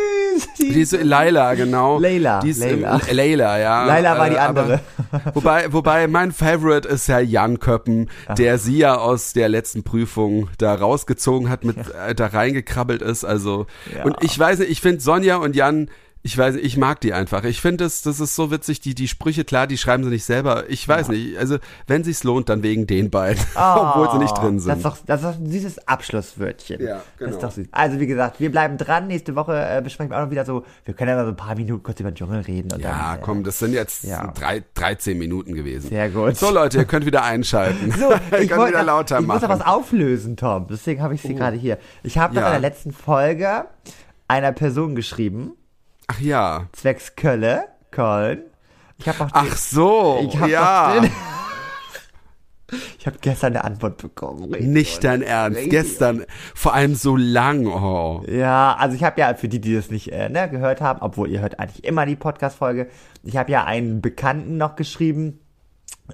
Die 0.57 0.69
Die 0.73 0.81
ist 0.81 0.91
Leila, 0.91 1.53
genau. 1.55 1.99
Leila, 1.99 2.39
Die 2.41 2.49
ist, 2.49 2.59
Leila. 2.59 2.99
Äh, 3.07 3.13
Leila, 3.13 3.59
ja. 3.59 3.85
Leila 3.85 4.17
war 4.17 4.29
die 4.29 4.35
Äh, 4.35 4.39
aber- 4.39 4.61
andere. 4.61 4.79
wobei, 5.33 5.71
wobei 5.73 6.07
mein 6.07 6.31
Favorite 6.31 6.87
ist 6.87 7.07
ja 7.07 7.19
Jan 7.19 7.59
Köppen, 7.59 8.09
der 8.37 8.57
sie 8.57 8.77
ja 8.77 8.95
aus 8.95 9.33
der 9.33 9.49
letzten 9.49 9.83
Prüfung 9.83 10.49
da 10.57 10.73
rausgezogen 10.75 11.49
hat, 11.49 11.63
mit 11.63 11.77
äh, 12.07 12.13
da 12.15 12.27
reingekrabbelt 12.27 13.01
ist. 13.01 13.23
Also 13.25 13.65
Ja. 13.95 14.03
und 14.05 14.17
ich 14.21 14.37
weiß 14.37 14.59
nicht, 14.59 14.69
ich 14.71 14.81
finde 14.81 15.01
Sonja 15.01 15.37
und 15.37 15.55
Jan 15.55 15.89
ich 16.21 16.37
weiß 16.37 16.55
ich 16.55 16.75
mag 16.75 16.99
die 16.99 17.13
einfach. 17.13 17.45
Ich 17.45 17.61
finde 17.61 17.85
das, 17.85 18.01
das 18.01 18.19
ist 18.19 18.35
so 18.35 18.51
witzig, 18.51 18.81
die, 18.81 18.93
die 18.93 19.07
Sprüche, 19.07 19.45
klar, 19.45 19.67
die 19.67 19.77
schreiben 19.77 20.03
sie 20.03 20.09
nicht 20.09 20.25
selber. 20.25 20.69
Ich 20.69 20.85
weiß 20.85 21.07
nicht, 21.07 21.37
also 21.37 21.57
wenn 21.87 22.03
sich's 22.03 22.25
lohnt, 22.25 22.49
dann 22.49 22.61
wegen 22.61 22.87
den 22.87 23.09
beiden, 23.09 23.41
obwohl 23.55 24.11
sie 24.11 24.17
nicht 24.17 24.37
drin 24.37 24.55
Das 24.57 24.65
ist 24.65 24.65
sind. 24.65 24.85
doch, 24.85 24.97
das 25.05 25.21
ist 25.21 25.25
doch 25.27 25.35
ein 25.39 25.49
süßes 25.49 25.87
Abschlusswörtchen. 25.87 26.81
Ja, 26.81 26.95
Das 26.95 27.03
genau. 27.17 27.31
ist 27.31 27.43
doch 27.43 27.51
süß. 27.51 27.67
Also 27.71 27.99
wie 28.01 28.07
gesagt, 28.07 28.39
wir 28.41 28.51
bleiben 28.51 28.77
dran. 28.77 29.07
Nächste 29.07 29.35
Woche 29.35 29.53
äh, 29.55 29.81
besprechen 29.81 30.11
wir 30.11 30.17
auch 30.17 30.23
noch 30.25 30.31
wieder 30.31 30.43
so, 30.43 30.65
wir 30.83 30.93
können 30.93 31.09
ja 31.09 31.15
mal 31.15 31.23
so 31.23 31.31
ein 31.31 31.37
paar 31.37 31.55
Minuten 31.55 31.83
kurz 31.83 31.99
über 32.01 32.11
den 32.11 32.15
Dschungel 32.15 32.41
reden. 32.41 32.71
Und 32.73 32.81
Ja, 32.81 33.11
dann, 33.11 33.19
äh, 33.19 33.21
komm, 33.23 33.43
das 33.45 33.59
sind 33.59 33.71
jetzt 33.73 34.03
Ja. 34.03 34.27
drei, 34.37 34.63
13 34.73 35.17
Minuten 35.17 35.53
gewesen. 35.53 35.87
Sehr 35.89 36.09
gut. 36.09 36.35
So 36.35 36.51
Leute, 36.51 36.79
ihr 36.79 36.85
könnt 36.85 37.05
wieder 37.05 37.23
einschalten. 37.23 37.93
So, 37.97 38.11
ihr 38.11 38.39
ich, 38.41 38.49
könnt 38.49 38.59
wollte 38.59 38.73
wieder 38.73 38.83
lauter 38.83 39.19
ich 39.19 39.25
muss 39.25 39.41
machen. 39.41 39.45
Oh. 39.45 39.53
noch 39.53 39.59
was 39.61 39.65
auflösen, 39.65 40.35
Tom. 40.35 40.67
Deswegen 40.69 41.01
habe 41.01 41.13
ich 41.15 41.21
sie 41.21 41.33
gerade 41.33 41.55
hier. 41.55 41.77
Ich 42.03 42.17
habe 42.17 42.35
Ja. 42.35 42.47
in 42.47 42.51
der 42.51 42.59
letzten 42.59 42.91
Folge 42.91 43.65
einer 44.27 44.51
Person 44.51 44.95
geschrieben, 44.95 45.53
Ach 46.11 46.19
ja. 46.19 46.65
zwecks 46.71 47.15
Kölle, 47.15 47.65
Köln. 47.91 48.41
Ich 48.97 49.07
habe 49.07 49.25
auch 49.25 49.29
Ach 49.31 49.55
so, 49.55 50.19
ich 50.27 50.37
habe 50.39 50.49
ja. 50.51 51.01
Ich 52.99 53.07
habe 53.07 53.17
gestern 53.19 53.55
eine 53.55 53.63
Antwort 53.63 53.97
bekommen. 53.97 54.43
Richtig. 54.43 54.67
Nicht 54.67 55.03
dein 55.03 55.23
Ernst. 55.23 55.69
Gestern, 55.71 56.25
vor 56.53 56.75
allem 56.75 56.93
so 56.93 57.15
lang, 57.15 57.65
oh. 57.65 58.23
Ja, 58.27 58.75
also 58.77 58.95
ich 58.95 59.03
habe 59.03 59.19
ja, 59.19 59.33
für 59.33 59.47
die, 59.47 59.59
die 59.59 59.73
das 59.73 59.89
nicht 59.89 60.11
äh, 60.11 60.29
ne, 60.29 60.47
gehört 60.51 60.79
haben, 60.79 61.01
obwohl 61.01 61.31
ihr 61.31 61.41
hört 61.41 61.59
eigentlich 61.59 61.83
immer 61.83 62.05
die 62.05 62.15
Podcast-Folge, 62.15 62.87
ich 63.23 63.37
habe 63.37 63.51
ja 63.51 63.65
einen 63.65 64.01
Bekannten 64.01 64.57
noch 64.57 64.75
geschrieben, 64.75 65.39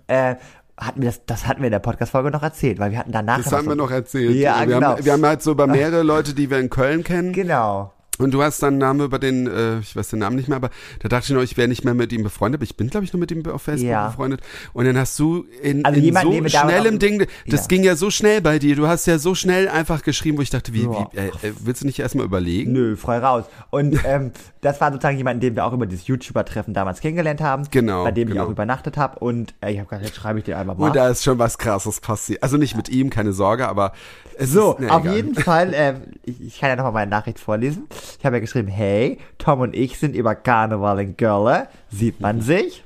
äh, 0.07 0.35
hatten 0.77 1.01
wir 1.01 1.09
das, 1.09 1.25
das 1.25 1.45
hatten 1.45 1.59
wir 1.61 1.67
in 1.67 1.73
der 1.73 1.79
Podcast-Folge 1.79 2.31
noch 2.31 2.43
erzählt, 2.43 2.79
weil 2.79 2.91
wir 2.91 2.99
hatten 2.99 3.11
danach 3.11 3.43
Das 3.43 3.51
haben 3.51 3.67
wir 3.67 3.75
noch 3.75 3.91
erzählt. 3.91 4.33
Ja, 4.35 4.59
wir, 4.59 4.75
genau. 4.75 4.87
haben, 4.91 5.05
wir 5.05 5.11
haben 5.11 5.25
halt 5.25 5.41
so 5.41 5.51
über 5.51 5.67
mehrere 5.67 6.03
Leute, 6.03 6.33
die 6.33 6.49
wir 6.49 6.59
in 6.59 6.69
Köln 6.69 7.03
kennen, 7.03 7.33
Genau. 7.33 7.91
Und 8.17 8.31
du 8.31 8.41
hast 8.41 8.63
dann 8.63 8.77
Namen 8.77 9.01
über 9.01 9.19
den, 9.19 9.45
äh, 9.47 9.79
ich 9.79 9.95
weiß 9.95 10.09
den 10.09 10.19
Namen 10.19 10.35
nicht 10.37 10.47
mehr, 10.47 10.55
aber 10.55 10.69
da 10.99 11.09
dachte 11.09 11.25
ich 11.25 11.29
noch, 11.35 11.41
ich 11.41 11.57
wäre 11.57 11.67
nicht 11.67 11.83
mehr 11.83 11.93
mit 11.93 12.13
ihm 12.13 12.23
befreundet, 12.23 12.59
aber 12.59 12.63
ich 12.63 12.77
bin, 12.77 12.89
glaube 12.89 13.03
ich, 13.05 13.11
nur 13.13 13.19
mit 13.19 13.31
ihm 13.31 13.45
auf 13.47 13.61
Facebook 13.61 13.89
Ja. 13.89 14.07
befreundet. 14.07 14.41
Und 14.73 14.85
dann 14.85 14.97
hast 14.97 15.19
du 15.19 15.45
in, 15.61 15.83
Also 15.83 15.99
in 15.99 16.13
so 16.15 16.47
schnellem 16.49 16.99
Ding, 16.99 17.25
das 17.47 17.61
Ja. 17.61 17.67
ging 17.67 17.83
ja 17.83 17.95
so 17.95 18.09
schnell 18.09 18.41
bei 18.41 18.57
dir, 18.59 18.75
du 18.75 18.87
hast 18.87 19.05
ja 19.05 19.17
so 19.19 19.35
schnell 19.35 19.67
einfach 19.67 20.01
geschrieben, 20.03 20.37
wo 20.37 20.41
ich 20.41 20.49
dachte, 20.49 20.73
wie, 20.73 20.83
Ja. 20.83 21.09
wie 21.11 21.17
äh, 21.17 21.27
äh, 21.27 21.53
willst 21.59 21.81
du 21.81 21.85
nicht 21.87 21.99
erstmal 21.99 22.25
überlegen? 22.25 22.71
Nö, 22.71 22.95
frei 22.95 23.19
raus. 23.19 23.45
Und 23.69 23.99
ähm, 24.05 24.31
das 24.61 24.79
war 24.81 24.91
sozusagen 24.91 25.17
jemand, 25.17 25.43
den 25.43 25.55
wir 25.55 25.65
auch 25.65 25.73
über 25.73 25.85
dieses 25.85 26.07
YouTuber-Treffen 26.07 26.73
damals 26.73 27.01
kennengelernt 27.01 27.41
haben. 27.41 27.63
Genau, 27.69 28.03
Bei 28.05 28.11
dem 28.11 28.27
ich 28.29 28.33
genau. 28.33 28.45
auch 28.47 28.49
übernachtet 28.49 28.97
habe. 28.97 29.19
Und 29.19 29.53
äh, 29.61 29.71
ich 29.73 29.77
habe 29.79 29.89
gesagt, 29.89 30.05
jetzt 30.05 30.15
schreibe 30.15 30.39
ich 30.39 30.45
dir 30.45 30.57
einfach 30.57 30.77
mal. 30.77 30.87
Und 30.87 30.95
da 30.95 31.09
ist 31.09 31.23
schon 31.23 31.37
was 31.37 31.57
krasses 31.57 31.99
passiert. 31.99 32.41
Also 32.43 32.57
nicht 32.57 32.75
mit 32.75 32.89
ihm, 32.89 33.09
keine 33.09 33.33
Sorge, 33.33 33.67
aber 33.67 33.91
es 34.37 34.51
So, 34.51 34.73
ist, 34.73 34.79
nee, 34.79 34.87
auf 34.89 35.03
egal. 35.03 35.15
jeden 35.15 35.35
Fall, 35.35 35.71
ähm, 35.73 35.95
ich, 36.23 36.41
ich 36.41 36.59
kann 36.59 36.69
ja 36.69 36.75
nochmal 36.77 36.93
meine 36.93 37.11
Nachricht 37.11 37.39
vorlesen. 37.39 37.87
Ich 38.19 38.25
habe 38.25 38.37
ja 38.37 38.39
geschrieben, 38.41 38.67
hey, 38.67 39.17
Tom 39.37 39.59
und 39.61 39.75
ich 39.75 39.97
sind 39.99 40.15
über 40.15 40.35
Karneval 40.35 40.99
in 40.99 41.17
Gölle. 41.17 41.67
Sieht 41.91 42.19
man 42.21 42.41
sich? 42.41 42.83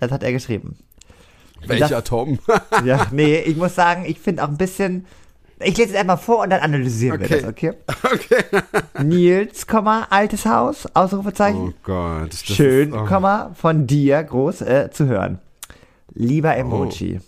Das 0.00 0.10
hat 0.10 0.22
er 0.22 0.32
geschrieben. 0.32 0.76
Welcher 1.66 1.88
das- 1.88 2.04
Tom? 2.04 2.38
Ja, 2.84 3.06
nee, 3.12 3.38
ich 3.38 3.56
muss 3.56 3.74
sagen, 3.74 4.04
ich 4.06 4.18
finde 4.18 4.42
auch 4.44 4.48
ein 4.48 4.56
bisschen. 4.56 5.06
Ich 5.64 5.76
lese 5.78 5.90
es 5.90 5.96
einmal 6.00 6.18
vor 6.18 6.40
und 6.42 6.50
dann 6.50 6.60
analysieren 6.60 7.20
wir 7.20 7.26
Okay. 7.26 7.40
das, 7.40 7.48
okay? 7.48 7.72
okay. 8.12 8.62
Nils, 9.04 9.66
Komma, 9.68 10.08
altes 10.10 10.44
Haus, 10.44 10.86
Ausrufezeichen. 10.92 11.68
Oh 11.68 11.72
Gott. 11.84 12.32
das 12.32 12.44
Schön, 12.44 12.88
ist, 12.88 12.96
oh. 12.96 13.04
Komma, 13.04 13.52
von 13.54 13.86
dir 13.86 14.20
groß 14.24 14.62
äh, 14.62 14.90
zu 14.90 15.06
hören. 15.06 15.38
Lieber 16.14 16.56
Emoji. 16.56 17.20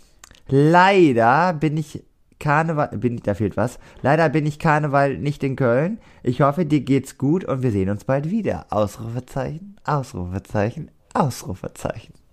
Leider 0.49 1.53
bin 1.53 1.77
ich 1.77 2.03
Karneval, 2.39 2.89
bin, 2.99 3.19
da 3.19 3.35
fehlt 3.35 3.57
was. 3.57 3.79
Leider 4.03 4.29
bin 4.29 4.47
ich 4.47 4.59
Karneval 4.59 5.17
nicht 5.19 5.43
in 5.43 5.57
Köln. 5.57 5.99
Ich 6.23 6.41
hoffe, 6.41 6.67
dir 6.67 6.81
geht's 6.81 7.19
gut 7.19 7.45
und 7.45 7.63
wir 7.63 7.71
sehen 7.71 7.91
uns 7.91 8.05
bald 8.05 8.31
wieder. 8.31 8.67
Ausrufezeichen, 8.71 9.77
Ausrufezeichen, 9.85 10.91
Ausrufezeichen. 11.13 12.24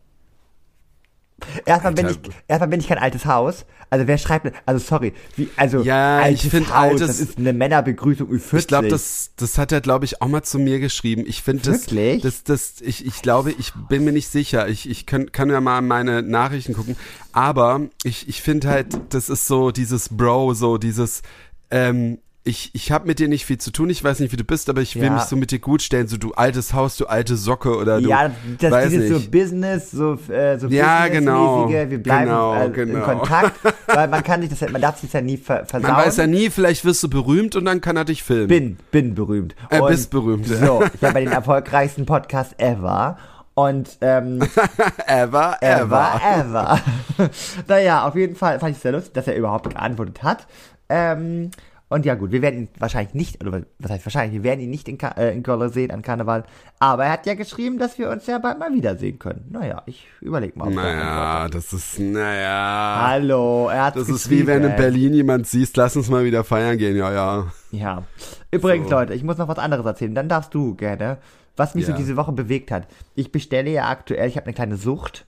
Erstmal 1.65 1.93
bin 1.93 2.07
ich, 2.10 2.19
erstmal 2.48 2.67
bin 2.69 2.79
ich 2.79 2.88
kein 2.88 2.98
altes 2.98 3.25
Haus. 3.25 3.65
Also 3.89 4.07
wer 4.07 4.17
schreibt, 4.17 4.53
also 4.65 4.83
sorry, 4.86 5.13
wie, 5.36 5.50
also 5.57 5.81
Ja, 5.81 6.19
ich 6.21 6.25
altes 6.25 6.50
find 6.50 6.69
Haus, 6.69 6.77
altes- 6.91 7.07
das 7.07 7.19
ist 7.19 7.38
eine 7.38 7.51
Männerbegrüßung 7.51 8.29
Ü40. 8.29 8.57
Ich 8.60 8.67
glaube, 8.67 8.88
das, 8.88 9.31
das 9.36 9.57
hat 9.57 9.74
er, 9.74 9.81
glaube 9.81 10.05
ich, 10.05 10.21
auch 10.21 10.27
mal 10.29 10.43
zu 10.43 10.60
mir 10.60 10.79
geschrieben. 10.79 11.24
Ich 11.27 11.41
finde 11.43 11.63
das, 11.63 11.88
das, 12.21 12.43
das, 12.45 12.75
ich, 12.79 13.05
ich 13.05 13.21
glaube, 13.21 13.51
ich 13.51 13.74
bin 13.89 14.05
mir 14.05 14.13
nicht 14.13 14.29
sicher. 14.29 14.69
Ich, 14.69 14.89
ich 14.89 15.05
kann, 15.05 15.31
kann 15.33 15.50
ja 15.50 15.60
mal 15.60 15.79
in 15.79 15.88
meine 15.88 16.21
Nachrichten 16.21 16.74
gucken. 16.74 16.95
Aber 17.33 17.81
ich, 18.03 18.29
ich 18.29 18.41
finde 18.41 18.69
halt, 18.69 18.98
das 19.10 19.29
ist 19.29 19.45
so 19.45 19.71
dieses 19.71 20.07
Bro, 20.10 20.53
so 20.53 20.77
dieses, 20.77 21.21
ähm, 21.69 22.19
ich, 22.43 22.71
ich 22.74 22.91
habe 22.91 23.05
mit 23.05 23.19
dir 23.19 23.27
nicht 23.27 23.45
viel 23.45 23.60
zu 23.60 23.69
tun. 23.71 23.91
Ich 23.91 24.03
weiß 24.03 24.19
nicht, 24.19 24.31
wie 24.31 24.36
du 24.38 24.43
bist, 24.43 24.67
aber 24.69 24.81
ich 24.81 24.95
will 24.95 25.03
Ja. 25.03 25.12
mich 25.13 25.24
so 25.24 25.36
mit 25.36 25.51
dir 25.51 25.60
gut 25.60 25.83
stellen. 25.83 26.07
So 26.07 26.17
du 26.17 26.31
altes 26.33 26.74
Haus, 26.74 26.98
du 26.98 27.05
alte 27.05 27.36
Socke 27.38 27.75
oder 27.77 28.01
du. 28.01 28.10
Ja, 28.10 28.31
das 28.60 28.71
weiß 28.71 28.89
dieses 28.89 29.10
nicht. 29.12 29.24
so 29.25 29.29
Business, 29.31 29.91
so, 29.91 30.13
äh, 30.33 30.57
so 30.57 30.67
Ja, 30.67 31.07
genau. 31.07 31.69
Wir 31.69 31.86
bleiben 32.01 32.25
Genau, 32.25 32.53
äh, 32.55 32.65
in 32.65 32.74
genau. 32.74 33.05
Kontakt, 33.05 33.60
weil 33.88 34.07
man 34.07 34.24
kann 34.24 34.41
sich 34.41 34.50
das, 34.50 34.62
man 34.71 34.81
darf 34.81 35.00
sich 35.00 35.13
ja 35.13 35.21
nie 35.21 35.38
ver 35.38 35.65
versauen. 35.67 35.91
Man 35.93 36.05
weiß 36.05 36.17
ja 36.17 36.25
nie, 36.25 36.50
vielleicht 36.50 36.83
wirst 36.83 37.03
du 37.03 37.10
berühmt 37.10 37.55
und 37.55 37.65
dann 37.65 37.79
kann 37.79 37.95
er 37.95 38.05
dich 38.05 38.24
filmen. 38.24 38.48
bin, 38.48 38.77
bin 38.89 39.13
berühmt. 39.13 39.53
Äh, 39.69 39.79
Und 39.79 39.89
bist 39.89 40.10
berühmt. 40.10 40.48
So, 40.48 40.83
ich 40.95 41.03
habe 41.03 41.19
den 41.19 41.31
erfolgreichsten 41.31 42.07
Podcast 42.07 42.60
ever. 42.60 43.17
Und 43.53 43.98
ähm, 44.01 44.39
Ever, 45.05 45.57
ever. 45.62 46.19
ever, 46.21 46.21
ever. 46.39 46.79
naja, 47.67 48.07
auf 48.07 48.15
jeden 48.15 48.36
Fall 48.36 48.60
fand 48.60 48.71
ich 48.71 48.77
es 48.77 48.81
sehr 48.81 48.93
lustig, 48.93 49.13
dass 49.13 49.27
er 49.27 49.36
überhaupt 49.36 49.69
geantwortet 49.69 50.24
hat. 50.24 50.48
Ähm, 50.89 51.51
und 51.91 52.05
ja 52.05 52.15
gut, 52.15 52.31
wir 52.31 52.41
werden 52.41 52.62
ihn 52.62 52.69
wahrscheinlich 52.79 53.13
nicht, 53.13 53.45
oder 53.45 53.63
was 53.79 53.91
heißt 53.91 54.05
wahrscheinlich, 54.05 54.33
wir 54.33 54.43
werden 54.43 54.62
ihn 54.62 54.69
nicht 54.69 54.88
in, 54.88 54.98
Ka 54.98 55.10
äh, 55.17 55.33
in 55.36 55.43
Gölle 55.43 55.67
sehen 55.69 55.91
an 55.91 56.01
Karneval. 56.01 56.45
Aber 56.79 57.03
er 57.05 57.12
hat 57.12 57.25
ja 57.25 57.33
geschrieben, 57.33 57.77
dass 57.79 58.00
wir 58.00 58.10
uns 58.10 58.25
ja 58.27 58.38
bald 58.39 58.60
mal 58.60 58.74
wiedersehen 58.74 59.19
können. 59.19 59.45
Naja, 59.50 59.83
ich 59.86 60.07
überleg 60.21 60.55
mal. 60.55 60.69
Naja, 60.71 61.50
das 61.50 61.74
ist, 61.74 62.00
naja. 62.00 63.07
Hallo, 63.10 63.67
er 63.69 63.86
hat 63.86 63.98
Das 63.98 64.07
ist 64.10 64.29
wie 64.29 64.48
wenn 64.48 64.63
in 64.63 64.75
Berlin 64.77 65.13
jemand 65.13 65.48
siehst, 65.48 65.75
lass 65.77 65.95
uns 65.98 66.10
mal 66.10 66.24
wieder 66.24 66.43
feiern 66.45 66.77
gehen, 66.77 66.95
ja, 66.95 67.12
ja. 67.12 67.51
Ja. 67.71 68.03
Übrigens, 68.51 68.88
So. 68.89 68.95
Leute, 68.95 69.13
ich 69.13 69.24
muss 69.24 69.38
noch 69.38 69.48
was 69.50 69.60
anderes 69.60 69.86
erzählen. 69.86 70.15
Dann 70.15 70.29
darfst 70.29 70.53
du 70.53 70.75
gerne, 70.75 71.17
was 71.57 71.75
mich 71.75 71.86
Ja. 71.88 71.91
so 71.91 71.98
diese 71.98 72.15
Woche 72.15 72.31
bewegt 72.31 72.71
hat. 72.71 72.88
Ich 73.15 73.31
bestelle 73.33 73.69
ja 73.69 73.89
aktuell, 73.89 74.27
ich 74.29 74.38
habe 74.38 74.45
eine 74.45 74.53
kleine 74.53 74.77
Sucht. 74.77 75.25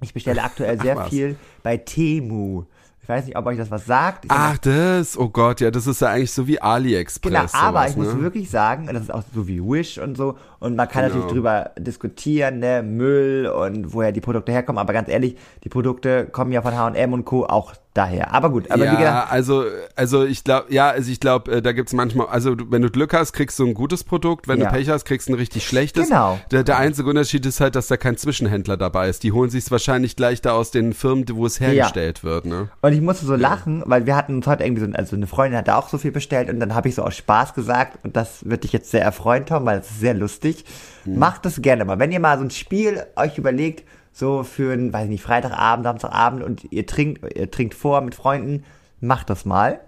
Ich 0.00 0.12
bestelle 0.14 0.42
aktuell 0.42 0.76
Ach, 0.78 0.82
sehr 0.82 0.96
was. 0.96 1.08
viel 1.10 1.36
bei 1.62 1.76
Temu. 1.76 2.64
Ich 3.04 3.08
weiß 3.10 3.26
nicht, 3.26 3.36
ob 3.36 3.44
euch 3.44 3.58
das 3.58 3.70
was 3.70 3.84
sagt. 3.84 4.24
Ich 4.24 4.30
Ach, 4.30 4.56
das, 4.56 5.18
oh 5.18 5.28
Gott, 5.28 5.60
ja, 5.60 5.70
das 5.70 5.86
ist 5.86 6.00
ja 6.00 6.08
eigentlich 6.08 6.32
so 6.32 6.46
wie 6.46 6.58
AliExpress. 6.58 7.52
Genau, 7.52 7.62
aber 7.62 7.80
sowas, 7.80 7.90
ich 7.90 7.96
muss 7.98 8.14
ne? 8.14 8.22
wirklich 8.22 8.48
sagen, 8.48 8.86
das 8.90 9.02
ist 9.02 9.12
auch 9.12 9.22
so 9.34 9.46
wie 9.46 9.60
Wish 9.60 9.98
und 9.98 10.16
so, 10.16 10.38
und 10.58 10.74
man 10.74 10.88
kann 10.88 11.02
Genau. 11.02 11.16
natürlich 11.16 11.32
drüber 11.34 11.72
diskutieren, 11.78 12.60
ne, 12.60 12.82
Müll 12.82 13.46
und 13.46 13.92
woher 13.92 14.10
die 14.10 14.22
Produkte 14.22 14.52
herkommen, 14.52 14.78
aber 14.78 14.94
ganz 14.94 15.10
ehrlich, 15.10 15.36
die 15.64 15.68
Produkte 15.68 16.24
kommen 16.24 16.50
ja 16.50 16.62
von 16.62 16.74
H&M 16.74 17.12
und 17.12 17.26
Co. 17.26 17.44
auch 17.44 17.74
daher. 17.94 18.34
Aber 18.34 18.50
gut, 18.50 18.70
aber 18.70 18.84
ja, 18.84 18.92
wie 18.92 18.96
gesagt, 18.96 19.32
also, 19.32 19.64
also 19.96 20.24
ich 20.24 20.44
glaube, 20.44 20.72
ja, 20.72 20.90
also 20.90 21.10
ich 21.10 21.20
glaube, 21.20 21.62
da 21.62 21.72
gibt's 21.72 21.92
manchmal, 21.92 22.26
also 22.26 22.54
wenn 22.68 22.82
du 22.82 22.90
Glück 22.90 23.14
hast, 23.14 23.32
kriegst 23.32 23.58
du 23.58 23.66
ein 23.66 23.74
gutes 23.74 24.04
Produkt, 24.04 24.48
wenn 24.48 24.60
Ja. 24.60 24.66
du 24.70 24.76
Pech 24.76 24.88
hast, 24.90 25.04
kriegst 25.04 25.28
du 25.28 25.32
ein 25.32 25.36
richtig 25.36 25.64
schlechtes. 25.66 26.08
Genau. 26.08 26.38
Der, 26.50 26.64
der 26.64 26.76
einzige 26.78 27.08
Unterschied 27.08 27.46
ist 27.46 27.60
halt, 27.60 27.76
dass 27.76 27.86
da 27.86 27.96
kein 27.96 28.16
Zwischenhändler 28.16 28.76
dabei 28.76 29.08
ist. 29.08 29.22
Die 29.22 29.32
holen 29.32 29.50
sich's 29.50 29.70
wahrscheinlich 29.70 30.16
gleich 30.16 30.42
da 30.42 30.52
aus 30.52 30.70
den 30.70 30.92
Firmen, 30.92 31.24
wo 31.32 31.46
es 31.46 31.60
hergestellt 31.60 32.24
wird, 32.24 32.44
ne? 32.46 32.68
Und 32.82 32.92
ich 32.92 33.00
musste 33.00 33.24
so 33.26 33.36
lachen, 33.36 33.82
weil 33.86 34.06
wir 34.06 34.16
hatten 34.16 34.34
uns 34.36 34.46
heute 34.46 34.64
irgendwie 34.64 34.84
so, 34.84 34.92
also 34.92 35.16
eine 35.16 35.26
Freundin 35.26 35.58
hatte 35.58 35.76
auch 35.76 35.88
so 35.88 35.98
viel 35.98 36.12
bestellt 36.12 36.50
und 36.50 36.60
dann 36.60 36.74
habe 36.74 36.88
ich 36.88 36.96
so 36.96 37.02
aus 37.02 37.16
Spaß 37.16 37.54
gesagt 37.54 37.98
und 38.04 38.16
das 38.16 38.48
wird 38.48 38.64
dich 38.64 38.72
jetzt 38.72 38.90
sehr 38.90 39.02
erfreuen, 39.02 39.46
Tom, 39.46 39.64
weil 39.64 39.78
es 39.78 39.90
ist 39.90 40.00
sehr 40.00 40.14
lustig. 40.14 40.64
Macht 41.06 41.44
das 41.44 41.60
gerne 41.62 41.84
mal. 41.84 41.98
Wenn 41.98 42.12
ihr 42.12 42.20
mal 42.20 42.38
so 42.38 42.44
ein 42.44 42.50
Spiel 42.50 43.04
euch 43.16 43.36
überlegt, 43.38 43.84
so 44.16 44.44
für 44.44 44.72
einen, 44.72 44.92
weiß 44.92 45.04
ich 45.04 45.10
nicht, 45.10 45.22
Freitagabend, 45.24 45.84
Samstagabend 45.84 46.42
und 46.44 46.72
ihr 46.72 46.86
trinkt, 46.86 47.36
ihr 47.36 47.50
trinkt 47.50 47.74
vor 47.74 48.00
mit 48.00 48.14
Freunden, 48.14 48.64
macht 49.00 49.28
das 49.28 49.44
mal. 49.44 49.80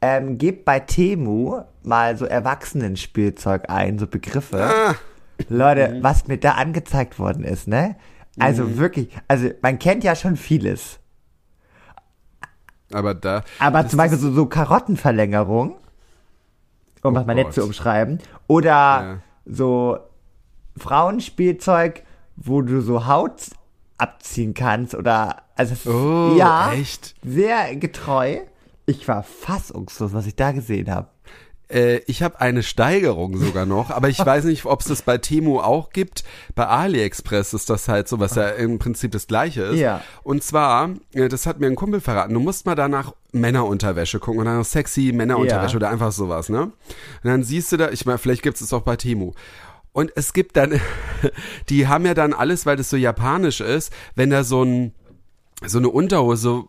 Ähm, 0.00 0.38
gebt 0.38 0.64
bei 0.64 0.78
Temu 0.80 1.62
mal 1.82 2.16
so 2.16 2.24
Erwachsenenspielzeug 2.24 3.68
ein, 3.68 3.98
so 3.98 4.06
Begriffe. 4.06 4.62
Ah. 4.62 4.94
Leute, 5.48 5.98
was 6.02 6.28
mir 6.28 6.38
da 6.38 6.52
angezeigt 6.52 7.18
worden 7.18 7.42
ist, 7.42 7.66
ne? 7.66 7.96
Also 8.38 8.64
Mhm. 8.64 8.78
wirklich, 8.78 9.08
also 9.26 9.48
man 9.60 9.78
kennt 9.80 10.04
ja 10.04 10.14
schon 10.14 10.36
vieles. 10.36 11.00
Aber 12.92 13.14
da. 13.14 13.42
Aber 13.58 13.88
zum 13.88 13.96
Beispiel 13.96 14.18
so, 14.18 14.30
so 14.32 14.46
Karottenverlängerung, 14.46 15.70
um 15.70 15.78
Oh 17.02 17.10
das 17.10 17.26
mal 17.26 17.34
nett 17.34 17.52
zu 17.52 17.64
umschreiben. 17.64 18.18
Oder 18.46 18.70
Ja. 18.70 19.18
so 19.46 19.98
Frauenspielzeug, 20.76 22.02
wo 22.36 22.62
du 22.62 22.80
so 22.80 23.06
Haut 23.06 23.50
abziehen 23.98 24.54
kannst. 24.54 24.94
Oder 24.94 25.42
also 25.56 25.72
es 25.74 25.80
ist- 25.80 25.86
Oh, 25.86 26.34
ja, 26.36 26.72
echt? 26.72 27.14
sehr 27.24 27.74
getreu. 27.76 28.38
Ich 28.86 29.06
war 29.08 29.22
fassungslos, 29.22 30.12
was 30.12 30.26
ich 30.26 30.36
da 30.36 30.52
gesehen 30.52 30.90
habe. 30.90 31.08
Äh, 31.70 32.00
ich 32.06 32.22
habe 32.22 32.38
eine 32.42 32.62
Steigerung 32.62 33.38
sogar 33.38 33.64
noch, 33.64 33.90
aber 33.90 34.10
ich 34.10 34.18
weiß 34.24 34.44
nicht, 34.44 34.66
ob 34.66 34.80
es 34.82 34.86
das 34.86 35.00
bei 35.00 35.16
Temu 35.16 35.60
auch 35.60 35.88
gibt. 35.90 36.22
Bei 36.54 36.66
AliExpress 36.66 37.54
ist 37.54 37.70
das 37.70 37.88
halt 37.88 38.06
so, 38.06 38.20
was 38.20 38.34
ja 38.34 38.50
im 38.50 38.78
Prinzip 38.78 39.12
das 39.12 39.26
gleiche 39.26 39.62
ist. 39.62 39.78
Ja. 39.80 40.02
Und 40.22 40.44
zwar, 40.44 40.90
äh, 41.14 41.28
das 41.30 41.46
hat 41.46 41.60
mir 41.60 41.66
ein 41.68 41.74
Kumpel 41.74 42.02
verraten, 42.02 42.34
du 42.34 42.40
musst 42.40 42.66
mal 42.66 42.74
danach 42.74 43.14
Männerunterwäsche 43.32 44.18
gucken 44.20 44.42
oder 44.42 44.54
nach 44.58 44.64
sexy 44.66 45.12
Männerunterwäsche 45.14 45.72
Ja. 45.72 45.76
oder 45.78 45.88
einfach 45.90 46.12
sowas, 46.12 46.50
ne? 46.50 46.64
Und 46.64 46.72
dann 47.22 47.42
siehst 47.42 47.72
du 47.72 47.78
da, 47.78 47.88
ich 47.90 48.04
meine, 48.04 48.18
vielleicht 48.18 48.42
gibt 48.42 48.60
es 48.60 48.72
auch 48.74 48.82
bei 48.82 48.96
Temu. 48.96 49.32
Und 49.94 50.10
es 50.16 50.32
gibt 50.32 50.56
dann, 50.56 50.80
die 51.70 51.86
haben 51.86 52.04
ja 52.04 52.12
dann 52.12 52.34
alles, 52.34 52.66
weil 52.66 52.76
das 52.76 52.90
so 52.90 52.96
japanisch 52.96 53.62
ist, 53.62 53.92
wenn 54.14 54.28
da 54.28 54.44
so 54.44 54.62
ein 54.62 54.92
so 55.66 55.78
eine 55.78 55.88
Unterhose, 55.88 56.64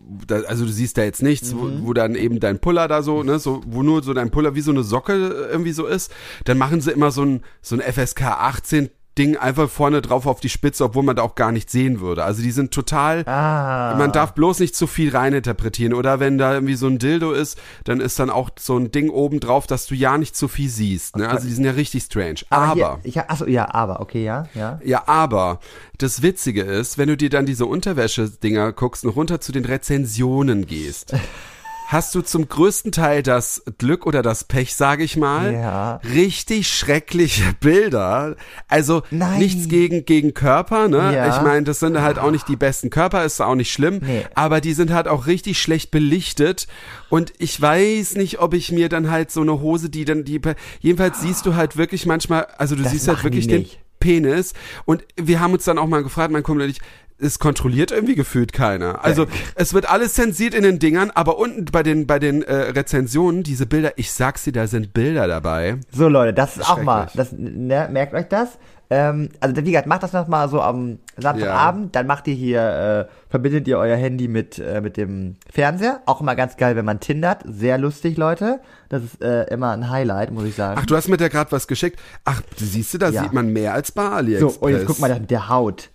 also 0.47 0.63
du 0.63 0.71
siehst 0.71 0.97
da 0.97 1.03
jetzt 1.03 1.21
nichts, 1.21 1.53
wo, 1.53 1.69
wo 1.81 1.91
dann 1.91 2.15
eben 2.15 2.39
dein 2.39 2.59
Puller 2.59 2.87
da 2.87 3.01
so, 3.01 3.23
ne, 3.23 3.39
so, 3.39 3.61
wo 3.65 3.83
nur 3.83 4.03
so 4.03 4.13
dein 4.13 4.29
Puller 4.29 4.55
wie 4.55 4.61
so 4.61 4.71
eine 4.71 4.83
Socke 4.83 5.47
irgendwie 5.51 5.73
so 5.73 5.85
ist, 5.85 6.13
dann 6.45 6.57
machen 6.57 6.79
sie 6.79 6.91
immer 6.91 7.11
so 7.11 7.23
ein, 7.23 7.41
so 7.61 7.75
ein 7.75 7.81
FSK 7.81 8.21
18 8.21 8.89
Ding 9.17 9.37
einfach 9.37 9.69
vorne 9.69 10.01
drauf 10.01 10.25
auf 10.27 10.39
die 10.41 10.49
Spitze, 10.49 10.83
obwohl 10.83 11.03
man 11.03 11.15
da 11.15 11.21
auch 11.21 11.35
gar 11.35 11.51
nicht 11.51 11.69
sehen 11.69 12.01
würde. 12.01 12.23
Also 12.25 12.41
die 12.41 12.51
sind 12.51 12.71
total, 12.73 13.23
Ah. 13.27 13.95
man 13.97 14.11
darf 14.11 14.33
bloß 14.33 14.59
nicht 14.59 14.75
zu 14.75 14.87
viel 14.87 15.15
reininterpretieren. 15.15 15.93
Oder 15.93 16.19
wenn 16.19 16.37
da 16.37 16.53
irgendwie 16.53 16.75
so 16.75 16.87
ein 16.87 16.99
Dildo 16.99 17.31
ist, 17.31 17.57
dann 17.85 18.01
ist 18.01 18.19
dann 18.19 18.29
auch 18.29 18.49
so 18.59 18.77
ein 18.77 18.91
Ding 18.91 19.09
oben 19.09 19.39
drauf, 19.39 19.67
dass 19.67 19.85
du 19.87 19.95
ja 19.95 20.17
nicht 20.17 20.35
zu 20.35 20.47
viel 20.47 20.69
siehst. 20.69 21.15
Ne? 21.15 21.29
Also 21.29 21.47
die 21.47 21.53
sind 21.53 21.63
ja 21.63 21.71
richtig 21.71 22.03
strange. 22.03 22.41
Aber, 22.49 22.73
hier, 22.73 22.99
ich, 23.03 23.17
hab- 23.17 23.31
achso, 23.31 23.45
ja, 23.47 23.73
aber, 23.73 24.01
okay, 24.01 24.23
ja, 24.25 24.47
ja. 24.53 24.79
ja, 24.83 25.03
aber 25.07 25.59
das 25.97 26.21
Witzige 26.21 26.63
ist, 26.63 26.97
wenn 26.97 27.07
du 27.07 27.15
dir 27.15 27.29
dann 27.29 27.45
diese 27.45 27.65
Unterwäsche-Dinger 27.65 28.73
guckst 28.73 29.05
und 29.05 29.11
runter 29.11 29.39
zu 29.39 29.51
den 29.53 29.63
Rezensionen 29.63 30.65
gehst, 30.67 31.13
hast 31.87 32.15
du 32.15 32.21
zum 32.21 32.47
größten 32.47 32.91
Teil 32.91 33.23
das 33.23 33.63
Glück 33.77 34.05
oder 34.05 34.21
das 34.21 34.43
Pech, 34.43 34.75
sage 34.75 35.03
ich 35.03 35.17
mal. 35.17 35.53
Ja. 35.53 35.95
Richtig 35.97 36.67
schreckliche 36.67 37.53
Bilder. 37.59 38.35
Also 38.67 39.03
Nein. 39.11 39.39
nichts 39.39 39.69
gegen, 39.69 40.05
gegen 40.05 40.33
Körper, 40.33 40.87
ne? 40.87 41.15
Ja. 41.15 41.35
Ich 41.35 41.41
meine, 41.41 41.63
das 41.63 41.79
sind 41.79 42.01
halt 42.01 42.19
auch 42.19 42.31
nicht 42.31 42.47
die 42.47 42.55
besten 42.55 42.89
Körper, 42.89 43.23
ist 43.23 43.41
auch 43.41 43.55
nicht 43.55 43.71
schlimm. 43.71 43.99
Nee. 44.01 44.25
Aber 44.33 44.61
die 44.61 44.73
sind 44.73 44.91
halt 44.91 45.07
auch 45.07 45.27
richtig 45.27 45.61
schlecht 45.61 45.91
belichtet. 45.91 46.67
Und 47.09 47.33
ich 47.37 47.59
weiß 47.61 48.15
nicht, 48.15 48.39
ob 48.39 48.53
ich 48.53 48.71
mir 48.71 48.89
dann 48.89 49.09
halt 49.11 49.31
so 49.31 49.41
eine 49.41 49.59
Hose, 49.61 49.89
die 49.89 50.05
dann, 50.05 50.23
die, 50.23 50.41
jedenfalls 50.79 51.21
siehst 51.21 51.45
du 51.45 51.55
halt 51.55 51.77
wirklich 51.77 52.05
manchmal, 52.05 52.47
also 52.57 52.75
du 52.75 52.83
Das 52.83 52.91
siehst 52.91 53.07
halt 53.07 53.23
wirklich 53.23 53.47
den. 53.47 53.65
Penis. 53.99 54.53
Und 54.85 55.03
wir 55.15 55.39
haben 55.39 55.53
uns 55.53 55.63
dann 55.63 55.79
auch 55.79 55.87
mal 55.87 56.03
gefragt, 56.03 56.31
mein 56.31 56.43
Kumpel 56.43 56.65
und 56.65 56.69
ich, 56.71 56.79
es 57.17 57.39
kontrolliert 57.39 57.91
irgendwie 57.91 58.15
gefühlt 58.15 58.51
keiner. 58.53 59.03
Also 59.03 59.25
es 59.55 59.73
wird 59.73 59.89
alles 59.89 60.13
zensiert 60.13 60.53
in 60.53 60.63
den 60.63 60.79
Dingern, 60.79 61.11
aber 61.11 61.37
unten 61.37 61.65
bei 61.65 61.81
den 61.83 62.07
bei 62.07 62.19
den 62.19 62.43
äh, 62.43 62.53
Rezensionen 62.53 63.43
diese 63.43 63.65
Bilder, 63.65 63.93
ich 63.95 64.11
sag's 64.11 64.43
dir, 64.43 64.51
da 64.53 64.67
sind 64.67 64.93
Bilder 64.93 65.27
dabei. 65.27 65.77
So 65.91 66.09
Leute, 66.09 66.33
das 66.33 66.57
ist 66.57 66.69
auch 66.69 66.81
mal, 66.81 67.07
das, 67.13 67.31
ne, 67.31 67.87
merkt 67.91 68.13
euch 68.13 68.27
das. 68.27 68.57
Ähm, 68.89 69.29
also 69.39 69.55
wie 69.55 69.71
gesagt, 69.71 69.87
macht 69.87 70.03
das 70.03 70.13
noch 70.13 70.27
mal 70.27 70.47
so 70.47 70.61
am 70.61 70.99
Samstagabend, 71.17 71.95
dann 71.95 72.05
macht 72.05 72.27
ihr 72.27 72.35
hier, 72.35 73.07
äh, 73.09 73.31
verbindet 73.31 73.67
ihr 73.67 73.79
euer 73.79 73.95
Handy 73.97 74.27
mit, 74.27 74.59
äh, 74.59 74.79
mit 74.81 74.95
dem 74.97 75.37
Fernseher. 75.51 76.01
Auch 76.05 76.21
immer 76.21 76.35
ganz 76.35 76.55
geil, 76.57 76.75
wenn 76.75 76.85
man 76.85 76.99
tindert. 76.99 77.41
Sehr 77.47 77.79
lustig, 77.79 78.17
Leute. 78.17 78.59
Das 78.89 79.03
ist 79.03 79.23
äh, 79.23 79.45
immer 79.45 79.71
ein 79.71 79.89
Highlight, 79.89 80.31
muss 80.31 80.43
ich 80.45 80.55
sagen. 80.55 80.79
Ach, 80.79 80.85
du 80.85 80.95
hast 80.95 81.07
mir 81.07 81.17
da 81.17 81.29
gerade 81.29 81.51
was 81.51 81.67
geschickt. 81.67 81.99
Ach, 82.25 82.41
siehst 82.57 82.93
du, 82.93 82.99
da 82.99 83.09
Ja. 83.09 83.23
sieht 83.23 83.33
man 83.33 83.47
mehr 83.51 83.73
als 83.73 83.91
bei 83.91 84.03
so, 84.03 84.09
AliExpress. 84.09 84.57
und 84.57 84.71
jetzt 84.71 84.85
guck 84.85 84.99
mal 84.99 85.19
der 85.19 85.49
Haut. 85.49 85.89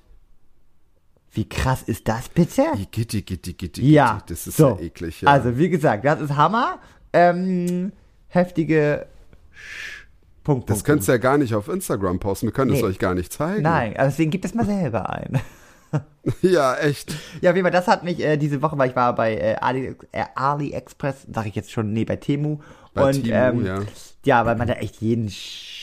Wie 1.33 1.49
krass 1.49 1.83
ist 1.83 2.09
das 2.09 2.29
bitte? 2.29 2.65
Gitti, 2.91 3.23
gitti, 3.23 3.53
gitti, 3.55 3.93
Ja, 3.93 4.15
gitti. 4.15 4.25
Das 4.35 4.47
ist 4.47 4.57
so. 4.57 4.71
ja 4.71 4.79
eklig. 4.81 5.21
Ja. 5.23 5.29
Also, 5.29 5.57
wie 5.59 5.69
gesagt, 5.71 6.05
das 6.05 6.21
ist 6.21 6.35
Hammer. 6.37 6.79
Ähm, 7.13 7.93
heftige 8.29 9.07
Sch- 9.55 10.05
Punkt, 10.43 10.69
das 10.71 10.79
Punkt, 10.79 10.87
könntest 10.87 11.09
du 11.09 11.13
ja 11.13 11.19
gar 11.19 11.39
nicht 11.39 11.55
auf 11.55 11.69
Instagram 11.69 12.19
posten. 12.19 12.47
Wir 12.47 12.53
können 12.53 12.73
es 12.73 12.79
Nee. 12.81 12.85
euch 12.87 12.99
gar 12.99 13.15
nicht 13.15 13.33
zeigen. 13.33 13.63
Nein, 13.63 13.97
also 13.97 14.11
deswegen 14.11 14.31
gibt 14.31 14.45
es 14.45 14.55
mal 14.55 14.65
selber 14.67 15.11
ein. 15.11 15.41
Ja, 16.43 16.77
echt. 16.77 17.13
Ja, 17.41 17.51
jeden 17.53 17.65
Fall, 17.65 17.73
das 17.73 17.89
hat 17.89 18.05
mich 18.05 18.21
äh, 18.21 18.37
diese 18.37 18.63
Woche, 18.63 18.79
weil 18.79 18.91
ich 18.91 18.95
war 18.95 19.13
bei 19.15 19.35
äh, 19.37 19.57
Ali, 19.61 19.97
äh, 20.13 20.25
AliExpress, 20.37 21.27
sag 21.33 21.47
ich 21.47 21.57
jetzt 21.57 21.73
schon, 21.73 21.93
nee, 21.93 22.05
bei 22.05 22.15
Temu. 22.15 22.61
Bei 22.95 23.09
und 23.09 23.25
Temu, 23.25 23.61
ähm, 23.61 23.67
ja. 23.67 23.81
ja, 24.25 24.47
weil 24.47 24.55
man 24.55 24.69
da 24.69 24.75
echt 24.75 25.01
jeden 25.01 25.29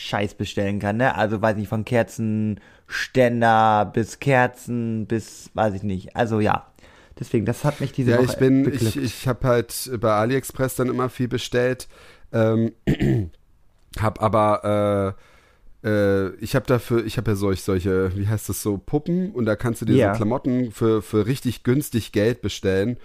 Scheiß 0.08 0.36
bestellen 0.36 0.80
kann, 0.80 0.98
ne? 0.98 1.16
Also 1.16 1.42
weiß 1.42 1.56
nicht, 1.58 1.68
von 1.70 1.86
Kerzenständer 1.86 3.90
bis 3.94 4.20
Kerzen 4.20 5.06
bis, 5.08 5.50
weiß 5.54 5.74
ich 5.76 5.84
nicht. 5.84 6.16
Also 6.16 6.40
ja. 6.40 6.68
Deswegen, 7.20 7.46
das 7.46 7.64
hat 7.64 7.82
mich 7.82 7.92
diese 7.94 8.12
Ja, 8.12 8.18
Woche 8.20 8.34
ich 8.34 8.38
bin, 8.38 8.64
beglückt. 8.64 8.96
ich, 8.96 9.04
ich 9.04 9.28
habe 9.28 9.48
halt 9.48 9.90
bei 10.00 10.12
AliExpress 10.12 10.76
dann 10.76 10.90
immer 10.90 11.10
viel 11.10 11.28
bestellt. 11.28 11.88
Ähm, 12.32 12.74
hab 14.00 14.22
aber, 14.22 15.16
äh, 15.84 15.88
äh, 15.88 16.36
ich 16.36 16.56
habe 16.56 16.66
dafür, 16.68 17.06
ich 17.06 17.18
habe 17.18 17.32
ja 17.32 17.36
solch, 17.36 17.64
solche, 17.64 18.16
wie 18.16 18.28
heißt 18.28 18.50
das 18.50 18.62
so, 18.62 18.78
Puppen 18.78 19.32
und 19.32 19.46
da 19.46 19.56
kannst 19.56 19.82
du 19.82 19.86
dir 19.86 19.96
Ja. 19.96 20.14
so 20.14 20.18
Klamotten 20.18 20.72
für, 20.72 21.02
für 21.02 21.26
richtig 21.26 21.64
günstig 21.64 22.12
Geld 22.12 22.42
bestellen. 22.42 22.98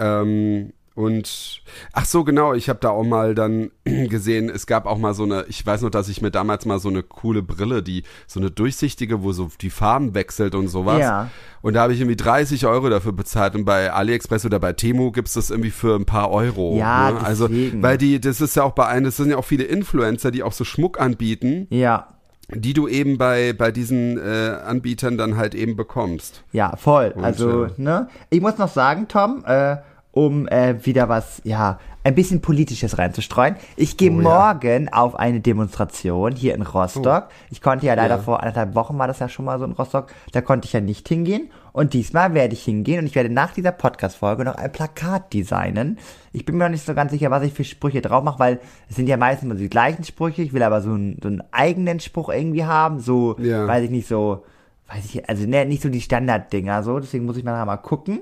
Ähm, 0.00 0.72
und 0.94 1.62
ach 1.92 2.04
so, 2.04 2.22
genau, 2.22 2.54
ich 2.54 2.68
habe 2.68 2.78
da 2.80 2.90
auch 2.90 3.02
mal 3.02 3.34
dann 3.34 3.72
gesehen, 3.84 4.48
es 4.48 4.66
gab 4.66 4.86
auch 4.86 4.98
mal 4.98 5.12
so 5.12 5.24
eine, 5.24 5.44
ich 5.48 5.66
weiß 5.66 5.82
noch, 5.82 5.90
dass 5.90 6.08
ich 6.08 6.22
mir 6.22 6.30
damals 6.30 6.66
mal 6.66 6.78
so 6.78 6.88
eine 6.88 7.02
coole 7.02 7.42
Brille, 7.42 7.82
die 7.82 8.04
so 8.28 8.38
eine 8.38 8.52
durchsichtige, 8.52 9.22
wo 9.22 9.32
so 9.32 9.50
die 9.60 9.70
Farben 9.70 10.14
wechselt 10.14 10.54
und 10.54 10.68
sowas. 10.68 11.00
Ja. 11.00 11.30
Und 11.62 11.74
da 11.74 11.82
habe 11.82 11.94
ich 11.94 12.00
irgendwie 12.00 12.16
30 12.16 12.66
Euro 12.66 12.90
dafür 12.90 13.12
bezahlt 13.12 13.56
und 13.56 13.64
bei 13.64 13.92
AliExpress 13.92 14.46
oder 14.46 14.60
bei 14.60 14.72
Temu 14.72 15.10
gibt's 15.10 15.32
das 15.32 15.50
irgendwie 15.50 15.70
für 15.70 15.96
ein 15.96 16.04
paar 16.04 16.30
Euro. 16.30 16.76
Ja, 16.78 17.10
ne? 17.10 17.20
Also, 17.24 17.48
weil 17.50 17.98
die, 17.98 18.20
das 18.20 18.40
ist 18.40 18.54
ja 18.54 18.62
auch 18.62 18.72
bei 18.72 18.86
einem, 18.86 19.06
das 19.06 19.16
sind 19.16 19.30
ja 19.30 19.36
auch 19.36 19.44
viele 19.44 19.64
Influencer, 19.64 20.30
die 20.30 20.44
auch 20.44 20.52
so 20.52 20.62
Schmuck 20.62 21.00
anbieten, 21.00 21.66
ja, 21.70 22.08
die 22.50 22.74
du 22.74 22.86
eben 22.86 23.18
bei, 23.18 23.52
bei 23.52 23.72
diesen 23.72 24.18
äh, 24.18 24.58
Anbietern 24.64 25.16
dann 25.16 25.36
halt 25.36 25.54
eben 25.54 25.76
bekommst. 25.76 26.44
Ja, 26.52 26.76
voll. 26.76 27.14
also, 27.20 27.64
äh, 27.64 27.70
ne? 27.78 28.08
Ich 28.30 28.40
muss 28.40 28.58
noch 28.58 28.68
sagen, 28.68 29.08
Tom, 29.08 29.42
äh, 29.46 29.78
um 30.14 30.46
äh, 30.48 30.84
wieder 30.86 31.08
was, 31.08 31.40
ja, 31.44 31.78
ein 32.04 32.14
bisschen 32.14 32.40
Politisches 32.40 32.98
reinzustreuen. 32.98 33.56
Ich 33.76 33.96
gehe 33.96 34.10
Oh, 34.12 34.16
ja. 34.20 34.22
morgen 34.22 34.92
auf 34.92 35.16
eine 35.16 35.40
Demonstration 35.40 36.32
hier 36.36 36.54
in 36.54 36.62
Rostock. 36.62 37.28
Ich 37.50 37.60
konnte 37.62 37.86
ja 37.86 37.94
leider 37.94 38.16
Ja. 38.16 38.22
vor 38.22 38.40
anderthalb 38.40 38.74
Wochen 38.74 38.98
war 38.98 39.06
das 39.08 39.18
ja 39.18 39.28
schon 39.28 39.44
mal 39.46 39.58
so 39.58 39.64
in 39.64 39.72
Rostock. 39.72 40.08
Da 40.32 40.40
konnte 40.40 40.66
ich 40.66 40.72
ja 40.74 40.80
nicht 40.80 41.08
hingehen. 41.08 41.50
Und 41.72 41.92
diesmal 41.94 42.34
werde 42.34 42.52
ich 42.54 42.62
hingehen 42.62 43.00
und 43.00 43.06
ich 43.06 43.14
werde 43.16 43.30
nach 43.30 43.52
dieser 43.52 43.72
Podcast-Folge 43.72 44.44
noch 44.44 44.54
ein 44.54 44.70
Plakat 44.70 45.32
designen. 45.32 45.98
Ich 46.32 46.44
bin 46.44 46.56
mir 46.56 46.64
noch 46.64 46.70
nicht 46.70 46.86
so 46.86 46.94
ganz 46.94 47.10
sicher, 47.10 47.30
was 47.32 47.42
ich 47.42 47.52
für 47.52 47.64
Sprüche 47.64 48.00
drauf 48.00 48.22
mache, 48.22 48.38
weil 48.38 48.60
es 48.88 48.94
sind 48.96 49.08
ja 49.08 49.16
meistens 49.16 49.46
immer 49.50 49.54
die 49.58 49.68
gleichen 49.70 50.04
Sprüche. 50.04 50.42
Ich 50.42 50.52
will 50.52 50.62
aber 50.62 50.80
so 50.82 50.90
einen, 50.90 51.18
so 51.20 51.28
einen 51.28 51.42
eigenen 51.50 51.98
Spruch 52.00 52.28
irgendwie 52.28 52.64
haben. 52.64 53.00
So, 53.00 53.34
Ja. 53.40 53.66
weiß 53.66 53.82
ich 53.84 53.90
nicht, 53.90 54.06
so, 54.06 54.44
weiß 54.88 55.04
ich, 55.06 55.28
also 55.28 55.46
ne, 55.48 55.64
nicht 55.64 55.82
so 55.82 55.88
die 55.88 56.00
Standarddinger 56.02 56.82
so, 56.84 57.00
deswegen 57.00 57.24
muss 57.24 57.36
ich 57.38 57.42
mal 57.44 57.64
mal 57.64 57.76
gucken. 57.78 58.20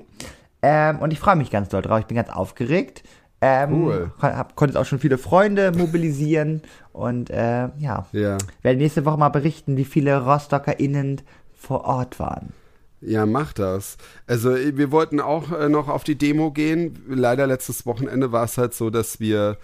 Ähm, 0.63 0.99
und 0.99 1.11
ich 1.13 1.19
freue 1.19 1.35
mich 1.35 1.51
ganz 1.51 1.69
doll 1.69 1.81
drauf, 1.83 1.99
ich 1.99 2.05
bin 2.07 2.15
ganz 2.17 2.29
aufgeregt. 2.29 3.03
Ähm, 3.41 3.83
Cool. 3.83 4.11
Hab, 4.21 4.55
konnte 4.55 4.79
auch 4.79 4.85
schon 4.85 4.99
viele 4.99 5.17
Freunde 5.17 5.73
mobilisieren 5.77 6.61
und 6.93 7.29
äh, 7.29 7.67
ja, 7.77 8.05
Ja. 8.13 8.37
werde 8.61 8.77
nächste 8.79 9.03
Woche 9.05 9.17
mal 9.17 9.29
berichten, 9.29 9.75
wie 9.75 9.83
viele 9.83 10.17
RostockerInnen 10.23 11.21
vor 11.53 11.83
Ort 11.83 12.19
waren. 12.19 12.53
Ja, 13.01 13.25
mach 13.25 13.51
das. 13.51 13.97
Also 14.27 14.55
äh, 14.55 14.77
wir 14.77 14.91
wollten 14.91 15.19
auch 15.19 15.51
äh, 15.51 15.67
noch 15.67 15.89
auf 15.89 16.05
die 16.05 16.15
Demo 16.17 16.51
gehen. 16.51 17.03
Leider 17.09 17.45
letztes 17.47 17.85
Wochenende 17.85 18.31
war 18.31 18.45
es 18.45 18.57
halt 18.57 18.73
so, 18.73 18.89
dass 18.89 19.19
wir, 19.19 19.57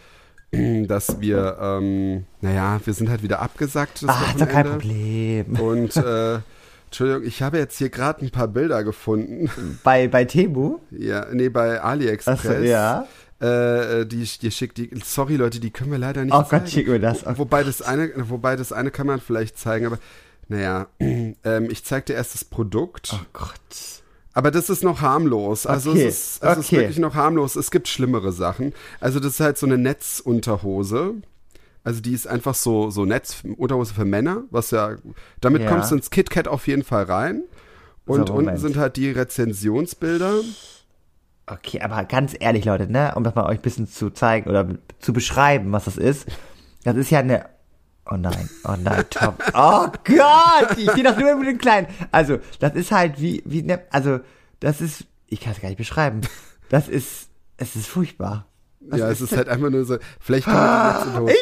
dass 0.52 1.22
wir, 1.22 1.58
ähm, 1.62 2.26
naja, 2.42 2.82
wir 2.84 2.94
sind 2.94 3.10
halt 3.10 3.24
wieder 3.24 3.42
abgesackt. 3.42 4.04
Das 4.04 4.22
ist 4.28 4.42
doch 4.42 4.50
kein. 4.50 4.66
Problem. 4.66 5.58
Und 5.58 5.96
äh, 5.96 6.40
Entschuldigung, 6.90 7.24
ich 7.24 7.42
habe 7.44 7.58
jetzt 7.60 7.78
hier 7.78 7.90
gerade 7.90 8.26
ein 8.26 8.32
paar 8.32 8.48
Bilder 8.48 8.84
gefunden. 8.84 9.50
Bei, 9.84 10.08
bei 10.08 10.26
Temu? 10.26 10.80
Ja, 10.92 11.28
nee, 11.32 11.50
bei 11.50 11.82
AliExpress. 11.82 12.40
Achso, 12.46 12.54
ja. 12.64 13.08
Äh, 13.40 14.06
die, 14.08 14.24
die 14.42 14.52
schickt 14.52 14.78
die. 14.80 14.90
Sorry, 15.06 15.36
Leute, 15.36 15.60
die 15.60 15.70
können 15.72 15.92
wir 15.92 16.00
leider 16.00 16.26
nicht 16.26 16.34
Oh 16.34 16.42
zeigen. 16.44 16.64
Gott, 16.66 16.72
schick 16.74 16.88
mir 16.88 17.00
das. 17.00 17.26
Oh, 17.26 17.34
Wobei 17.38 17.64
das 17.64 17.82
eine, 17.82 18.12
wobei 18.30 18.56
das 18.56 18.74
eine 18.74 18.92
kann 18.92 19.08
man 19.08 19.22
vielleicht 19.22 19.58
zeigen, 19.58 19.86
aber 19.86 20.00
naja, 20.48 20.88
ähm, 21.00 21.36
ich 21.70 21.86
zeig 21.86 22.08
dir 22.08 22.14
erst 22.16 22.34
das 22.34 22.44
Produkt. 22.44 23.12
oh 23.14 23.20
Gott. 23.34 24.02
Aber 24.34 24.52
das 24.52 24.70
ist 24.70 24.84
noch 24.84 25.02
harmlos. 25.02 25.66
Also 25.66 25.92
Okay, 25.92 26.06
es, 26.08 26.36
ist, 26.38 26.44
es 26.44 26.58
ist 26.58 26.66
okay. 26.68 26.78
wirklich 26.78 27.00
noch 27.00 27.16
harmlos. 27.16 27.56
Es 27.56 27.72
gibt 27.72 27.88
schlimmere 27.88 28.32
Sachen. 28.32 28.74
Also 29.00 29.20
das 29.20 29.34
ist 29.34 29.40
halt 29.40 29.58
so 29.58 29.66
eine 29.68 29.78
Netzunterhose. 29.78 31.16
Also 31.90 32.02
die 32.02 32.14
ist 32.14 32.28
einfach 32.28 32.54
so, 32.54 32.92
so 32.92 33.04
Netzunterhose 33.04 33.96
für 33.96 34.06
Männer, 34.06 34.44
was 34.52 34.70
ja, 34.70 34.98
damit 35.42 35.64
Ja. 35.64 35.70
kommst 35.72 35.90
du 35.90 35.96
ins 35.96 36.12
KitKat 36.12 36.48
auf 36.48 36.68
jeden 36.68 36.84
Fall 36.84 37.06
rein. 37.06 37.42
Und 38.06 38.28
So, 38.28 38.36
unten 38.36 38.58
sind 38.58 38.78
halt 38.78 38.96
die 38.96 39.10
Rezensionsbilder. 39.10 40.36
Okay, 41.48 41.82
aber 41.82 42.06
ganz 42.06 42.36
ehrlich, 42.40 42.66
Leute, 42.66 42.92
ne, 42.92 43.14
um 43.16 43.24
das 43.24 43.34
mal 43.34 43.46
euch 43.48 43.58
ein 43.58 43.62
bisschen 43.64 43.88
zu 43.88 44.12
zeigen 44.12 44.48
oder 44.52 44.68
zu 45.00 45.14
beschreiben, 45.14 45.72
was 45.72 45.86
das 45.86 45.98
ist. 45.98 46.28
Das 46.84 46.96
ist 46.96 47.10
ja 47.10 47.22
eine. 47.22 47.48
Oh 48.06 48.18
nein, 48.18 48.48
oh 48.66 48.76
nein, 48.80 49.04
Tom. 49.10 49.34
Oh 49.56 49.88
Gott, 50.04 50.78
ich 50.78 50.94
gehe 50.94 51.04
doch 51.04 51.18
nur 51.18 51.38
mit 51.38 51.48
dem 51.48 51.58
Kleinen. 51.58 51.88
Also, 52.12 52.38
das 52.60 52.76
ist 52.76 52.92
halt 52.92 53.20
wie, 53.20 53.42
wie, 53.48 53.64
ne, 53.64 53.82
also, 53.90 54.20
das 54.60 54.80
ist, 54.80 55.06
ich 55.26 55.40
kann 55.42 55.54
es 55.54 55.60
gar 55.60 55.70
nicht 55.70 55.80
beschreiben. 55.80 56.22
Das 56.70 56.88
ist, 56.88 57.30
es 57.58 57.76
ist 57.76 57.88
furchtbar. 57.88 58.46
Ja, 58.96 59.10
es 59.10 59.22
ist 59.22 59.36
halt 59.36 59.50
einfach 59.50 59.70
nur 59.70 59.86
so, 59.86 59.98
vielleicht 60.20 60.48
die 60.48 60.52
Netzunterhose. 60.52 61.34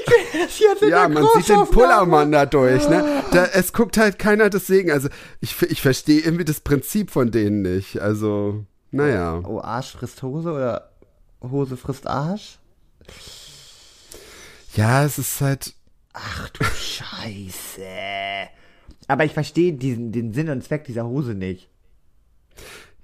Ich 0.47 0.59
jetzt 0.59 0.81
in 0.81 0.89
Ja, 0.89 1.07
man 1.07 1.25
sieht 1.35 1.49
den. 1.49 1.65
Pullermann 1.67 2.31
da 2.31 2.45
durch, 2.45 2.87
ne? 2.89 3.23
Da, 3.31 3.45
es 3.45 3.73
guckt 3.73 3.97
halt 3.97 4.19
keiner 4.19 4.49
deswegen. 4.49 4.91
Also 4.91 5.09
ich, 5.39 5.61
ich 5.63 5.81
verstehe 5.81 6.21
irgendwie 6.21 6.45
das 6.45 6.59
Prinzip 6.59 7.11
von 7.11 7.31
denen 7.31 7.61
nicht. 7.61 7.99
Also, 8.01 8.65
naja. 8.91 9.41
Oh, 9.45 9.59
Arsch 9.59 9.93
frisst 9.93 10.21
Hose 10.23 10.51
oder 10.51 10.91
Hose 11.41 11.77
frisst 11.77 12.07
Arsch? 12.07 12.59
Ja, 14.75 15.03
es 15.03 15.17
ist 15.17 15.41
halt. 15.41 15.73
Ach 16.13 16.49
du 16.49 16.63
Scheiße. 16.63 17.81
Aber 19.07 19.25
ich 19.25 19.33
verstehe 19.33 19.73
diesen, 19.73 20.11
den 20.11 20.33
Sinn 20.33 20.49
und 20.49 20.63
Zweck 20.63 20.83
dieser 20.83 21.05
Hose 21.05 21.33
nicht. 21.33 21.69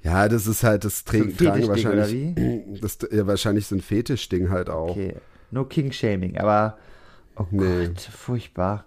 Ja, 0.04 0.28
das 0.28 0.48
ist 0.48 0.64
halt 0.64 0.84
das 0.84 1.06
Tra 1.06 1.18
So 1.20 1.24
Tragen 1.24 1.68
wahrscheinlich. 1.68 2.53
Das, 2.82 2.98
ja, 3.12 3.26
wahrscheinlich 3.28 3.68
so 3.68 3.76
ein 3.76 3.82
Fetischding 3.82 4.50
halt 4.50 4.70
auch. 4.70 4.92
Okay. 4.92 5.16
No 5.52 5.66
King-Shaming, 5.66 6.38
aber. 6.38 6.78
Oh 7.38 7.46
Nee. 7.52 7.88
Gott, 7.88 8.02
furchtbar. 8.02 8.86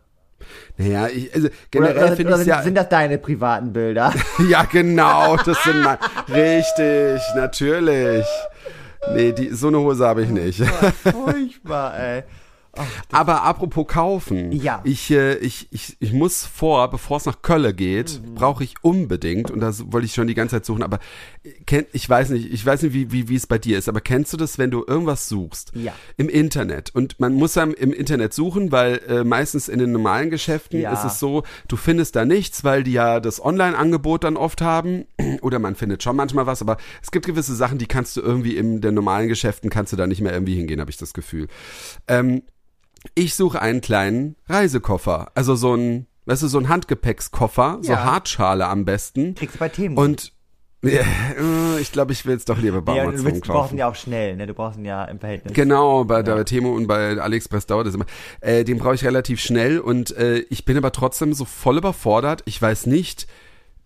Naja, 0.76 1.08
ich, 1.08 1.34
also 1.34 1.48
generell 1.70 2.14
finde 2.14 2.40
ich 2.40 2.46
ja. 2.46 2.62
sind 2.62 2.74
das 2.76 2.88
deine 2.88 3.18
privaten 3.18 3.72
Bilder? 3.72 4.12
Ja, 4.48 4.64
genau, 4.64 5.36
das 5.36 5.62
sind 5.64 5.82
mein. 5.82 5.98
Richtig, 6.28 7.20
natürlich. 7.34 8.26
Nee, 9.14 9.32
die, 9.32 9.50
so 9.50 9.68
eine 9.68 9.78
Hose 9.78 10.06
habe 10.06 10.22
ich 10.22 10.28
nicht. 10.28 10.62
furchtbar, 10.64 11.98
ey. 11.98 12.22
Aber 13.12 13.42
apropos 13.42 13.86
kaufen. 13.86 14.52
Ja. 14.52 14.80
Ich, 14.84 15.10
äh, 15.10 15.34
ich, 15.38 15.68
ich, 15.70 15.96
ich 16.00 16.12
muss 16.12 16.44
vor, 16.44 16.90
bevor 16.90 17.16
es 17.18 17.24
nach 17.26 17.42
Kölle 17.42 17.74
geht, 17.74 18.20
Mhm. 18.22 18.34
brauche 18.34 18.64
ich 18.64 18.74
unbedingt, 18.82 19.50
und 19.50 19.60
das 19.60 19.92
wollte 19.92 20.06
ich 20.06 20.14
schon 20.14 20.26
die 20.26 20.34
ganze 20.34 20.56
Zeit 20.56 20.66
suchen, 20.66 20.82
aber 20.82 20.98
äh, 21.42 21.50
kenn, 21.66 21.86
ich 21.92 22.08
weiß 22.08 22.30
nicht, 22.30 22.52
ich 22.52 22.64
weiß 22.64 22.82
nicht, 22.82 22.92
wie, 22.92 23.12
wie, 23.12 23.28
wie 23.28 23.34
es 23.36 23.46
bei 23.46 23.58
dir 23.58 23.78
ist, 23.78 23.88
aber 23.88 24.00
kennst 24.00 24.32
du 24.32 24.36
das, 24.36 24.58
wenn 24.58 24.70
du 24.70 24.84
irgendwas 24.86 25.28
suchst? 25.28 25.72
Ja. 25.74 25.92
Im 26.16 26.28
Internet. 26.28 26.94
Und 26.94 27.18
man 27.20 27.34
muss 27.34 27.54
dann 27.54 27.72
im 27.72 27.92
Internet 27.92 28.34
suchen, 28.34 28.72
weil 28.72 29.00
äh, 29.08 29.24
meistens 29.24 29.68
in 29.68 29.78
den 29.78 29.92
normalen 29.92 30.30
Geschäften 30.30 30.80
Ja. 30.80 30.92
ist 30.92 31.04
es 31.04 31.18
so, 31.18 31.42
du 31.68 31.76
findest 31.76 32.16
da 32.16 32.24
nichts, 32.24 32.64
weil 32.64 32.82
die 32.82 32.92
ja 32.92 33.20
das 33.20 33.42
Online-Angebot 33.44 34.24
dann 34.24 34.36
oft 34.36 34.60
haben. 34.62 35.04
Oder 35.42 35.58
man 35.58 35.74
findet 35.74 36.02
schon 36.02 36.16
manchmal 36.16 36.46
was, 36.46 36.62
aber 36.62 36.76
es 37.02 37.10
gibt 37.10 37.26
gewisse 37.26 37.54
Sachen, 37.54 37.78
die 37.78 37.86
kannst 37.86 38.16
du 38.16 38.20
irgendwie 38.20 38.56
in 38.56 38.80
den 38.80 38.94
normalen 38.94 39.28
Geschäften, 39.28 39.70
kannst 39.70 39.92
du 39.92 39.96
da 39.96 40.06
nicht 40.06 40.20
mehr 40.20 40.32
irgendwie 40.32 40.54
hingehen, 40.56 40.80
habe 40.80 40.90
ich 40.90 40.96
das 40.96 41.14
Gefühl. 41.14 41.48
Ähm, 42.08 42.42
ich 43.14 43.34
suche 43.34 43.60
einen 43.60 43.80
kleinen 43.80 44.36
Reisekoffer. 44.48 45.30
Also 45.34 45.54
so 45.54 45.74
ein, 45.74 46.06
weißt 46.26 46.42
du, 46.42 46.48
so 46.48 46.58
ein 46.58 46.68
Handgepäckskoffer, 46.68 47.78
so 47.82 47.92
Ja. 47.92 48.04
Hartschale 48.04 48.66
am 48.66 48.84
besten. 48.84 49.34
Kriegst 49.34 49.56
du 49.56 49.58
bei 49.58 49.68
Themen. 49.68 49.96
Und 49.96 50.32
ja, 50.82 51.00
äh, 51.00 51.80
ich 51.80 51.90
glaube, 51.90 52.12
ich 52.12 52.26
will 52.26 52.36
es 52.36 52.44
doch 52.44 52.58
lieber 52.58 52.82
bei 52.82 52.96
ja, 52.96 53.02
und 53.04 53.14
du, 53.14 53.18
Amazon 53.18 53.32
willst, 53.32 53.48
du 53.48 53.52
brauchst 53.52 53.72
ihn 53.72 53.78
ja 53.78 53.88
auch 53.88 53.94
schnell, 53.94 54.36
ne? 54.36 54.46
Du 54.46 54.54
brauchst 54.54 54.78
ihn 54.78 54.84
ja 54.84 55.04
im 55.04 55.18
Verhältnis. 55.18 55.52
Genau, 55.54 56.04
bei 56.04 56.22
der 56.22 56.44
Temo 56.44 56.74
und 56.74 56.86
bei 56.86 57.18
AliExpress 57.20 57.66
dauert 57.66 57.86
es 57.86 57.94
immer. 57.94 58.06
Äh, 58.40 58.64
den 58.64 58.78
brauche 58.78 58.94
ich 58.94 59.04
relativ 59.04 59.40
schnell 59.40 59.80
und 59.80 60.16
äh, 60.16 60.38
ich 60.50 60.64
bin 60.64 60.76
aber 60.76 60.92
trotzdem 60.92 61.32
so 61.32 61.44
voll 61.44 61.78
überfordert. 61.78 62.42
Ich 62.44 62.60
weiß 62.60 62.86
nicht. 62.86 63.26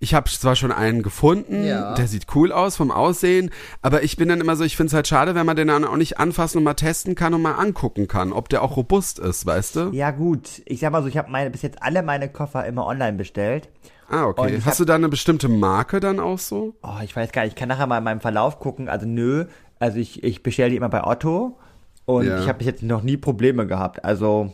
Ich 0.03 0.15
habe 0.15 0.31
zwar 0.31 0.57
schon 0.57 0.73
einen 0.73 1.03
gefunden, 1.03 1.63
Ja. 1.63 1.93
der 1.95 2.07
sieht 2.07 2.27
cool 2.35 2.53
aus 2.53 2.75
vom 2.77 2.91
Aussehen, 2.91 3.51
aber 3.83 4.03
ich 4.03 4.17
bin 4.17 4.31
dann 4.31 4.41
immer 4.41 4.57
so, 4.57 4.65
ich 4.65 4.75
finde 4.75 4.89
es 4.89 4.95
halt 4.95 5.07
schade, 5.07 5.35
wenn 5.35 5.45
man 5.45 5.57
den 5.57 5.69
dann 5.69 5.85
auch 5.85 5.97
nicht 5.97 6.19
anfassen 6.19 6.57
und 6.59 6.65
mal 6.65 6.73
testen 6.73 7.15
kann 7.15 7.35
und 7.35 7.43
mal 7.43 7.53
angucken 7.57 8.09
kann, 8.09 8.33
ob 8.33 8.49
der 8.49 8.63
auch 8.63 8.79
robust 8.79 9.19
ist, 9.19 9.45
weißt 9.45 9.77
du? 9.77 9.81
Ja, 9.93 10.11
gut. 10.11 10.63
Ich 10.65 10.81
sag 10.81 10.91
mal 10.93 11.03
so, 11.03 11.09
ich 11.09 11.19
habe 11.19 11.31
meine, 11.31 11.51
bis 11.51 11.61
jetzt 11.61 11.83
alle 11.83 12.03
meine 12.03 12.31
Koffer 12.31 12.65
immer 12.67 12.87
online 12.87 13.19
bestellt. 13.19 13.69
Ah, 14.09 14.25
okay. 14.25 14.57
Hast 14.65 14.67
hab- 14.67 14.77
du 14.79 14.85
da 14.87 14.95
eine 14.95 15.11
bestimmte 15.11 15.49
Marke 15.49 16.01
dann 16.01 16.19
auch 16.19 16.39
so? 16.39 16.75
Oh, 16.83 16.97
ich 17.05 17.15
weiß 17.15 17.31
gar 17.31 17.43
nicht. 17.43 17.53
Ich 17.53 17.57
kann 17.57 17.69
nachher 17.69 17.87
mal 17.87 17.99
in 17.99 18.05
meinem 18.05 18.21
Verlauf 18.21 18.59
gucken. 18.59 18.89
Also 18.89 19.07
nö. 19.07 19.45
Also 19.79 19.99
ich, 19.99 20.25
ich 20.25 20.43
bestelle 20.43 20.71
die 20.71 20.77
immer 20.77 20.89
bei 20.89 21.05
Otto. 21.05 21.59
Und 22.07 22.27
Ja. 22.27 22.41
ich 22.41 22.49
habe 22.49 22.59
bis 22.59 22.67
jetzt 22.67 22.83
noch 22.83 23.03
nie 23.03 23.17
Probleme 23.19 23.67
gehabt. 23.69 24.05
Also 24.05 24.53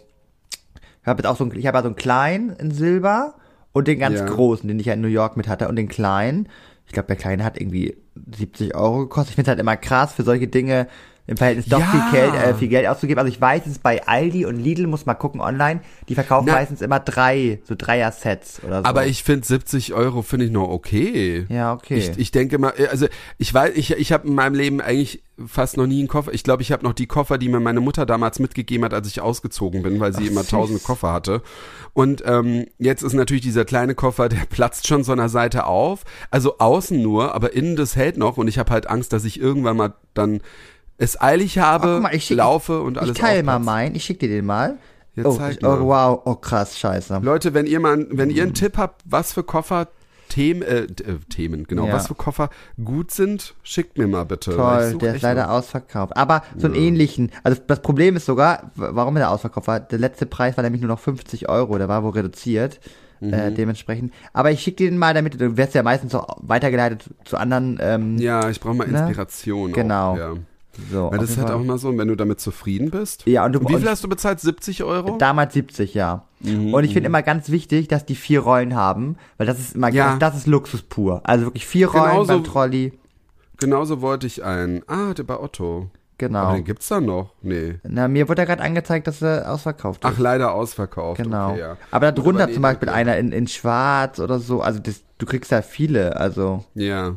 ich 1.00 1.06
habe 1.06 1.22
jetzt 1.22 1.26
auch 1.30 1.36
so 1.36 1.44
einen, 1.44 1.56
ich 1.56 1.66
habe 1.66 1.78
ja 1.78 1.82
so 1.82 1.88
einen 1.88 1.96
kleinen 1.96 2.50
in 2.50 2.70
Silber 2.72 3.34
und 3.76 3.88
den 3.88 3.98
ganz 3.98 4.18
Ja. 4.20 4.24
großen, 4.24 4.66
den 4.66 4.78
ich 4.80 4.86
ja 4.86 4.94
in 4.94 5.02
New 5.02 5.08
York 5.08 5.36
mit 5.36 5.48
hatte. 5.48 5.68
Und 5.68 5.76
den 5.76 5.88
kleinen, 5.88 6.48
ich 6.86 6.92
glaube, 6.92 7.08
der 7.08 7.16
kleine 7.16 7.44
hat 7.44 7.60
irgendwie 7.60 7.94
70 8.34 8.74
Euro 8.74 9.00
gekostet. 9.00 9.30
Ich 9.30 9.34
finde 9.34 9.48
es 9.48 9.52
halt 9.52 9.60
immer 9.60 9.76
krass 9.76 10.14
für 10.14 10.22
solche 10.22 10.48
Dinge 10.48 10.86
im 11.28 11.36
Verhältnis 11.36 11.66
doch 11.66 11.80
Ja. 11.80 11.86
viel 11.86 12.20
Geld, 12.20 12.34
äh, 12.34 12.54
viel 12.54 12.68
Geld 12.68 12.86
auszugeben. 12.86 13.18
Also 13.18 13.32
ich 13.32 13.40
weiß, 13.40 13.62
es 13.66 13.78
bei 13.78 14.06
Aldi 14.06 14.46
und 14.46 14.58
Lidl, 14.60 14.86
muss 14.86 15.06
mal 15.06 15.14
gucken 15.14 15.40
online, 15.40 15.80
die 16.08 16.14
verkaufen 16.14 16.46
Na- 16.46 16.54
meistens 16.54 16.80
immer 16.82 17.00
drei, 17.00 17.60
so 17.64 17.74
Dreier-Sets 17.76 18.62
oder 18.64 18.78
so. 18.80 18.84
Aber 18.84 19.06
ich 19.06 19.22
finde 19.24 19.46
70 19.46 19.92
Euro 19.94 20.22
finde 20.22 20.46
ich 20.46 20.52
noch 20.52 20.68
okay. 20.68 21.46
Ja, 21.48 21.72
okay. 21.72 21.96
Ich, 21.96 22.16
ich 22.18 22.30
denke 22.30 22.58
mal, 22.58 22.72
also 22.90 23.06
ich 23.38 23.52
weiß, 23.52 23.72
ich, 23.74 23.90
ich 23.92 24.12
habe 24.12 24.28
in 24.28 24.34
meinem 24.34 24.54
Leben 24.54 24.80
eigentlich 24.80 25.22
fast 25.46 25.76
noch 25.76 25.86
nie 25.86 25.98
einen 25.98 26.08
Koffer. 26.08 26.32
Ich 26.32 26.44
glaube, 26.44 26.62
ich 26.62 26.72
habe 26.72 26.82
noch 26.84 26.94
die 26.94 27.06
Koffer, 27.06 27.36
die 27.38 27.48
mir 27.48 27.60
meine 27.60 27.80
Mutter 27.80 28.06
damals 28.06 28.38
mitgegeben 28.38 28.84
hat, 28.84 28.94
als 28.94 29.06
ich 29.08 29.20
ausgezogen 29.20 29.82
bin, 29.82 30.00
weil 30.00 30.14
sie 30.14 30.26
immer 30.28 30.40
süß. 30.42 30.50
tausende 30.50 30.80
Koffer 30.80 31.12
hatte. 31.12 31.42
Und 31.92 32.22
ähm, 32.24 32.66
jetzt 32.78 33.02
ist 33.02 33.12
natürlich 33.12 33.42
dieser 33.42 33.64
kleine 33.66 33.94
Koffer, 33.94 34.28
der 34.28 34.46
platzt 34.48 34.86
schon 34.86 35.04
so 35.04 35.12
einer 35.12 35.28
Seite 35.28 35.66
auf. 35.66 36.04
Also 36.30 36.58
außen 36.58 37.02
nur, 37.02 37.34
aber 37.34 37.52
innen 37.52 37.76
das 37.76 37.96
hält 37.96 38.16
noch. 38.16 38.36
Und 38.38 38.48
ich 38.48 38.58
habe 38.58 38.70
halt 38.72 38.86
Angst, 38.88 39.12
dass 39.12 39.24
ich 39.24 39.38
irgendwann 39.40 39.76
mal 39.76 39.94
dann 40.14 40.40
es 40.98 41.20
eilig 41.20 41.58
habe, 41.58 41.96
Ach, 41.98 42.02
mal, 42.02 42.14
ich 42.14 42.24
schick- 42.24 42.36
laufe 42.38 42.80
und 42.82 42.98
alles 42.98 43.12
Ich 43.16 43.18
teile 43.20 43.42
mal 43.42 43.58
meinen, 43.58 43.94
ich 43.94 44.04
schick 44.04 44.18
dir 44.18 44.28
den 44.28 44.46
mal. 44.46 44.78
Ja, 45.14 45.24
oh, 45.24 45.38
ich, 45.50 45.62
oh, 45.64 45.68
mal. 45.68 45.80
wow, 45.80 46.20
oh 46.24 46.34
krass, 46.34 46.78
scheiße. 46.78 47.20
Leute, 47.22 47.54
wenn 47.54 47.66
ihr 47.66 47.80
mal, 47.80 48.06
wenn 48.10 48.30
ihr 48.30 48.42
einen 48.42 48.54
Tipp 48.54 48.76
habt, 48.76 49.02
was 49.06 49.32
für 49.32 49.42
Koffer 49.42 49.88
Themen, 50.28 50.62
äh, 50.62 50.80
äh, 50.82 50.86
Themen, 51.30 51.64
genau, 51.64 51.86
Ja. 51.86 51.92
was 51.94 52.08
für 52.08 52.14
Koffer 52.16 52.50
gut 52.84 53.12
sind, 53.12 53.54
schickt 53.62 53.96
mir 53.96 54.08
mal 54.08 54.24
bitte. 54.24 54.54
Toll, 54.56 54.96
der 55.00 55.14
ist 55.14 55.22
leider 55.22 55.44
noch. 55.46 55.52
ausverkauft. 55.52 56.16
Aber 56.16 56.42
so 56.58 56.66
einen 56.66 56.74
ähnlichen, 56.74 57.30
also 57.44 57.60
das 57.66 57.80
Problem 57.80 58.16
ist 58.16 58.26
sogar, 58.26 58.72
warum 58.74 59.16
er 59.16 59.30
ausverkauft 59.30 59.68
war, 59.68 59.78
der 59.80 59.98
letzte 60.00 60.26
Preis 60.26 60.56
war 60.56 60.64
nämlich 60.64 60.82
nur 60.82 60.88
noch 60.88 60.98
50 60.98 61.48
Euro, 61.48 61.78
der 61.78 61.88
war 61.88 62.02
wohl 62.02 62.10
reduziert. 62.10 62.80
Mhm. 63.20 63.32
Äh, 63.32 63.50
dementsprechend. 63.52 64.12
Aber 64.34 64.50
ich 64.50 64.60
schick 64.60 64.76
dir 64.76 64.90
den 64.90 64.98
mal, 64.98 65.14
damit 65.14 65.40
du 65.40 65.56
wirst 65.56 65.74
ja 65.74 65.82
meistens 65.82 66.14
auch 66.14 66.36
weitergeleitet 66.42 67.04
zu 67.24 67.38
anderen. 67.38 67.78
Ähm, 67.80 68.18
Ja, 68.18 68.50
ich 68.50 68.60
brauche 68.60 68.74
mal 68.74 68.86
Ne? 68.88 68.98
Inspiration. 68.98 69.72
Genau. 69.72 70.12
Auch, 70.12 70.16
ja. 70.18 70.34
So, 70.90 71.10
Weil 71.10 71.18
das 71.18 71.30
ist 71.30 71.38
halt 71.38 71.50
auch 71.50 71.60
immer 71.60 71.78
so, 71.78 71.96
wenn 71.96 72.08
du 72.08 72.14
damit 72.16 72.40
zufrieden 72.40 72.90
bist. 72.90 73.26
Ja, 73.26 73.44
und 73.44 73.52
du 73.52 73.60
wie 73.60 73.66
viel 73.66 73.76
und 73.76 73.88
hast 73.88 74.04
du 74.04 74.08
bezahlt? 74.08 74.40
70 74.40 74.84
Euro? 74.84 75.16
damals 75.18 75.54
70, 75.54 75.94
ja. 75.94 76.24
Mhm, 76.40 76.74
und 76.74 76.84
ich 76.84 76.92
finde 76.92 77.06
immer 77.08 77.22
ganz 77.22 77.50
wichtig, 77.50 77.88
dass 77.88 78.04
die 78.06 78.14
vier 78.14 78.40
Rollen 78.40 78.74
haben, 78.74 79.16
weil 79.38 79.46
das 79.46 79.58
ist 79.58 79.74
immer 79.74 79.90
Ja. 79.90 80.10
das, 80.16 80.18
das 80.32 80.36
ist 80.42 80.46
Luxus 80.46 80.82
pur. 80.82 81.20
Also 81.24 81.46
wirklich 81.46 81.66
vier 81.66 81.88
Rollen 81.88 82.10
Genauso- 82.10 82.32
beim 82.34 82.44
Trolley. 82.44 82.92
Genauso 83.58 84.00
wollte 84.02 84.26
ich 84.26 84.44
einen. 84.44 84.82
Ah, 84.86 85.14
der 85.14 85.22
bei 85.24 85.38
Otto. 85.40 85.88
Genau. 86.18 86.38
Aber 86.40 86.54
den 86.56 86.64
gibt's 86.64 86.88
da 86.88 87.00
noch? 87.00 87.34
Nee. 87.42 87.74
Na, 87.84 88.08
mir 88.08 88.28
wurde 88.28 88.42
ja 88.42 88.46
gerade 88.46 88.62
angezeigt, 88.62 89.06
dass 89.06 89.20
er 89.20 89.52
ausverkauft 89.52 90.02
ist. 90.04 90.10
Ach, 90.10 90.18
leider 90.18 90.52
ausverkauft. 90.54 91.22
Genau. 91.22 91.50
Okay, 91.52 91.60
ja. 91.60 91.76
Aber 91.90 92.10
darunter 92.12 92.50
zum 92.50 92.62
Beispiel 92.62 92.88
einer 92.88 93.18
in, 93.18 93.32
in 93.32 93.46
Schwarz 93.46 94.18
oder 94.18 94.38
so. 94.38 94.62
Also 94.62 94.78
das, 94.80 95.02
du 95.18 95.26
kriegst 95.26 95.50
ja 95.50 95.60
viele. 95.62 96.16
Also 96.16 96.64
Ja. 96.74 97.16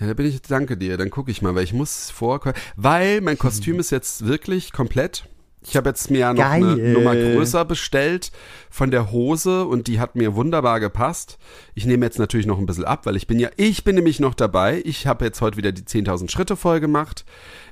Ja, 0.00 0.06
da 0.06 0.14
bin 0.14 0.26
ich, 0.26 0.40
danke 0.42 0.76
dir. 0.78 0.96
Dann 0.96 1.10
gucke 1.10 1.30
ich 1.30 1.42
mal, 1.42 1.54
weil 1.54 1.64
ich 1.64 1.74
muss 1.74 2.10
vor, 2.10 2.40
weil 2.76 3.20
mein 3.20 3.36
Kostüm 3.38 3.78
ist 3.78 3.90
jetzt 3.90 4.26
wirklich 4.26 4.72
komplett. 4.72 5.26
Ich 5.66 5.76
habe 5.76 5.90
jetzt 5.90 6.10
mir 6.10 6.20
ja 6.20 6.32
noch 6.32 6.42
eine 6.42 6.74
Geil. 6.76 6.92
Nummer 6.94 7.14
größer 7.14 7.66
bestellt 7.66 8.32
von 8.70 8.90
der 8.90 9.12
Hose 9.12 9.66
und 9.66 9.88
die 9.88 10.00
hat 10.00 10.16
mir 10.16 10.34
wunderbar 10.34 10.80
gepasst. 10.80 11.36
Ich 11.74 11.84
nehme 11.84 12.06
jetzt 12.06 12.18
natürlich 12.18 12.46
noch 12.46 12.58
ein 12.58 12.64
bisschen 12.64 12.86
ab, 12.86 13.04
weil 13.04 13.14
ich 13.14 13.26
bin 13.26 13.38
ja, 13.38 13.50
ich 13.56 13.84
bin 13.84 13.94
nämlich 13.94 14.20
noch 14.20 14.32
dabei. 14.32 14.80
Ich 14.86 15.06
habe 15.06 15.26
jetzt 15.26 15.42
heute 15.42 15.58
wieder 15.58 15.70
die 15.72 15.82
10.000 15.82 16.30
Schritte 16.30 16.56
voll 16.56 16.80
gemacht. 16.80 17.26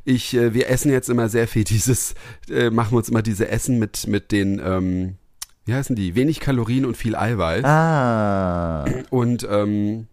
Ich, 0.05 0.35
äh, 0.35 0.53
wir 0.53 0.69
essen 0.69 0.93
jetzt 0.93 1.09
immer 1.09 1.31
sehr 1.31 1.49
viel 1.49 1.65
dieses, 1.65 2.15
äh, 2.51 2.69
machen 2.69 2.93
wir 2.93 2.99
uns 2.99 3.09
immer 3.09 3.23
diese 3.23 3.49
Essen 3.49 3.79
mit, 3.79 4.07
mit 4.07 4.33
den, 4.33 4.61
ähm, 4.63 5.15
wie 5.65 5.73
heißen 5.73 5.97
die? 5.97 6.15
Wenig 6.15 6.41
Kalorien 6.41 6.85
und 6.85 6.95
viel 6.95 7.17
Eiweiß. 7.17 7.65
ah, 7.65 8.85
Und 9.09 9.49
ähm, 9.51 10.09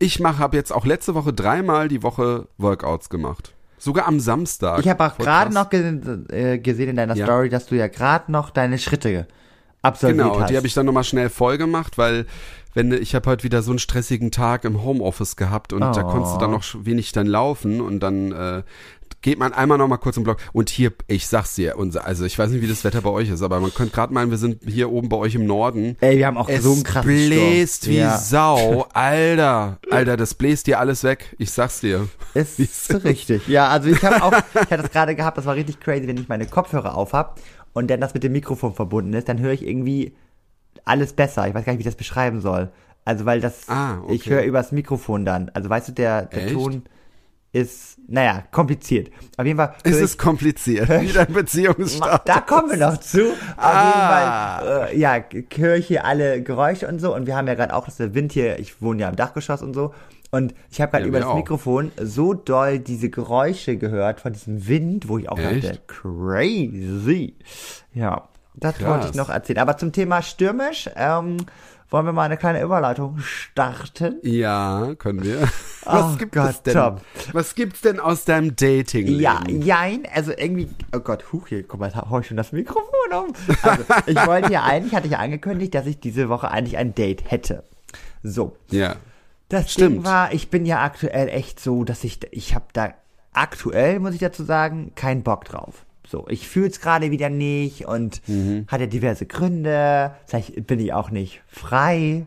ich 0.00 0.18
mache, 0.18 0.38
habe 0.38 0.56
jetzt 0.56 0.72
auch 0.72 0.84
letzte 0.84 1.14
Woche 1.14 1.32
dreimal 1.32 1.86
die 1.86 2.02
Woche 2.02 2.48
Workouts 2.58 3.08
gemacht. 3.10 3.52
Sogar 3.78 4.06
am 4.08 4.18
Samstag. 4.18 4.80
ich 4.80 4.88
habe 4.88 5.04
auch 5.06 5.16
gerade 5.16 5.54
noch 5.54 5.70
ge 5.70 6.00
äh, 6.30 6.58
gesehen 6.58 6.88
in 6.90 6.96
deiner 6.96 7.14
Ja. 7.14 7.24
Story, 7.26 7.48
dass 7.48 7.66
du 7.66 7.76
ja 7.76 7.86
gerade 7.86 8.32
noch 8.32 8.50
deine 8.50 8.78
Schritte 8.78 9.26
absolviert 9.82 10.18
Genau, 10.18 10.40
hast. 10.40 10.50
die 10.50 10.56
habe 10.56 10.66
ich 10.66 10.74
dann 10.74 10.84
nochmal 10.86 11.04
schnell 11.04 11.30
voll 11.30 11.56
gemacht, 11.56 11.96
weil 11.96 12.26
wenn 12.74 12.92
ich 12.92 13.14
habe 13.14 13.28
heute 13.30 13.42
wieder 13.44 13.62
so 13.62 13.70
einen 13.72 13.78
stressigen 13.78 14.30
Tag 14.30 14.64
im 14.64 14.82
Homeoffice 14.84 15.36
gehabt 15.36 15.72
und 15.72 15.80
da 15.80 16.04
Oh. 16.06 16.10
konntest 16.10 16.34
du 16.34 16.38
dann 16.38 16.50
noch 16.50 16.62
sch- 16.62 16.84
wenig 16.84 17.12
dann 17.12 17.26
laufen 17.26 17.80
und 17.80 18.00
dann 18.00 18.32
äh, 18.32 18.62
geht 19.22 19.38
man 19.38 19.52
einmal 19.52 19.76
nochmal 19.78 19.98
kurz 19.98 20.16
im 20.16 20.24
Block 20.24 20.38
und 20.52 20.70
hier, 20.70 20.92
ich 21.06 21.26
sag's 21.26 21.54
dir, 21.54 21.76
unser, 21.76 22.06
also 22.06 22.24
ich 22.24 22.38
weiß 22.38 22.50
nicht, 22.50 22.62
wie 22.62 22.66
das 22.68 22.84
Wetter 22.84 23.02
bei 23.02 23.10
euch 23.10 23.28
ist, 23.28 23.42
aber 23.42 23.60
man 23.60 23.72
könnte 23.74 23.94
gerade 23.94 24.12
meinen, 24.14 24.30
wir 24.30 24.38
sind 24.38 24.62
hier 24.66 24.90
oben 24.90 25.08
bei 25.08 25.16
euch 25.16 25.34
im 25.34 25.44
Norden. 25.46 25.96
Ey, 26.00 26.18
wir 26.18 26.26
haben 26.26 26.36
auch 26.38 26.48
Es 26.48 26.62
so 26.62 26.72
einen 26.72 26.82
krassen 26.84 27.08
bläst 27.10 27.82
Sturm. 27.82 27.92
wie 27.94 27.98
ja. 27.98 28.16
Sau, 28.18 28.86
Alter, 28.94 29.78
Alter, 29.90 30.16
das 30.16 30.34
bläst 30.34 30.66
dir 30.66 30.78
alles 30.80 31.04
weg. 31.04 31.34
Ich 31.38 31.50
sag's 31.50 31.80
dir. 31.80 32.08
Ist 32.34 32.58
richtig. 33.04 33.46
Ja, 33.48 33.68
also 33.68 33.88
ich 33.90 34.02
habe 34.02 34.22
auch, 34.22 34.32
ich 34.54 34.60
hatte 34.60 34.78
das 34.82 34.90
gerade 34.90 35.14
gehabt, 35.14 35.36
das 35.38 35.46
war 35.46 35.54
richtig 35.54 35.80
crazy, 35.80 36.06
wenn 36.08 36.16
ich 36.16 36.28
meine 36.28 36.46
Kopfhörer 36.46 36.94
auf 36.96 37.12
hab 37.12 37.38
und 37.72 37.90
dann 37.90 38.00
das 38.00 38.14
mit 38.14 38.22
dem 38.22 38.32
Mikrofon 38.32 38.74
verbunden 38.74 39.12
ist, 39.14 39.28
dann 39.28 39.38
höre 39.38 39.52
ich 39.52 39.66
irgendwie 39.66 40.14
alles 40.84 41.12
besser. 41.12 41.46
Ich 41.46 41.54
weiß 41.54 41.64
gar 41.64 41.72
nicht, 41.72 41.78
wie 41.78 41.82
ich 41.82 41.86
das 41.92 41.96
beschreiben 41.96 42.40
soll. 42.40 42.70
Also 43.04 43.24
weil 43.24 43.40
das, 43.40 43.68
Ah, 43.68 43.98
okay. 44.02 44.14
ich 44.14 44.28
höre 44.30 44.42
übers 44.44 44.72
Mikrofon 44.72 45.24
dann. 45.24 45.50
Also 45.54 45.68
weißt 45.68 45.88
du, 45.88 45.92
der, 45.92 46.22
der 46.26 46.44
Echt? 46.46 46.54
Ton 46.54 46.82
ist, 47.52 47.98
naja, 48.06 48.44
kompliziert. 48.52 49.10
Auf 49.36 49.44
jeden 49.44 49.56
Fall. 49.58 49.74
Es 49.82 49.96
ist 49.96 50.18
kompliziert, 50.18 50.88
wie 50.88 51.12
dein 51.12 51.32
Beziehungsstart. 51.32 52.28
da 52.28 52.40
kommen 52.40 52.70
wir 52.70 52.76
noch 52.76 52.98
zu. 53.00 53.30
Auf 53.30 53.36
Ah. 53.56 54.60
jeden 54.60 54.70
Fall, 54.70 54.88
äh, 54.92 54.98
ja, 54.98 55.24
höre 55.56 55.76
ich 55.76 55.86
hier 55.88 56.04
alle 56.04 56.42
Geräusche 56.42 56.86
und 56.86 57.00
so. 57.00 57.14
Und 57.14 57.26
wir 57.26 57.36
haben 57.36 57.48
ja 57.48 57.54
gerade 57.54 57.74
auch, 57.74 57.86
dass 57.86 57.96
der 57.96 58.14
Wind 58.14 58.32
hier, 58.32 58.58
ich 58.60 58.80
wohne 58.80 59.02
ja 59.02 59.08
im 59.08 59.16
Dachgeschoss 59.16 59.62
und 59.62 59.74
so. 59.74 59.92
Und 60.32 60.54
ich 60.70 60.80
habe 60.80 60.92
gerade 60.92 61.04
Ja, 61.04 61.08
über 61.08 61.18
das 61.18 61.28
auch. 61.28 61.34
Mikrofon 61.34 61.90
so 62.00 62.34
doll 62.34 62.78
diese 62.78 63.10
Geräusche 63.10 63.76
gehört 63.76 64.20
von 64.20 64.32
diesem 64.32 64.68
Wind, 64.68 65.08
wo 65.08 65.18
ich 65.18 65.28
auch 65.28 65.36
Echt? 65.38 65.64
dachte, 65.64 65.80
crazy. 65.88 67.34
Ja, 67.92 68.28
das 68.54 68.76
Krass. 68.76 68.88
wollte 68.88 69.06
ich 69.08 69.14
noch 69.14 69.28
erzählen. 69.28 69.58
Aber 69.58 69.76
zum 69.76 69.90
Thema 69.92 70.22
stürmisch, 70.22 70.88
ähm, 70.94 71.38
wollen 71.90 72.06
wir 72.06 72.12
mal 72.12 72.24
eine 72.24 72.36
kleine 72.36 72.62
Überleitung 72.62 73.18
starten? 73.18 74.16
Ja, 74.22 74.94
können 74.98 75.22
wir. 75.22 75.42
Oh 75.86 75.92
Was 75.92 76.18
gibt 76.18 76.32
Gott, 76.32 76.50
es 76.50 76.62
denn? 76.62 76.74
top. 76.74 77.00
Was 77.32 77.54
gibt's 77.54 77.80
denn 77.80 77.98
aus 78.00 78.24
deinem 78.24 78.54
Dating? 78.56 79.06
Ja, 79.18 79.42
jein, 79.48 80.02
also 80.14 80.30
irgendwie, 80.36 80.68
oh 80.94 81.00
Gott, 81.00 81.32
huch, 81.32 81.48
hier, 81.48 81.62
guck 81.66 81.80
mal, 81.80 81.92
hau 81.94 82.20
ich 82.20 82.26
schon 82.26 82.36
das 82.36 82.52
Mikrofon 82.52 82.84
um. 83.12 83.32
Also, 83.62 83.84
ich 84.06 84.16
wollte 84.26 84.52
ja 84.52 84.62
eigentlich, 84.64 84.94
hatte 84.94 85.06
ich 85.06 85.12
ja 85.12 85.18
angekündigt, 85.18 85.74
dass 85.74 85.86
ich 85.86 85.98
diese 86.00 86.28
Woche 86.28 86.50
eigentlich 86.50 86.76
ein 86.76 86.94
Date 86.94 87.30
hätte. 87.30 87.64
So, 88.22 88.56
Ja. 88.70 88.96
das 89.48 89.72
Stimmt. 89.72 89.96
Ding 89.96 90.04
war, 90.04 90.32
ich 90.32 90.50
bin 90.50 90.66
ja 90.66 90.82
aktuell 90.82 91.28
echt 91.28 91.58
so, 91.60 91.84
dass 91.84 92.04
ich, 92.04 92.20
ich 92.30 92.54
habe 92.54 92.66
da 92.72 92.94
aktuell, 93.32 94.00
muss 94.00 94.14
ich 94.14 94.20
dazu 94.20 94.44
sagen, 94.44 94.92
keinen 94.94 95.22
Bock 95.22 95.44
drauf. 95.44 95.86
So, 96.10 96.26
ich 96.28 96.48
fühl's 96.48 96.80
gerade 96.80 97.12
wieder 97.12 97.28
nicht 97.30 97.86
und 97.86 98.20
Mhm. 98.26 98.66
hat 98.66 98.80
ja 98.80 98.86
diverse 98.88 99.26
Gründe. 99.26 100.10
Vielleicht 100.26 100.66
bin 100.66 100.80
ich 100.80 100.92
auch 100.92 101.10
nicht 101.12 101.40
frei. 101.46 102.26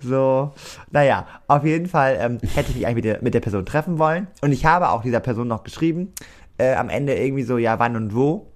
So, 0.00 0.52
naja, 0.92 1.26
auf 1.48 1.64
jeden 1.64 1.88
Fall 1.88 2.16
ähm, 2.20 2.38
hätte 2.54 2.70
ich 2.70 2.76
mich 2.76 2.86
eigentlich 2.86 2.94
mit 2.94 3.04
der, 3.04 3.22
mit 3.22 3.34
der 3.34 3.40
Person 3.40 3.66
treffen 3.66 3.98
wollen. 3.98 4.28
Und 4.40 4.52
ich 4.52 4.64
habe 4.64 4.90
auch 4.90 5.02
dieser 5.02 5.18
Person 5.18 5.48
noch 5.48 5.64
geschrieben, 5.64 6.12
äh, 6.58 6.74
am 6.74 6.88
Ende 6.88 7.14
irgendwie 7.18 7.42
so, 7.42 7.58
ja, 7.58 7.80
wann 7.80 7.96
und 7.96 8.14
wo. 8.14 8.46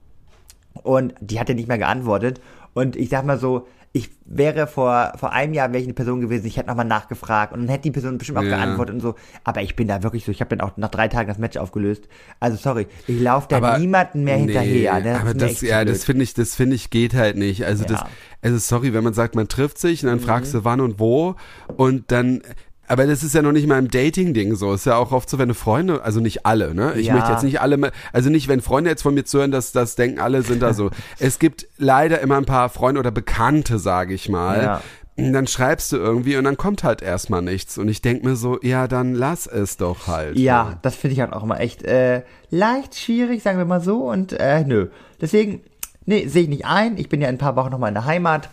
Und 0.85 1.15
die 1.21 1.41
hat 1.41 1.49
ja 1.49 1.57
nicht 1.57 1.67
mehr 1.67 1.79
geantwortet. 1.79 2.41
Und 2.73 2.95
ich 2.95 3.09
sag 3.09 3.25
mal 3.25 3.39
so, 3.41 3.67
ich 3.95 4.11
wäre 4.25 4.67
vor, 4.67 5.13
vor 5.19 5.33
einem 5.33 5.53
Jahr 5.53 5.69
wäre 5.71 5.79
ich 5.81 5.85
eine 5.87 5.93
Person 5.93 6.23
gewesen, 6.23 6.47
ich 6.47 6.57
hätte 6.57 6.69
nochmal 6.69 6.87
nachgefragt 6.87 7.53
und 7.53 7.61
dann 7.61 7.69
hätte 7.69 7.83
die 7.83 7.91
Person 7.91 8.17
bestimmt 8.17 8.39
auch 8.39 8.43
Ja. 8.43 8.57
geantwortet 8.57 8.95
und 8.95 9.01
so. 9.03 9.15
Aber 9.45 9.61
ich 9.61 9.77
bin 9.77 9.87
da 9.89 10.03
wirklich 10.03 10.25
so, 10.25 10.33
ich 10.33 10.41
habe 10.41 10.57
dann 10.57 10.67
auch 10.67 10.77
nach 10.79 10.89
drei 10.89 11.09
Tagen 11.09 11.29
das 11.29 11.37
Match 11.37 11.59
aufgelöst. 11.59 12.09
Also 12.41 12.57
sorry, 12.57 12.87
ich 13.07 13.21
laufe 13.21 13.49
da 13.51 13.59
Aber- 13.59 13.79
niemanden 13.79 14.25
mehr 14.25 14.37
Nee, 14.39 14.45
hinterher. 14.45 15.01
Ne? 15.01 15.21
aber 15.21 15.35
das, 15.35 15.61
ja, 15.61 15.85
das 15.85 16.05
finde 16.05 16.25
ich, 16.25 16.33
das 16.33 16.55
finde 16.55 16.77
ich 16.77 16.89
geht 16.89 17.13
halt 17.15 17.37
nicht. 17.37 17.67
Also 17.67 17.85
das, 17.85 18.01
Ja. 18.01 18.09
also 18.41 18.57
sorry, 18.57 18.95
wenn 18.95 19.05
man 19.05 19.13
sagt, 19.13 19.35
man 19.35 19.49
trifft 19.49 19.77
sich 19.79 20.03
und 20.03 20.09
dann 20.09 20.19
Mhm. 20.21 20.23
fragst 20.25 20.55
du 20.55 20.65
wann 20.65 20.81
und 20.81 20.99
wo 20.99 21.35
und 21.77 22.11
dann, 22.11 22.41
aber 22.89 23.07
das 23.07 23.23
ist 23.23 23.35
ja 23.35 23.43
noch 23.43 23.53
nicht 23.53 23.67
mal 23.67 23.79
im 23.79 23.89
Dating-Ding 23.89 24.55
so. 24.57 24.73
Ist 24.75 24.87
ja 24.87 24.97
auch 24.97 25.13
oft 25.13 25.31
so, 25.31 25.39
wenn 25.39 25.49
du 25.49 25.55
Freunde, 25.55 26.03
also 26.03 26.21
nicht 26.21 26.45
alle, 26.47 26.75
ne? 26.75 26.95
Ich 26.97 27.07
Ja. 27.07 27.15
möchte 27.15 27.31
jetzt 27.33 27.45
nicht 27.45 27.61
alle, 27.61 27.93
also 28.13 28.29
nicht, 28.31 28.49
wenn 28.49 28.61
Freunde 28.61 28.91
jetzt 28.91 29.03
von 29.03 29.15
mir 29.15 29.25
zuhören, 29.25 29.51
dass 29.51 29.73
das 29.73 29.95
denken, 29.95 30.19
alle 30.21 30.43
sind 30.43 30.61
da 30.63 30.75
so. 30.75 30.91
es 31.19 31.39
gibt 31.39 31.67
leider 31.79 32.21
immer 32.21 32.37
ein 32.37 32.45
paar 32.45 32.69
Freunde 32.69 32.99
oder 33.01 33.11
Bekannte, 33.11 33.79
sage 33.79 34.15
ich 34.15 34.29
mal. 34.29 34.63
Ja. 34.63 34.81
Dann 35.17 35.47
schreibst 35.47 35.93
du 35.93 35.97
irgendwie 35.99 36.37
und 36.37 36.45
dann 36.45 36.57
kommt 36.57 36.85
halt 36.85 37.03
erstmal 37.03 37.43
nichts. 37.43 37.77
Und 37.77 37.89
ich 37.89 38.01
denk 38.01 38.25
mir 38.25 38.35
so, 38.35 38.59
ja, 38.63 38.89
dann 38.89 39.15
lass 39.15 39.47
es 39.47 39.77
doch 39.77 40.07
halt. 40.07 40.39
Ja, 40.39 40.79
das 40.83 40.95
finde 40.97 41.13
ich 41.15 41.21
halt 41.21 41.35
auch 41.35 41.43
immer 41.43 41.61
echt 41.61 41.83
äh, 41.83 42.23
leicht 42.51 42.99
schwierig, 42.99 43.43
sagen 43.43 43.59
wir 43.59 43.67
mal 43.67 43.83
so. 43.83 44.09
Und 44.11 44.33
äh, 44.33 44.65
nö. 44.65 44.89
Deswegen, 45.21 45.61
nee, 46.07 46.27
sehe 46.29 46.45
ich 46.45 46.49
nicht 46.49 46.65
ein. 46.65 46.97
Ich 46.97 47.11
bin 47.11 47.21
ja 47.21 47.29
in 47.29 47.35
ein 47.35 47.39
paar 47.39 47.57
Wochen 47.57 47.71
nochmal 47.71 47.89
in 47.89 47.95
der 47.95 48.07
Heimat. 48.07 48.49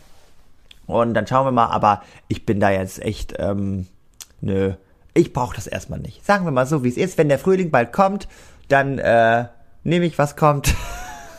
Und 0.86 1.14
dann 1.14 1.26
schauen 1.28 1.46
wir 1.48 1.52
mal. 1.52 1.68
Aber 1.68 2.04
ich 2.28 2.46
bin 2.46 2.60
da 2.60 2.70
jetzt 2.72 3.02
echt, 3.02 3.36
ähm, 3.40 3.88
nö. 4.42 4.74
Ich 5.14 5.34
brauche 5.34 5.56
das 5.56 5.68
erstmal 5.68 6.00
nicht. 6.00 6.26
Sagen 6.26 6.46
wir 6.46 6.52
mal 6.52 6.66
so, 6.66 6.84
wie 6.84 6.90
es 6.90 6.98
ist. 6.98 7.18
Wenn 7.18 7.30
der 7.30 7.40
Frühling 7.40 7.72
bald 7.72 7.92
kommt, 7.92 8.28
dann 8.68 9.00
äh, 9.00 9.46
nehme 9.84 10.06
ich, 10.06 10.18
was 10.18 10.36
kommt. 10.36 10.74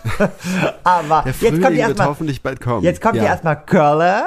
aber 0.85 1.23
Der 1.23 1.33
jetzt 1.33 1.63
kommt 1.63 1.63
ja 1.63 1.71
wird 1.71 1.79
erstmal, 1.79 2.09
hoffentlich 2.09 2.43
bald 2.43 2.61
kommen. 2.61 2.83
jetzt 2.83 3.01
kommt 3.01 3.17
ja, 3.17 3.25
ja 3.25 3.29
erstmal 3.31 3.65
Curler. 3.65 4.27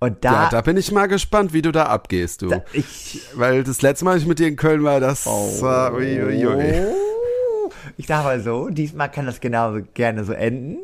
Und 0.00 0.24
da, 0.24 0.32
Ja, 0.32 0.48
da 0.50 0.60
bin 0.60 0.76
ich 0.76 0.92
mal 0.92 1.06
gespannt, 1.06 1.52
wie 1.52 1.62
du 1.62 1.72
da 1.72 1.86
abgehst, 1.86 2.42
du. 2.42 2.48
da 2.48 2.62
ich, 2.72 3.22
Weil 3.34 3.64
das 3.64 3.80
letzte 3.80 4.04
Mal, 4.04 4.12
als 4.12 4.22
ich 4.22 4.28
mit 4.28 4.38
dir 4.38 4.48
in 4.48 4.56
Köln 4.56 4.84
war, 4.84 5.00
das 5.00 5.24
war 5.26 5.94
ui, 5.94 6.22
ui, 6.22 6.46
ui. 6.46 6.72
Oh. 6.74 7.70
Ich 7.96 8.06
sag 8.06 8.24
mal 8.24 8.40
so, 8.40 8.68
diesmal 8.68 9.10
kann 9.10 9.24
das 9.26 9.40
genauso 9.40 9.80
gerne 9.94 10.24
so 10.24 10.32
enden. 10.32 10.78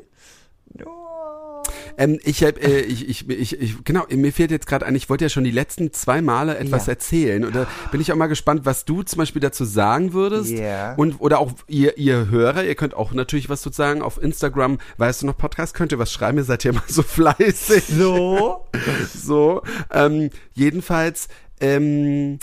Ähm, 2.01 2.19
ich, 2.25 2.43
hab, 2.43 2.57
äh, 2.65 2.81
ich, 2.81 3.07
ich, 3.09 3.29
ich, 3.29 3.61
ich, 3.61 3.85
genau, 3.85 4.05
mir 4.11 4.33
fehlt 4.33 4.51
jetzt 4.51 4.67
gerade 4.67 4.87
ein, 4.87 4.95
ich 4.95 5.11
wollte 5.11 5.27
ja 5.27 5.29
schon 5.29 5.45
die 5.45 5.51
letzten 5.51 5.93
zwei 5.93 6.23
Male 6.23 6.57
etwas 6.57 6.87
Ja. 6.87 6.95
erzählen. 6.95 7.45
Und 7.45 7.55
da 7.55 7.67
bin 7.93 8.01
ich 8.01 8.11
auch 8.11 8.17
mal 8.17 8.27
gespannt, 8.27 8.63
was 8.65 8.87
du 8.87 9.03
zum 9.03 9.19
Beispiel 9.19 9.41
dazu 9.41 9.65
sagen 9.67 10.15
würdest. 10.15 10.51
Ja. 10.51 10.95
Und, 10.95 11.21
oder 11.21 11.39
auch 11.41 11.53
ihr, 11.69 11.99
ihr 11.99 12.31
Hörer, 12.31 12.65
ihr 12.65 12.75
könnt 12.75 12.95
auch 12.95 13.13
natürlich 13.13 13.51
was 13.51 13.61
sozusagen 13.63 14.01
auf 14.01 14.21
Instagram, 14.23 14.79
weißt 14.97 15.21
du 15.21 15.27
noch, 15.27 15.37
Podcast, 15.37 15.75
könnt 15.75 15.93
ihr 15.93 15.99
was 15.99 16.11
schreiben, 16.11 16.39
ihr 16.39 16.45
seid 16.45 16.65
ja 16.65 16.71
immer 16.71 16.83
so 16.89 17.03
fleißig. 17.05 17.85
So. 17.87 18.67
so. 19.15 19.61
Ähm, 19.93 20.31
jedenfalls, 20.55 21.29
ähm, 21.61 22.39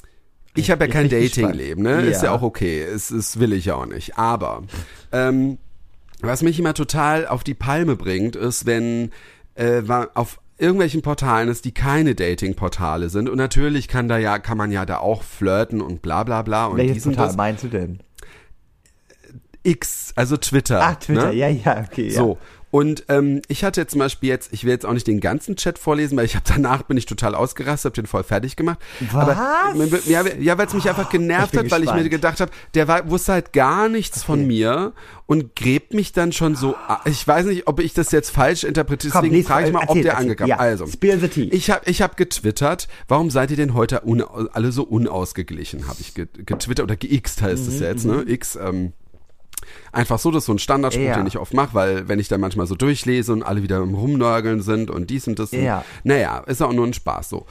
ich 0.53 0.69
habe 0.71 0.85
ja 0.85 0.91
kein. 0.91 1.09
Dating-Leben, 1.09 1.81
ne? 1.81 2.01
Ist 2.01 2.21
ja 2.21 2.25
Ja. 2.29 2.31
auch 2.33 2.41
okay. 2.43 2.81
Es, 2.83 3.09
es 3.09 3.39
will 3.39 3.53
ich 3.53 3.65
ja 3.65 3.75
auch 3.75 3.85
nicht. 3.87 4.17
Aber 4.17 4.63
ähm, 5.11 5.57
was 6.21 6.41
mich 6.41 6.59
immer 6.59 6.73
total 6.73 7.27
auf 7.27 7.43
die 7.43 7.53
Palme 7.53 7.95
bringt, 7.95 8.35
ist, 8.35 8.65
wenn 8.65 9.11
äh, 9.57 9.83
auf 10.13 10.39
irgendwelchen 10.57 11.01
Portalen 11.01 11.49
ist, 11.49 11.65
die 11.65 11.73
keine 11.73 12.15
Dating-Portale 12.15 13.09
sind. 13.09 13.29
Und 13.29 13.37
natürlich 13.37 13.87
kann 13.87 14.07
da 14.07 14.17
ja, 14.17 14.39
kann 14.39 14.57
man 14.57 14.71
ja 14.71 14.85
da 14.85 14.97
auch 14.97 15.23
flirten 15.23 15.81
und 15.81 16.01
bla 16.01 16.23
bla 16.23 16.41
bla 16.41 16.67
und 16.67 16.77
Welches 16.77 17.03
Portal 17.03 17.33
meinst 17.35 17.63
du 17.63 17.67
denn? 17.67 17.99
X, 19.63 20.13
also 20.15 20.37
Twitter. 20.37 20.79
Ach, 20.81 20.95
Twitter, 20.95 21.27
ne? 21.27 21.35
ja, 21.35 21.49
ja, 21.49 21.85
okay. 21.85 22.09
So. 22.09 22.37
Und 22.69 23.05
ähm, 23.07 23.41
ich 23.47 23.63
hatte 23.63 23.87
zum 23.87 23.99
Beispiel 23.99 24.27
jetzt, 24.29 24.51
ich 24.51 24.65
will 24.65 24.71
jetzt 24.71 24.85
auch 24.85 24.91
nicht 24.93 25.07
den 25.07 25.21
ganzen 25.21 25.55
Chat 25.55 25.79
vorlesen, 25.79 26.17
weil 26.17 26.25
ich 26.25 26.35
habe 26.35 26.43
danach 26.53 26.83
bin 26.83 26.97
ich 26.97 27.05
total 27.05 27.33
ausgerastet, 27.33 27.91
habe 27.93 28.01
den 28.01 28.07
voll 28.07 28.23
fertig 28.23 28.55
gemacht. 28.57 28.79
Was? 29.11 29.13
Aber, 29.37 29.99
ja, 30.05 30.25
ja 30.39 30.57
weil 30.57 30.67
es 30.67 30.73
mich 30.73 30.89
einfach 30.89 31.09
genervt 31.09 31.55
hat, 31.55 31.71
weil 31.71 31.83
ich 31.83 31.89
mir 31.91 32.03
gespannt. 32.03 32.11
gedacht 32.11 32.39
habe, 32.41 32.51
der 32.73 32.87
war, 32.87 33.09
wusste 33.09 33.31
halt 33.33 33.53
gar 33.53 33.87
nichts 33.87 34.23
von 34.23 34.45
mir 34.45 34.91
und 35.27 35.55
gräbt 35.55 35.93
mich 35.93 36.11
dann 36.11 36.31
schon 36.33 36.55
so. 36.55 36.75
a- 36.75 37.01
Ich 37.05 37.25
weiß 37.25 37.45
nicht, 37.45 37.67
ob 37.67 37.79
ich 37.79 37.93
das 37.93 38.11
jetzt 38.11 38.31
falsch 38.31 38.63
interpretiere, 38.65 39.13
Komm, 39.13 39.23
deswegen 39.23 39.43
frage 39.45 39.67
ich 39.67 39.73
mal, 39.73 39.83
ob 39.83 39.89
erzähl, 39.89 40.03
der 40.03 40.11
erzähl. 40.13 40.23
angekam. 40.25 40.47
Ja, 40.49 40.57
Also, 40.57 40.87
spill 40.87 41.19
the 41.19 41.27
tea. 41.29 41.49
ich 41.49 41.69
habe 41.69 41.81
ich 41.89 42.01
hab 42.01 42.17
getwittert, 42.17 42.87
warum 43.07 43.29
seid 43.29 43.49
ihr 43.51 43.57
denn 43.57 43.73
heute 43.73 44.03
alle 44.53 44.71
so 44.73 44.83
unausgeglichen, 44.83 45.87
habe 45.87 45.97
ich 46.01 46.13
get- 46.13 46.45
getwittert 46.45 46.83
oder 46.83 46.95
geixt 46.97 47.41
heißt 47.41 47.63
Mhm, 47.63 47.69
es 47.73 47.79
jetzt, 47.79 48.05
ne? 48.05 48.23
X, 48.27 48.57
ähm, 48.61 48.93
Einfach 49.91 50.19
so, 50.19 50.31
das 50.31 50.43
ist 50.43 50.45
so 50.47 50.53
ein 50.53 50.59
Standardspruch, 50.59 51.03
Ja. 51.05 51.15
den 51.17 51.27
ich 51.27 51.37
oft 51.37 51.53
mache, 51.53 51.73
weil 51.73 52.07
wenn 52.07 52.19
ich 52.19 52.27
dann 52.27 52.41
manchmal 52.41 52.67
so 52.67 52.75
durchlese 52.75 53.33
und 53.33 53.43
alle 53.43 53.63
wieder 53.63 53.77
im 53.77 53.93
Rumnörgeln 53.95 54.61
sind 54.61 54.89
und 54.91 55.09
dies 55.09 55.27
und 55.27 55.39
das. 55.39 55.51
und- 55.53 55.63
Ja. 55.63 55.83
Naja, 56.03 56.39
ist 56.47 56.61
auch 56.61 56.73
nur 56.73 56.85
ein 56.85 56.93
Spaß 56.93 57.29
so. 57.29 57.45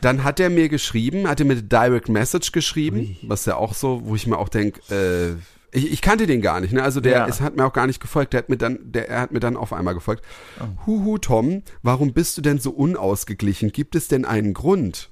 Dann 0.00 0.24
hat 0.24 0.40
er 0.40 0.50
mir 0.50 0.68
geschrieben, 0.68 1.28
hat 1.28 1.40
er 1.40 1.46
mir 1.46 1.52
eine 1.54 1.62
Direct 1.62 2.08
Message 2.08 2.52
geschrieben, 2.52 3.16
was 3.22 3.44
ja 3.46 3.56
auch 3.56 3.74
so, 3.74 4.02
wo 4.04 4.14
ich 4.14 4.26
mir 4.26 4.38
auch 4.38 4.48
denke, 4.48 4.80
äh, 4.94 5.34
ich, 5.72 5.92
ich 5.92 6.00
kannte 6.02 6.26
den 6.26 6.42
gar 6.42 6.60
nicht, 6.60 6.72
ne? 6.72 6.82
Also 6.82 7.00
der 7.00 7.12
Ja. 7.12 7.24
ist, 7.26 7.40
hat 7.40 7.56
mir 7.56 7.64
auch 7.64 7.72
gar 7.72 7.86
nicht 7.86 8.00
gefolgt, 8.00 8.32
der 8.32 8.38
hat 8.38 8.48
mir 8.48 8.56
dann, 8.56 8.78
der, 8.82 9.08
er 9.08 9.20
hat 9.20 9.30
mir 9.30 9.38
dann 9.38 9.56
auf 9.56 9.72
einmal 9.72 9.94
gefolgt. 9.94 10.24
Oh. 10.58 10.86
Huhu, 10.86 11.18
Tom, 11.18 11.62
warum 11.82 12.12
bist 12.12 12.36
du 12.36 12.42
denn 12.42 12.58
so 12.58 12.70
unausgeglichen? 12.70 13.70
Gibt 13.70 13.94
es 13.94 14.08
denn 14.08 14.24
einen 14.24 14.52
Grund? 14.54 15.10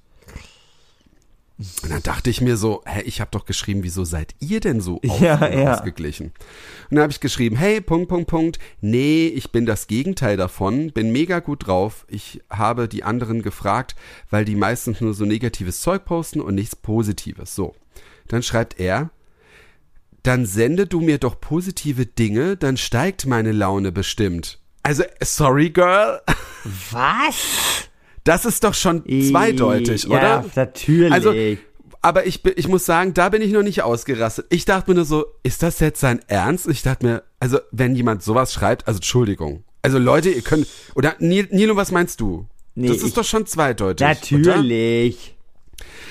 Und 1.83 1.91
dann 1.91 2.03
dachte 2.05 2.31
ich 2.31 2.41
mir 2.41 2.57
so, 2.57 2.83
hä, 2.87 3.03
ich 3.03 3.21
habe 3.21 3.33
doch 3.33 3.45
geschrieben, 3.45 3.83
wieso 3.83 4.05
seid 4.05 4.35
ihr 4.39 4.61
denn 4.61 4.81
so 4.81 5.01
Ja, 5.03 5.45
ja. 5.49 5.63
unausgeglichen? 5.63 6.27
Und 6.29 6.95
dann 6.95 7.01
habe 7.03 7.11
ich 7.13 7.19
geschrieben, 7.19 7.57
hey, 7.57 7.81
Punkt, 7.81 8.09
Punkt, 8.09 8.29
Punkt, 8.29 8.59
nee, 8.81 9.27
ich 9.27 9.51
bin 9.51 9.67
das 9.67 9.89
Gegenteil 9.89 10.37
davon, 10.37 10.93
bin 10.93 11.11
mega 11.11 11.41
gut 11.41 11.67
drauf. 11.67 12.07
Ich 12.09 12.41
habe 12.49 12.87
die 12.87 13.03
anderen 13.03 13.43
gefragt, 13.43 13.97
weil 14.31 14.45
die 14.45 14.55
meistens 14.55 15.01
nur 15.01 15.15
so 15.15 15.25
negatives 15.25 15.81
Zeug 15.81 16.05
posten 16.05 16.41
und 16.41 16.55
nichts 16.55 16.77
Positives. 16.77 17.57
So. 17.57 17.75
Dann 18.29 18.45
schreibt 18.45 18.79
er, 18.79 19.11
dann 20.23 20.47
sende 20.47 20.87
du 20.87 21.01
mir 21.01 21.19
doch 21.19 21.41
positive 21.41 22.07
Dinge, 22.07 22.57
dann 22.57 22.77
steigt 22.77 23.27
meine 23.27 23.51
Laune 23.53 23.91
bestimmt. 23.91 24.61
Also, 24.85 25.03
sorry, 25.23 25.71
Girl, 25.71 26.21
Was? 26.91 27.89
Das 28.29 28.45
ist 28.45 28.63
doch 28.63 28.75
schon 28.75 29.03
zweideutig, 29.07 30.05
ja, 30.05 30.11
oder? 30.11 30.45
natürlich. 30.55 31.13
Also, 31.13 31.33
aber 32.03 32.27
ich, 32.27 32.45
ich 32.45 32.69
muss 32.69 32.85
sagen, 32.85 33.15
da 33.15 33.29
bin 33.31 33.43
ich 33.43 33.53
noch 33.53 33.63
nicht 33.63 33.83
ausgerastet. 33.83 34.47
Ich 34.51 34.65
dachte 34.65 34.91
mir 34.91 34.97
nur 34.97 35.05
so, 35.05 35.27
ist 35.43 35.63
das 35.63 35.81
jetzt 35.81 36.01
sein 36.01 36.21
Ernst? 36.29 36.69
Ich 36.69 36.83
dachte 36.83 37.07
mir, 37.07 37.23
also 37.41 37.59
wenn 37.73 37.97
jemand 37.97 38.23
sowas 38.23 38.53
schreibt, 38.53 38.87
also 38.87 38.99
Entschuldigung. 38.99 39.65
Also 39.83 39.99
Leute, 39.99 40.29
ihr 40.31 40.43
könnt, 40.43 40.67
oder 40.95 41.17
Nil- 41.19 41.49
Nilo, 41.51 41.77
was 41.77 41.91
meinst 41.91 42.21
du? 42.21 42.47
Nee, 42.75 42.89
das 42.89 42.99
ist 43.03 43.17
doch 43.17 43.25
schon 43.25 43.47
zweideutig. 43.47 44.07
Oder? 44.33 44.57
natürlich. 44.57 45.37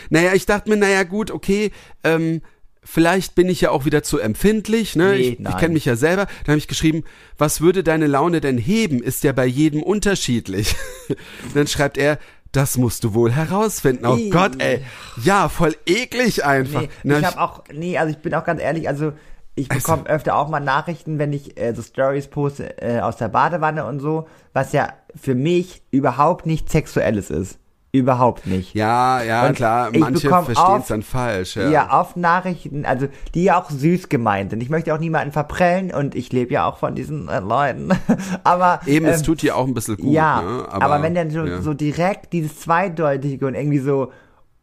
Naja, 0.10 0.34
ich 0.34 0.46
dachte 0.46 0.70
mir, 0.70 0.78
naja 0.78 1.04
gut, 1.04 1.32
okay, 1.32 1.72
ähm, 2.04 2.42
vielleicht 2.88 3.36
bin 3.36 3.50
ich 3.50 3.62
ja 3.62 3.72
auch 3.72 3.86
wieder 3.86 4.02
zu 4.02 4.20
empfindlich, 4.20 4.96
ne? 4.96 5.12
Nee, 5.12 5.18
ich 5.18 5.40
ich 5.40 5.58
kenne 5.58 5.74
mich 5.74 5.86
ja 5.86 5.96
selber. 5.96 6.26
Dann 6.46 6.54
habe 6.54 6.58
ich 6.58 6.68
geschrieben, 6.68 7.04
was 7.38 7.62
würde 7.62 7.84
deine 7.84 8.08
Laune 8.08 8.42
denn 8.42 8.58
heben? 8.58 9.04
Ist 9.04 9.24
ja 9.24 9.34
bei 9.34 9.46
jedem 9.46 9.84
unterschiedlich. 9.84 10.76
Dann 11.54 11.68
schreibt 11.68 11.98
er, 11.98 12.18
das 12.52 12.78
musst 12.78 13.04
du 13.04 13.14
wohl 13.14 13.32
herausfinden. 13.32 14.06
Oh 14.06 14.16
Ih. 14.16 14.30
Gott, 14.30 14.62
ey. 14.62 14.84
Ja, 15.24 15.50
voll 15.50 15.76
eklig 15.86 16.46
einfach. 16.46 16.82
Nee, 16.82 16.90
Na, 17.04 17.20
ich 17.20 17.26
habe 17.26 17.42
auch, 17.42 17.64
nee, 17.72 17.98
also 17.98 18.10
ich 18.10 18.20
bin 18.20 18.34
auch 18.34 18.46
ganz 18.46 18.62
ehrlich, 18.62 18.88
also 18.88 19.12
ich 19.56 19.68
bekomme 19.68 20.06
öfter 20.06 20.36
auch 20.36 20.48
mal 20.48 20.60
Nachrichten, 20.60 21.20
wenn 21.20 21.34
ich 21.34 21.60
äh, 21.60 21.74
so 21.74 21.82
Stories 21.82 22.28
poste 22.28 22.82
äh, 22.82 23.00
aus 23.02 23.18
der 23.18 23.28
Badewanne 23.28 23.86
und 23.86 24.00
so, 24.00 24.28
was 24.54 24.72
ja 24.72 24.94
für 25.16 25.36
mich 25.36 25.82
überhaupt 25.92 26.46
nicht 26.46 26.70
sexuelles 26.70 27.30
ist. 27.30 27.60
Überhaupt 27.94 28.46
nicht. 28.46 28.74
ja, 28.76 29.24
ja, 29.24 29.48
Und 29.48 29.56
klar, 29.56 29.90
manche 29.98 30.30
verstehen 30.30 30.82
es 30.82 30.88
dann 30.88 31.04
falsch. 31.04 31.56
Ja. 31.56 31.70
Ja. 31.70 32.00
oft 32.00 32.18
Nachrichten, 32.18 32.86
also 32.86 33.08
die 33.34 33.46
ja 33.46 33.62
auch 33.62 33.70
süß 33.70 34.10
gemeint 34.10 34.52
sind. 34.52 34.62
Ich 34.62 34.70
möchte 34.70 34.94
auch 34.94 35.00
niemanden 35.00 35.32
verprellen 35.32 35.92
und 35.92 36.14
ich 36.14 36.32
lebe 36.32 36.54
ja 36.54 36.66
auch 36.66 36.78
von 36.78 36.96
diesen 36.96 37.30
äh, 37.30 37.40
Leuten. 37.40 37.90
aber 38.44 38.82
Eben, 38.86 39.06
es 39.06 39.20
ähm, 39.20 39.26
tut 39.26 39.42
dir 39.42 39.56
auch 39.56 39.66
ein 39.66 39.74
bisschen 39.74 39.98
gut. 39.98 40.14
ja, 40.14 40.42
ne? 40.42 40.66
aber, 40.70 41.02
wenn 41.02 41.16
dann 41.16 41.32
so, 41.32 41.46
ja. 41.46 41.62
so 41.62 41.74
direkt 41.74 42.34
dieses 42.34 42.60
Zweideutige 42.60 43.48
und 43.48 43.56
irgendwie 43.56 43.80
so, 43.80 44.12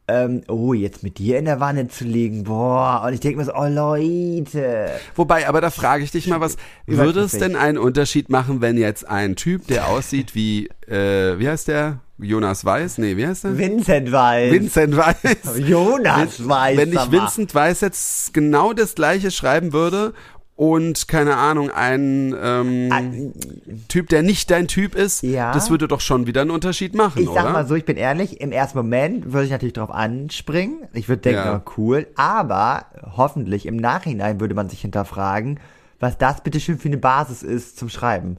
ähm, 0.06 0.42
oh, 0.48 0.74
jetzt 0.74 1.02
mit 1.02 1.18
dir 1.18 1.38
in 1.38 1.46
der 1.46 1.60
Wanne 1.60 1.88
zu 1.88 2.04
liegen, 2.04 2.44
boah, 2.44 3.04
und 3.06 3.14
ich 3.14 3.20
denke 3.20 3.38
mir 3.38 3.44
so, 3.46 3.54
oh 3.54 3.66
Leute. 3.66 4.90
Wobei, 5.14 5.48
aber 5.48 5.62
da 5.62 5.70
frage 5.70 6.04
ich 6.04 6.10
dich 6.10 6.26
mal 6.26 6.40
was. 6.40 6.56
Würde 6.86 7.20
es 7.20 7.32
denn 7.32 7.56
einen 7.56 7.78
Unterschied 7.78 8.28
machen, 8.28 8.60
wenn 8.60 8.76
jetzt 8.76 9.08
ein 9.08 9.34
Typ, 9.34 9.66
der 9.66 9.88
aussieht 9.88 10.34
wie, 10.34 10.68
äh, 10.86 11.38
wie 11.38 11.48
heißt 11.48 11.68
der? 11.68 12.00
Jonas 12.18 12.64
Weiß? 12.64 12.98
Nee, 12.98 13.16
wie 13.16 13.26
heißt 13.26 13.44
der? 13.44 13.58
Vincent 13.58 14.12
Weiß. 14.12 14.52
Vincent 14.52 14.96
Weiß. 14.96 15.58
Jonas 15.58 16.46
Weiß. 16.48 16.76
Wenn 16.76 16.90
ich 16.90 16.94
sag. 16.98 17.10
Vincent 17.12 17.54
Weiß 17.54 17.80
jetzt 17.80 18.32
genau 18.34 18.72
das 18.72 18.94
gleiche 18.94 19.30
schreiben 19.30 19.72
würde 19.72 20.14
und 20.56 21.08
keine 21.08 21.36
Ahnung, 21.36 21.70
ein 21.72 22.32
ähm, 22.40 22.88
Ah, 22.92 23.00
Typ, 23.88 24.08
der 24.10 24.22
nicht 24.22 24.48
dein 24.52 24.68
Typ 24.68 24.94
ist, 24.94 25.24
Ja. 25.24 25.52
das 25.52 25.68
würde 25.70 25.88
doch 25.88 26.00
schon 26.00 26.28
wieder 26.28 26.42
einen 26.42 26.52
Unterschied 26.52 26.94
machen, 26.94 27.20
Ich 27.22 27.28
sag 27.28 27.42
oder? 27.44 27.52
mal 27.52 27.66
so, 27.66 27.74
ich 27.74 27.84
bin 27.84 27.96
ehrlich, 27.96 28.40
im 28.40 28.52
ersten 28.52 28.78
Moment 28.78 29.32
würde 29.32 29.46
ich 29.46 29.50
natürlich 29.50 29.72
drauf 29.72 29.90
anspringen. 29.90 30.78
Ich 30.92 31.08
würde 31.08 31.22
denken, 31.22 31.40
Ja. 31.44 31.56
oh, 31.66 31.70
cool, 31.76 32.06
aber 32.14 32.86
hoffentlich 33.16 33.66
im 33.66 33.74
Nachhinein 33.74 34.38
würde 34.38 34.54
man 34.54 34.68
sich 34.68 34.80
hinterfragen, 34.82 35.58
was 35.98 36.16
das 36.18 36.42
bitte 36.44 36.60
schön 36.60 36.78
für 36.78 36.86
eine 36.88 36.98
Basis 36.98 37.42
ist 37.42 37.76
zum 37.76 37.88
Schreiben. 37.88 38.36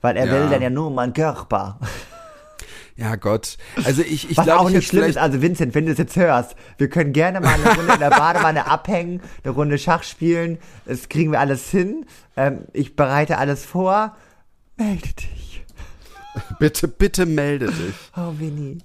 Weil 0.00 0.16
er 0.16 0.26
Ja. 0.26 0.32
will 0.32 0.48
dann 0.50 0.62
ja 0.62 0.70
nur 0.70 0.92
meinen 0.92 1.12
Körper. 1.14 1.80
Ja, 3.00 3.16
Gott. 3.16 3.56
Also 3.84 4.02
ich, 4.02 4.30
ich 4.30 4.36
Was 4.36 4.44
glaube, 4.44 4.60
auch 4.60 4.68
ich 4.68 4.76
nicht 4.76 4.88
schlimm 4.88 5.04
ist, 5.04 5.16
also 5.18 5.40
Vincent, 5.40 5.74
wenn 5.74 5.86
du 5.86 5.92
es 5.92 5.98
jetzt 5.98 6.16
hörst, 6.16 6.54
wir 6.78 6.88
können 6.90 7.12
gerne 7.12 7.40
mal 7.40 7.54
eine 7.54 7.74
Runde 7.76 7.94
in 7.94 8.00
der 8.00 8.10
Badewanne 8.10 8.66
abhängen, 8.66 9.22
eine 9.42 9.52
Runde 9.54 9.78
Schach 9.78 10.02
spielen, 10.02 10.58
das 10.86 11.08
kriegen 11.08 11.32
wir 11.32 11.40
alles 11.40 11.70
hin. 11.70 12.04
Ähm, 12.36 12.66
ich 12.72 12.96
bereite 12.96 13.38
alles 13.38 13.64
vor. 13.64 14.16
Melde 14.76 15.08
dich. 15.08 15.64
bitte, 16.58 16.88
bitte 16.88 17.26
melde 17.26 17.66
dich. 17.66 17.94
Oh, 18.16 18.32
Winnie. 18.38 18.78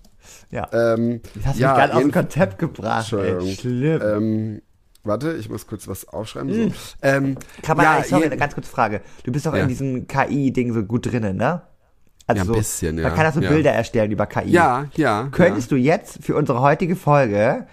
Ja. 0.52 0.68
Ähm, 0.72 1.22
Das 1.36 1.46
hast 1.48 1.58
du 1.58 1.62
ja, 1.62 1.70
mich 1.72 1.78
ganz 1.78 1.94
aus 1.94 2.02
dem 2.02 2.12
Konzept 2.12 2.60
gebracht. 2.60 3.14
Ey. 3.14 3.56
Schlimm. 3.56 4.02
Ähm, 4.02 4.62
warte, 5.04 5.34
ich 5.34 5.50
muss 5.50 5.68
kurz 5.68 5.88
was 5.88 6.08
aufschreiben. 6.08 6.54
So. 6.72 6.72
Ähm, 7.02 7.38
Kann 7.62 7.78
man, 7.78 7.86
ja, 7.86 8.04
sorry, 8.04 8.26
eine 8.26 8.38
ganz 8.38 8.54
kurze 8.56 8.70
Frage. 8.72 9.02
Du 9.24 9.32
bist 9.32 9.46
doch 9.46 9.54
Ja. 9.56 9.64
in 9.64 9.68
diesem 9.68 10.08
KI-Ding 10.08 10.74
so 10.74 10.84
gut 10.84 11.06
drinnen, 11.06 11.38
ne? 11.38 11.62
Also 12.28 12.38
Ja, 12.40 12.44
ein 12.44 12.48
so, 12.48 12.54
bisschen, 12.54 12.98
ja. 12.98 13.04
Man 13.08 13.16
kann 13.16 13.28
auch 13.28 13.34
so 13.34 13.42
Ja. 13.42 13.50
Bilder 13.50 13.72
erstellen 13.72 14.12
über 14.12 14.26
KI. 14.26 14.50
ja, 14.50 14.86
ja. 14.96 15.28
Könntest 15.32 15.72
du 15.72 15.76
jetzt 15.76 16.24
für 16.24 16.36
unsere 16.36 16.62
heutige 16.62 16.96
Folge 16.96 17.68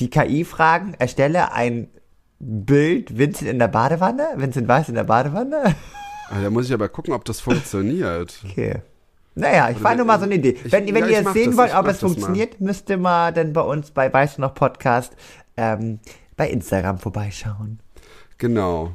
die 0.00 0.10
KI 0.10 0.44
fragen, 0.44 0.94
erstelle 0.98 1.52
ein 1.52 1.88
Bild 2.40 3.16
Vincent 3.16 3.48
in 3.50 3.58
der 3.58 3.68
Badewanne? 3.68 4.26
Vincent 4.36 4.68
Weiß 4.68 4.88
in 4.88 4.94
der 4.96 5.04
Badewanne? 5.04 5.62
ja. 5.66 5.74
Ah, 6.30 6.40
Da 6.42 6.48
muss 6.48 6.66
ich 6.66 6.72
aber 6.72 6.88
gucken, 6.88 7.12
ob 7.12 7.24
das 7.26 7.40
funktioniert. 7.40 8.40
Okay. 8.50 8.76
Naja, 9.34 9.68
ich 9.68 9.82
war 9.84 9.94
nur 9.94 10.06
mal 10.06 10.18
so 10.18 10.24
eine 10.24 10.36
Idee. 10.36 10.56
Ich- 10.64 10.72
wenn 10.72 10.86
wenn 10.86 11.04
ja, 11.04 11.18
ihr 11.18 11.22
mach 11.22 11.34
sehen 11.34 11.50
das, 11.50 11.56
wollt, 11.58 11.74
ob 11.76 11.86
es 11.86 11.92
das 11.98 12.02
mal. 12.02 12.08
funktioniert, 12.08 12.60
müsst 12.62 12.88
ihr 12.88 12.96
mal 12.96 13.30
dann 13.32 13.52
bei 13.52 13.60
uns 13.60 13.90
bei 13.90 14.10
Weißt 14.10 14.38
du 14.38 14.40
noch 14.40 14.54
Podcast 14.54 15.12
ähm, 15.58 16.00
bei 16.36 16.48
Instagram 16.48 16.98
vorbeischauen. 16.98 17.78
Genau. 18.38 18.92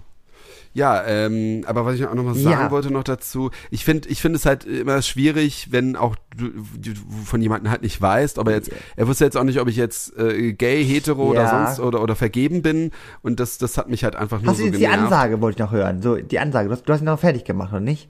Ja, 0.74 1.04
ähm, 1.06 1.64
aber 1.66 1.86
was 1.86 1.96
ich 1.96 2.06
auch 2.06 2.14
noch 2.14 2.24
mal 2.24 2.36
sagen 2.36 2.62
Ja. 2.66 2.72
wollte 2.72 2.92
noch 2.92 3.04
dazu, 3.04 3.50
ich 3.72 3.84
finde 3.84 4.08
ich 4.08 4.22
finde 4.22 4.38
es 4.38 4.46
halt 4.46 4.66
immer 4.66 5.02
schwierig, 5.02 5.70
wenn 5.72 5.96
auch 5.96 6.16
du, 6.38 6.50
du 6.78 6.92
von 7.26 7.42
jemandem 7.42 7.72
halt 7.72 7.82
nicht 7.82 8.00
weißt, 8.00 8.38
aber 8.38 8.52
jetzt, 8.52 8.72
er 8.96 9.08
wusste 9.08 9.26
jetzt 9.26 9.36
auch 9.36 9.44
nicht, 9.44 9.60
ob 9.60 9.68
ich 9.68 9.76
jetzt 9.78 10.16
äh, 10.18 10.54
gay, 10.54 10.86
hetero 10.86 11.24
oder 11.32 11.44
Ja. 11.44 11.66
sonst 11.66 11.80
oder, 11.80 12.02
oder 12.04 12.16
vergeben 12.16 12.62
bin 12.62 12.92
und 13.24 13.40
das, 13.40 13.58
das 13.58 13.78
hat 13.78 13.90
mich 13.90 14.04
halt 14.04 14.16
einfach 14.16 14.42
nur 14.42 14.52
Hast 14.52 14.58
so 14.58 14.64
du 14.64 14.68
jetzt 14.70 14.80
die 14.80 14.84
genervt. 14.86 15.04
Ansage, 15.06 15.42
wollte 15.42 15.56
ich 15.56 15.60
noch 15.66 15.72
hören. 15.72 16.02
So, 16.04 16.16
die 16.18 16.38
Ansage. 16.40 16.70
Du 16.70 16.74
hast, 16.76 16.84
du 16.88 16.94
hast 16.94 17.02
ihn 17.02 17.06
noch 17.06 17.20
fertig 17.20 17.46
gemacht, 17.46 17.72
oder 17.72 17.80
nicht? 17.82 18.08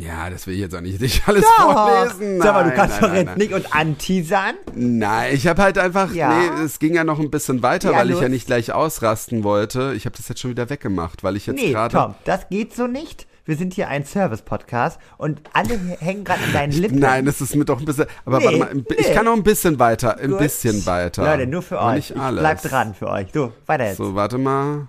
Ja, 0.00 0.30
das 0.30 0.46
will 0.46 0.54
ich 0.54 0.60
jetzt 0.60 0.74
auch 0.74 0.80
nicht, 0.80 1.00
nicht 1.00 1.26
alles 1.28 1.44
vorlesen. 1.44 2.40
Sag 2.40 2.54
mal, 2.54 2.62
du 2.64 2.68
Nein, 2.70 2.76
kannst 2.76 3.00
nein, 3.00 3.00
doch 3.02 3.08
nein, 3.08 3.16
jetzt 3.16 3.26
nein. 3.26 3.38
nicht 3.38 3.52
und 3.52 3.74
anteasern. 3.74 4.54
Nein, 4.74 5.34
ich 5.34 5.46
habe 5.46 5.62
halt 5.62 5.78
einfach, 5.78 6.12
Ja. 6.12 6.28
nee, 6.38 6.62
es 6.64 6.78
ging 6.78 6.94
ja 6.94 7.04
noch 7.04 7.18
ein 7.20 7.30
bisschen 7.30 7.62
weiter, 7.62 7.92
Ja, 7.92 7.98
weil 7.98 8.08
ich 8.08 8.14
los. 8.14 8.22
ja 8.22 8.28
nicht 8.28 8.46
gleich 8.46 8.72
ausrasten 8.72 9.44
wollte. 9.44 9.92
Ich 9.96 10.06
habe 10.06 10.16
das 10.16 10.28
jetzt 10.28 10.40
schon 10.40 10.50
wieder 10.50 10.70
weggemacht, 10.70 11.22
weil 11.24 11.36
ich 11.36 11.46
jetzt 11.46 11.56
Nee, 11.56 11.72
gerade 11.72 11.96
Tom, 11.96 12.14
das 12.24 12.48
geht 12.48 12.74
so 12.74 12.86
nicht. 12.86 13.26
Wir 13.46 13.56
sind 13.58 13.74
hier 13.74 13.88
ein 13.88 14.06
Service-Podcast 14.06 14.98
und 15.18 15.42
alle 15.52 15.78
hängen 16.00 16.24
gerade 16.24 16.42
an 16.44 16.52
deinen 16.54 16.72
Lippen. 16.72 16.98
Nein, 16.98 17.26
das 17.26 17.42
ist 17.42 17.54
mir 17.54 17.66
doch 17.66 17.78
ein 17.78 17.84
bisschen. 17.84 18.06
Aber 18.24 18.38
Nee, 18.38 18.44
warte 18.46 18.58
mal, 18.58 18.74
bi- 18.74 18.94
ich 18.96 19.08
nee. 19.08 19.14
kann 19.14 19.26
noch 19.26 19.34
ein 19.34 19.42
bisschen 19.42 19.78
weiter, 19.78 20.16
ein 20.18 20.30
Gut. 20.30 20.38
bisschen 20.38 20.86
weiter. 20.86 21.24
Leute, 21.24 21.46
nur 21.46 21.60
für 21.60 21.78
euch. 21.78 21.94
Nicht 21.96 22.10
Ich 22.12 22.16
alles. 22.20 22.40
bleib 22.40 22.62
dran 22.62 22.94
für 22.94 23.10
euch. 23.10 23.26
So, 23.34 23.52
weiter 23.66 23.84
jetzt. 23.84 23.98
So, 23.98 24.14
warte 24.14 24.38
mal. 24.38 24.88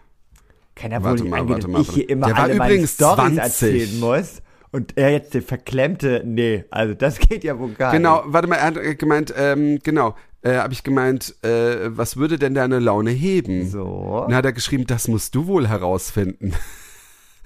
Kann 0.74 0.92
ja 0.92 1.00
wohl 1.02 1.10
warte 1.10 1.24
nicht 1.24 1.32
mal, 1.32 1.40
angehen, 1.42 1.54
warte 1.56 1.68
mal, 1.68 1.82
ich 1.82 1.90
hier 1.92 2.10
immer 2.10 2.28
Der 2.28 2.36
war 2.38 2.44
alle 2.44 2.56
meine 2.56 2.72
übrigens 2.74 2.94
Storys 2.94 3.16
20. 3.16 3.40
erzählen 3.44 4.00
muss. 4.00 4.42
Und 4.76 4.98
er 4.98 5.12
jetzt 5.12 5.34
der 5.34 5.42
verklemmte, 5.42 6.22
nee, 6.26 6.66
also 6.70 6.94
das 6.94 7.18
geht 7.30 7.44
ja 7.46 7.58
wohl 7.58 7.72
gar 7.74 7.94
Genau, 7.94 8.24
nicht. 8.24 8.34
warte 8.34 8.48
mal, 8.50 8.56
er 8.58 8.66
hat 8.66 9.00
gemeint, 9.00 9.34
ähm, 9.38 9.80
genau, 9.84 10.16
äh, 10.42 10.56
habe 10.58 10.74
ich 10.74 10.84
gemeint, 10.84 11.34
äh, 11.44 11.96
was 11.96 12.18
würde 12.18 12.38
denn 12.38 12.54
deine 12.54 12.80
Laune 12.80 13.12
heben? 13.12 13.70
So. 13.70 14.26
Dann 14.28 14.36
hat 14.36 14.44
er 14.46 14.52
geschrieben, 14.52 14.86
das 14.86 15.08
musst 15.08 15.34
du 15.34 15.48
wohl 15.48 15.68
herausfinden. 15.70 16.54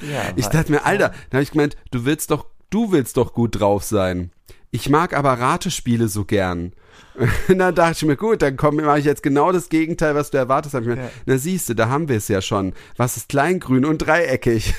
Ja, 0.02 0.22
Ich 0.38 0.48
dachte 0.48 0.72
mir, 0.72 0.86
Alter, 0.86 1.10
dann 1.30 1.38
habe 1.38 1.44
ich 1.44 1.52
gemeint, 1.52 1.78
du 1.92 2.04
willst 2.06 2.32
doch, 2.32 2.48
du 2.72 2.92
willst 2.92 3.18
doch 3.18 3.34
gut 3.34 3.60
drauf 3.60 3.84
sein. 3.84 4.32
Ich 4.72 4.90
mag 4.90 5.16
aber 5.16 5.34
Ratespiele 5.34 6.08
so 6.08 6.26
gern. 6.26 6.74
Und 7.48 7.60
dann 7.60 7.76
dachte 7.76 7.94
ich 7.98 8.06
mir, 8.06 8.16
gut, 8.18 8.42
dann 8.42 8.58
komm, 8.58 8.78
mache 8.78 9.00
ich 9.00 9.06
jetzt 9.06 9.22
genau 9.24 9.52
das 9.52 9.70
Gegenteil, 9.70 10.16
was 10.16 10.32
du 10.32 10.38
erwartest. 10.38 10.74
Hab 10.74 10.82
ich 10.82 10.88
mir, 10.88 10.98
Ja. 10.98 11.10
Na 11.26 11.38
siehst 11.38 11.70
du, 11.70 11.74
da 11.76 11.90
haben 11.90 12.08
wir 12.10 12.18
es 12.18 12.28
ja 12.28 12.42
schon. 12.42 12.74
Was 12.98 13.18
ist 13.18 13.30
kleingrün 13.30 13.86
und 13.86 14.00
dreieckig? 14.00 14.74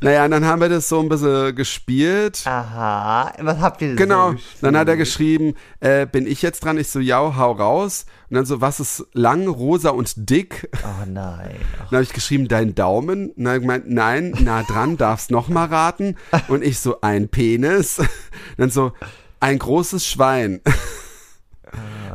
Naja, 0.00 0.24
und 0.24 0.30
dann 0.30 0.44
haben 0.44 0.60
wir 0.60 0.68
das 0.68 0.88
so 0.88 1.00
ein 1.00 1.08
bisschen 1.08 1.54
gespielt. 1.54 2.42
Aha, 2.44 3.32
was 3.40 3.58
habt 3.60 3.82
ihr 3.82 3.88
denn 3.88 3.96
Genau, 3.96 4.32
so 4.32 4.38
dann 4.60 4.76
hat 4.76 4.88
er 4.88 4.96
geschrieben, 4.96 5.54
äh, 5.80 6.06
bin 6.06 6.26
ich 6.26 6.42
jetzt 6.42 6.64
dran? 6.64 6.78
Ich 6.78 6.88
so, 6.88 7.00
ja, 7.00 7.36
hau 7.36 7.52
raus. 7.52 8.06
Und 8.28 8.36
dann 8.36 8.46
so, 8.46 8.60
was 8.60 8.80
ist 8.80 9.06
lang, 9.12 9.46
rosa 9.46 9.90
und 9.90 10.28
dick? 10.30 10.68
Oh 10.82 11.06
nein. 11.06 11.56
Ach, 11.76 11.78
Dann 11.90 11.98
habe 11.98 12.02
ich 12.02 12.12
geschrieben, 12.12 12.48
dein 12.48 12.74
Daumen. 12.74 13.30
Und 13.30 13.44
dann 13.44 13.60
gemeint, 13.60 13.88
nein, 13.88 14.34
nah 14.40 14.62
dran, 14.64 14.96
darfst 14.96 15.30
noch 15.30 15.48
mal 15.48 15.66
raten. 15.66 16.16
Und 16.48 16.64
ich 16.64 16.80
so, 16.80 17.00
ein 17.00 17.28
Penis. 17.28 18.00
Dann 18.56 18.70
so, 18.70 18.92
ein 19.40 19.58
großes 19.58 20.06
Schwein. 20.06 20.60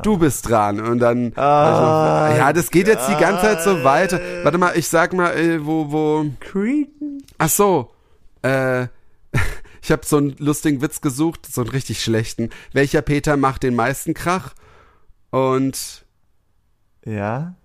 Du 0.03 0.17
bist 0.17 0.49
dran. 0.49 0.79
Und 0.79 0.99
dann, 0.99 1.33
also, 1.35 2.37
ja, 2.37 2.53
das 2.53 2.71
geht 2.71 2.87
jetzt 2.87 3.07
die 3.07 3.15
ganze 3.15 3.41
Zeit 3.43 3.61
so 3.63 3.83
weiter. 3.83 4.19
Warte 4.43 4.57
mal, 4.57 4.75
ich 4.75 4.87
sag 4.87 5.13
mal, 5.13 5.31
äh, 5.37 5.63
wo, 5.65 5.91
wo, 5.91 6.25
Cretan? 6.39 7.21
ach 7.37 7.49
so, 7.49 7.91
äh, 8.41 8.87
ich 9.83 9.91
habe 9.91 10.05
so 10.05 10.17
einen 10.17 10.35
lustigen 10.39 10.81
Witz 10.81 11.01
gesucht, 11.01 11.45
so 11.51 11.61
einen 11.61 11.69
richtig 11.69 12.01
schlechten. 12.03 12.49
Welcher 12.73 13.01
Peter 13.03 13.37
macht 13.37 13.63
den 13.63 13.75
meisten 13.75 14.13
Krach? 14.15 14.53
Und 15.29 16.03
Ja. 17.05 17.55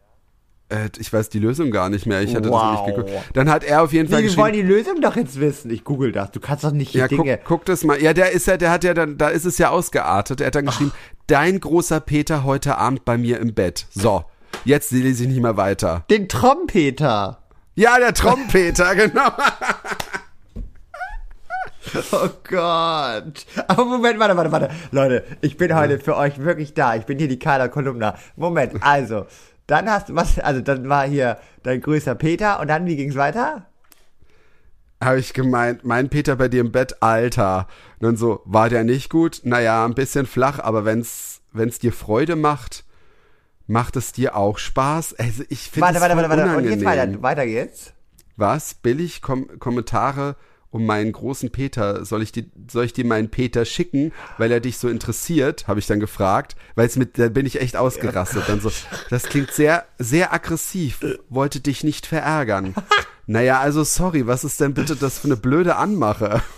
äh, 0.69 0.89
ich 0.99 1.13
weiß 1.13 1.29
die 1.31 1.39
Lösung 1.39 1.71
gar 1.71 1.89
nicht 1.89 2.07
mehr. 2.07 2.21
Ich 2.23 2.31
hatte 2.35 2.51
das 2.51 2.53
Wow. 2.53 2.73
nicht 2.87 2.97
geguckt. 2.97 3.11
Dann 3.35 3.51
hat 3.51 3.65
er 3.65 3.83
auf 3.83 3.93
jeden 3.93 4.09
Fall 4.09 4.23
Nee, 4.23 4.29
wir 4.29 4.37
wollen 4.37 4.53
die 4.53 4.63
Lösung 4.63 5.01
doch 5.01 5.17
jetzt 5.17 5.41
wissen. 5.41 5.71
Ich 5.71 5.85
google 5.85 6.13
das. 6.13 6.31
Du 6.33 6.41
kannst 6.41 6.65
doch 6.65 6.71
nicht 6.73 6.95
Ja, 6.95 7.09
guck, 7.09 7.19
Dinge. 7.25 7.39
guck 7.45 7.65
das 7.65 7.83
mal. 7.85 8.01
Ja, 8.01 8.13
der 8.13 8.33
ist 8.33 8.47
ja, 8.47 8.57
der 8.57 8.71
hat 8.71 8.85
ja 8.85 8.95
dann, 8.95 9.17
da 9.19 9.29
ist 9.29 9.45
es 9.47 9.59
ja 9.59 9.71
ausgeartet. 9.71 10.41
Er 10.41 10.49
hat 10.49 10.55
dann 10.55 10.67
geschrieben, 10.67 10.93
dein 11.27 11.61
großer 11.61 12.01
Peter 12.01 12.45
heute 12.45 12.79
Abend 12.79 13.05
bei 13.05 13.19
mir 13.19 13.41
im 13.41 13.55
Bett. 13.55 13.87
So, 13.91 14.25
jetzt 14.65 14.93
lese 14.93 15.25
ich 15.25 15.29
nicht 15.29 15.43
mehr 15.43 15.57
weiter. 15.57 16.05
Den 16.11 16.29
Trompeter. 16.29 17.39
Ja, 17.75 17.99
der 17.99 18.15
Trompeter, 18.15 18.95
genau. 18.95 19.29
Oh 22.11 22.29
Gott. 22.49 23.47
Aber 23.69 23.85
Moment, 23.85 24.19
warte, 24.19 24.37
warte, 24.37 24.53
warte. 24.53 24.71
Leute, 24.91 25.25
ich 25.41 25.57
bin 25.57 25.75
heute 25.75 25.99
für 25.99 26.17
euch 26.17 26.39
wirklich 26.39 26.75
da. 26.75 26.97
Ich 26.97 27.07
bin 27.07 27.19
hier 27.19 27.29
die 27.29 27.39
Carla 27.39 27.69
Kolumna. 27.69 28.17
Moment, 28.37 28.75
also. 28.81 29.27
Dann 29.67 29.91
hast 29.91 30.09
du, 30.09 30.15
was, 30.15 30.39
also 30.39 30.61
dann 30.61 30.89
war 30.89 31.07
hier 31.09 31.39
dein 31.65 31.81
größter 31.81 32.15
Peter 32.15 32.61
und 32.61 32.69
dann, 32.69 32.87
wie 32.87 32.97
ging's 32.97 33.17
weiter? 33.17 33.67
Habe 35.03 35.19
ich 35.19 35.35
gemeint, 35.35 35.85
mein 35.85 36.09
Peter 36.09 36.37
bei 36.37 36.49
dir 36.49 36.63
im 36.63 36.73
Bett, 36.73 37.03
Alter. 37.03 37.69
Und 37.99 38.07
dann 38.07 38.17
so, 38.17 38.41
war 38.45 38.69
der 38.69 38.85
nicht 38.85 39.11
gut? 39.11 39.41
Naja, 39.45 39.85
ein 39.85 39.95
bisschen 39.95 40.27
flach, 40.27 40.59
aber 40.59 40.85
wenn's, 40.85 41.43
wenn's 41.53 41.79
dir 41.79 41.93
Freude 41.93 42.35
macht, 42.35 42.85
macht 43.67 43.97
es 43.97 44.13
dir 44.13 44.37
auch 44.37 44.59
Spaß? 44.59 45.15
Also 45.15 45.45
ich 45.49 45.71
finde 45.71 45.83
Warte, 45.83 45.97
es 45.97 46.03
warte, 46.03 46.17
warte, 46.17 46.31
warte. 46.31 46.57
Und 46.57 46.65
jetzt 46.65 46.85
weiter, 46.85 47.23
weiter 47.23 47.47
geht's. 47.47 47.93
Was? 48.37 48.75
Billig 48.75 49.23
Kom 49.23 49.59
Kommentare 49.59 50.37
um 50.71 50.85
meinen 50.85 51.13
großen 51.13 51.51
Peter. 51.51 52.05
Soll 52.05 52.23
ich, 52.23 52.33
dir, 52.33 52.45
soll 52.71 52.85
ich 52.85 52.93
dir 52.93 53.05
meinen 53.05 53.31
Peter 53.31 53.65
schicken, 53.65 54.13
weil 54.39 54.53
er 54.53 54.61
dich 54.61 54.79
so 54.79 54.89
interessiert? 54.89 55.67
Habe 55.69 55.81
ich 55.81 55.87
dann 55.87 56.01
gefragt. 56.01 56.57
Weil 56.75 56.87
es 56.87 56.97
mit, 56.97 57.19
da 57.19 57.29
bin 57.29 57.47
ich 57.47 57.61
echt 57.61 57.77
ausgerastet. 57.77 58.45
Dann 58.49 58.61
so, 58.61 58.71
das 59.11 59.25
klingt 59.25 59.51
sehr, 59.53 59.87
sehr 59.99 60.33
aggressiv. 60.33 61.01
Wollte 61.29 61.61
dich 61.61 61.83
nicht 61.83 62.07
verärgern. 62.07 62.75
Naja, 63.27 63.61
also 63.61 63.83
sorry, 63.85 64.27
was 64.27 64.45
ist 64.45 64.61
denn 64.61 64.75
bitte 64.75 64.97
das 64.97 65.19
für 65.19 65.27
eine 65.27 65.37
blöde 65.37 65.77
Anmache? 65.77 66.43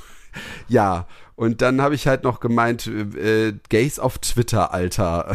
Ja, 0.69 1.09
und 1.35 1.63
dann 1.63 1.81
habe 1.81 1.95
ich 1.95 2.07
halt 2.07 2.23
noch 2.23 2.39
gemeint, 2.39 2.87
äh, 2.87 3.55
Gays 3.71 3.99
auf 3.99 4.19
Twitter, 4.19 4.73
Alter. 4.73 5.35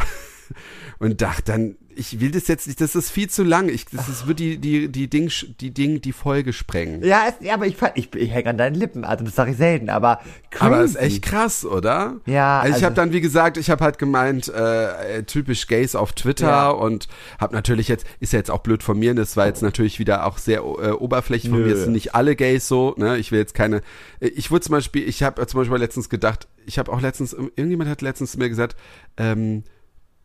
Und 1.00 1.22
dachte 1.22 1.44
dann, 1.46 1.76
ich 1.96 2.20
will 2.20 2.32
das 2.32 2.48
jetzt 2.48 2.68
nicht, 2.68 2.80
das 2.82 2.96
ist 2.96 3.10
viel 3.10 3.30
zu 3.30 3.44
lang. 3.44 3.70
Ich, 3.70 3.86
das 3.86 4.10
ist, 4.10 4.28
wird 4.28 4.40
die, 4.40 4.58
die, 4.58 4.90
die 4.92 5.10
Ding, 5.10 5.32
die 5.60 5.72
Ding, 5.72 6.02
die 6.02 6.12
Folge 6.14 6.54
sprengen. 6.54 7.04
Ja, 7.04 7.24
es, 7.28 7.36
ja 7.46 7.54
aber 7.54 7.66
ich, 7.68 7.76
ich, 7.96 8.14
ich 8.16 8.32
hänge 8.32 8.50
an 8.50 8.58
deinen 8.58 8.76
Lippen. 8.76 9.04
Also, 9.06 9.24
das 9.26 9.36
sage 9.36 9.52
ich 9.52 9.58
selten, 9.58 9.90
aber 9.90 10.20
crazy. 10.52 10.66
Aber 10.66 10.84
ist 10.84 10.96
echt 10.96 11.22
krass, 11.22 11.66
oder? 11.66 12.18
Ja, 12.26 12.60
Also 12.60 12.70
ich 12.70 12.74
also- 12.76 12.86
habe 12.86 12.96
dann, 12.96 13.12
wie 13.14 13.22
gesagt, 13.22 13.58
ich 13.58 13.70
habe 13.70 13.84
halt 13.84 13.98
gemeint, 13.98 14.48
äh, 14.48 15.18
äh, 15.20 15.24
typisch 15.24 15.68
Gays 15.68 15.96
auf 15.96 16.14
Twitter 16.14 16.48
Ja. 16.48 16.70
und 16.70 17.08
habe 17.40 17.54
natürlich 17.56 17.88
jetzt, 17.88 18.06
ist 18.20 18.34
ja 18.34 18.40
jetzt 18.40 18.52
auch 18.52 18.60
blöd 18.60 18.84
von 18.84 18.98
mir, 18.98 19.14
das 19.16 19.38
war 19.38 19.48
jetzt 19.48 19.62
natürlich 19.62 20.00
wieder 20.00 20.26
auch 20.26 20.38
sehr 20.38 20.60
äh, 20.60 20.92
oberflächlich 20.92 21.52
von 21.52 21.62
Nö. 21.62 21.68
mir, 21.68 21.74
es 21.74 21.84
sind 21.84 21.94
nicht 21.94 22.16
alle 22.16 22.36
Gays 22.36 22.68
so, 22.68 22.94
ne? 22.98 23.18
Ich 23.18 23.32
will 23.32 23.40
jetzt 23.40 23.54
keine, 23.54 23.78
äh, 24.20 24.28
ich 24.28 24.52
wurde 24.52 24.62
zum 24.62 24.74
Beispiel, 24.74 25.08
ich 25.08 25.24
habe 25.24 25.46
zum 25.48 25.60
Beispiel 25.60 25.78
letztens 25.78 26.10
gedacht, 26.10 26.48
ich 26.66 26.80
habe 26.80 26.92
auch 26.92 27.02
letztens, 27.02 27.34
irgendjemand 27.34 27.90
hat 27.90 28.02
letztens 28.02 28.32
zu 28.34 28.38
mir 28.40 28.50
gesagt, 28.50 28.76
ähm, 29.18 29.64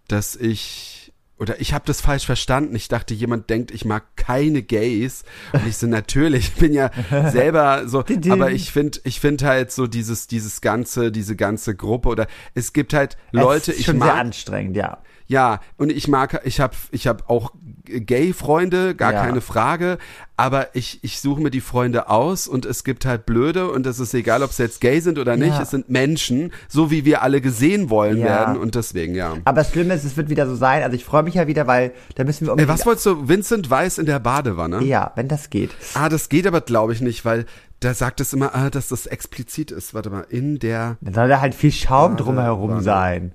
dass 0.08 0.36
ich 0.36 0.97
oder 1.38 1.60
ich 1.60 1.72
habe 1.72 1.84
das 1.86 2.00
falsch 2.00 2.26
verstanden. 2.26 2.74
Ich 2.74 2.88
dachte, 2.88 3.14
jemand 3.14 3.48
denkt, 3.48 3.70
ich 3.70 3.84
mag 3.84 4.16
keine 4.16 4.62
Gays. 4.62 5.24
Und 5.52 5.66
ich 5.66 5.76
so, 5.76 5.86
natürlich, 5.88 6.48
ich 6.48 6.54
bin 6.54 6.72
ja 6.72 6.90
selber 7.30 7.88
so, 7.88 8.04
aber 8.30 8.50
ich 8.50 8.72
finde, 8.72 8.98
ich 9.04 9.20
finde 9.20 9.46
halt 9.46 9.70
so 9.72 9.86
dieses, 9.86 10.26
dieses 10.26 10.60
ganze, 10.60 11.12
diese 11.12 11.36
ganze 11.36 11.74
Gruppe 11.76 12.08
oder 12.08 12.26
es 12.54 12.72
gibt 12.72 12.92
halt 12.92 13.16
Leute, 13.30 13.70
es 13.70 13.76
ist 13.76 13.80
ich 13.80 13.86
schon 13.86 13.98
mag, 13.98 14.08
sehr 14.08 14.16
anstrengend, 14.16 14.76
ja. 14.76 14.98
Ja, 15.28 15.60
und 15.76 15.92
ich 15.92 16.08
mag, 16.08 16.40
ich 16.44 16.58
habe 16.60 16.74
ich 16.90 17.06
hab 17.06 17.30
auch 17.30 17.52
Gay-Freunde, 17.84 18.94
gar 18.94 19.12
Ja. 19.12 19.24
keine 19.24 19.40
Frage, 19.40 19.96
aber 20.36 20.74
ich, 20.74 21.02
ich 21.02 21.20
suche 21.20 21.40
mir 21.40 21.50
die 21.50 21.60
Freunde 21.62 22.10
aus 22.10 22.46
und 22.48 22.66
es 22.66 22.84
gibt 22.84 23.04
halt 23.06 23.24
Blöde 23.26 23.70
und 23.70 23.86
es 23.86 23.98
ist 23.98 24.12
egal, 24.14 24.42
ob 24.42 24.52
sie 24.52 24.62
jetzt 24.62 24.80
gay 24.80 25.00
sind 25.00 25.18
oder 25.18 25.36
nicht, 25.36 25.54
Ja. 25.54 25.62
es 25.62 25.70
sind 25.70 25.88
Menschen, 25.88 26.52
so 26.68 26.90
wie 26.90 27.04
wir 27.06 27.22
alle 27.22 27.40
gesehen 27.40 27.88
wollen 27.88 28.18
Ja. 28.18 28.24
werden 28.24 28.56
und 28.58 28.74
deswegen, 28.74 29.14
ja. 29.14 29.36
Aber 29.44 29.56
das 29.62 29.70
Schlimme 29.70 29.94
ist, 29.94 30.04
es 30.04 30.16
wird 30.16 30.28
wieder 30.28 30.46
so 30.46 30.54
sein. 30.54 30.82
Also 30.82 30.96
ich 30.96 31.04
freue 31.04 31.22
mich 31.22 31.34
ja 31.34 31.46
wieder, 31.46 31.66
weil 31.66 31.92
da 32.16 32.24
müssen 32.24 32.42
wir 32.46 32.48
Ey, 32.48 32.52
unbedingt. 32.52 32.78
was 32.78 32.84
wolltest 32.86 33.06
du, 33.06 33.28
Vincent 33.28 33.70
Weiß 33.70 33.98
in 33.98 34.06
der 34.06 34.18
Badewanne? 34.18 34.82
ja, 34.84 35.12
wenn 35.14 35.28
das 35.28 35.48
geht. 35.50 35.70
Ah, 35.94 36.08
das 36.08 36.28
geht 36.28 36.46
aber, 36.46 36.60
glaube 36.60 36.92
ich, 36.92 37.00
nicht, 37.00 37.24
weil 37.24 37.46
da 37.80 37.94
sagt 37.94 38.20
es 38.20 38.32
immer, 38.32 38.54
ah, 38.54 38.70
dass 38.70 38.88
das 38.88 39.06
explizit 39.06 39.70
ist. 39.70 39.94
Warte 39.94 40.10
mal, 40.10 40.26
in 40.28 40.58
der 40.58 40.96
Dann 41.00 41.14
soll 41.14 41.28
da 41.28 41.40
halt 41.40 41.54
viel 41.54 41.72
Schaum 41.72 42.12
Warte, 42.12 42.24
drumherum 42.24 42.80
sein. 42.80 43.32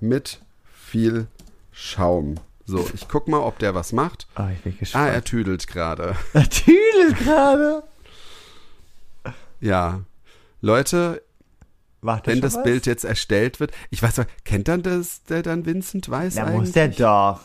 mit 0.00 0.40
viel 0.90 1.26
Schaum. 1.72 2.34
So, 2.66 2.88
ich 2.94 3.08
guck 3.08 3.26
mal, 3.28 3.38
ob 3.40 3.58
der 3.58 3.74
was 3.74 3.92
macht. 3.92 4.26
Oh, 4.38 4.42
ich 4.52 4.60
bin 4.62 4.74
Ah, 4.74 4.78
gespannt. 4.78 5.14
er 5.14 5.24
tüdelt 5.24 5.66
gerade. 5.66 6.16
Natürlich 6.34 7.16
gerade. 7.18 7.82
Ja. 9.60 10.00
Leute, 10.60 11.22
Macht 12.00 12.26
wenn 12.26 12.40
das 12.40 12.54
was? 12.56 12.62
Bild 12.64 12.86
jetzt 12.86 13.04
erstellt 13.04 13.60
wird, 13.60 13.72
ich 13.90 14.02
weiß, 14.02 14.22
kennt 14.44 14.68
dann 14.68 14.82
das, 14.82 15.22
der 15.24 15.42
dann 15.42 15.66
Vincent 15.66 16.08
Weiß 16.08 16.34
Da 16.34 16.44
eigentlich? 16.44 16.60
muss 16.60 16.72
der 16.72 16.88
doch. 16.88 17.40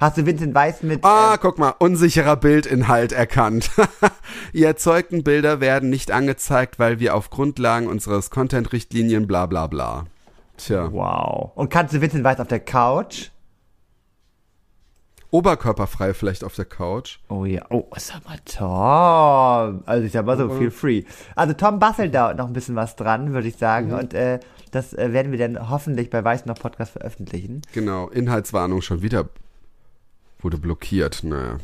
Hast 0.00 0.16
du 0.16 0.24
Vincent 0.24 0.54
Weiß 0.54 0.82
mit. 0.82 1.04
Ah, 1.04 1.34
äh, 1.34 1.38
guck 1.40 1.58
mal, 1.58 1.74
unsicherer 1.78 2.36
Bildinhalt 2.36 3.12
erkannt. 3.12 3.70
Die 4.54 4.64
erzeugten 4.64 5.24
Bilder 5.24 5.60
werden 5.60 5.90
nicht 5.90 6.10
angezeigt, 6.10 6.78
weil 6.78 7.00
wir 7.00 7.14
auf 7.14 7.28
Grundlagen 7.28 7.86
unseres 7.86 8.30
Content-Richtlinien 8.30 9.26
bla 9.26 9.44
bla 9.46 9.66
bla. 9.66 10.06
Tja, 10.64 10.92
wow. 10.92 11.52
Und 11.54 11.70
kannst 11.70 11.94
du 11.94 12.00
Vincent 12.00 12.24
Weiß 12.24 12.40
auf 12.40 12.48
der 12.48 12.60
Couch? 12.60 13.30
oberkörperfrei 15.30 16.14
vielleicht 16.14 16.44
auf 16.44 16.54
der 16.54 16.64
Couch. 16.64 17.18
Oh 17.28 17.44
ja. 17.44 17.64
Oh, 17.70 17.86
ist 17.94 18.14
aber 18.14 18.36
Tom. 18.44 19.82
Also 19.86 20.04
ich 20.04 20.12
sag 20.12 20.26
mal 20.26 20.36
so, 20.36 20.48
feel 20.50 20.70
free. 20.70 21.04
Also 21.36 21.54
Tom 21.54 21.78
bastelt 21.78 22.14
da 22.14 22.34
noch 22.34 22.46
ein 22.46 22.52
bisschen 22.52 22.76
was 22.76 22.96
dran, 22.96 23.32
würde 23.32 23.48
ich 23.48 23.56
sagen. 23.56 23.88
Mhm. 23.88 23.94
Und 23.94 24.14
äh, 24.14 24.40
das 24.70 24.92
äh, 24.92 25.12
werden 25.12 25.32
wir 25.32 25.38
dann 25.38 25.70
hoffentlich 25.70 26.10
bei 26.10 26.24
Weiß 26.24 26.46
noch 26.46 26.56
Podcast 26.56 26.92
veröffentlichen. 26.92 27.62
Genau, 27.72 28.08
Inhaltswarnung 28.08 28.82
schon 28.82 29.02
wieder 29.02 29.28
wurde 30.40 30.58
blockiert. 30.58 31.22
Naja. 31.22 31.58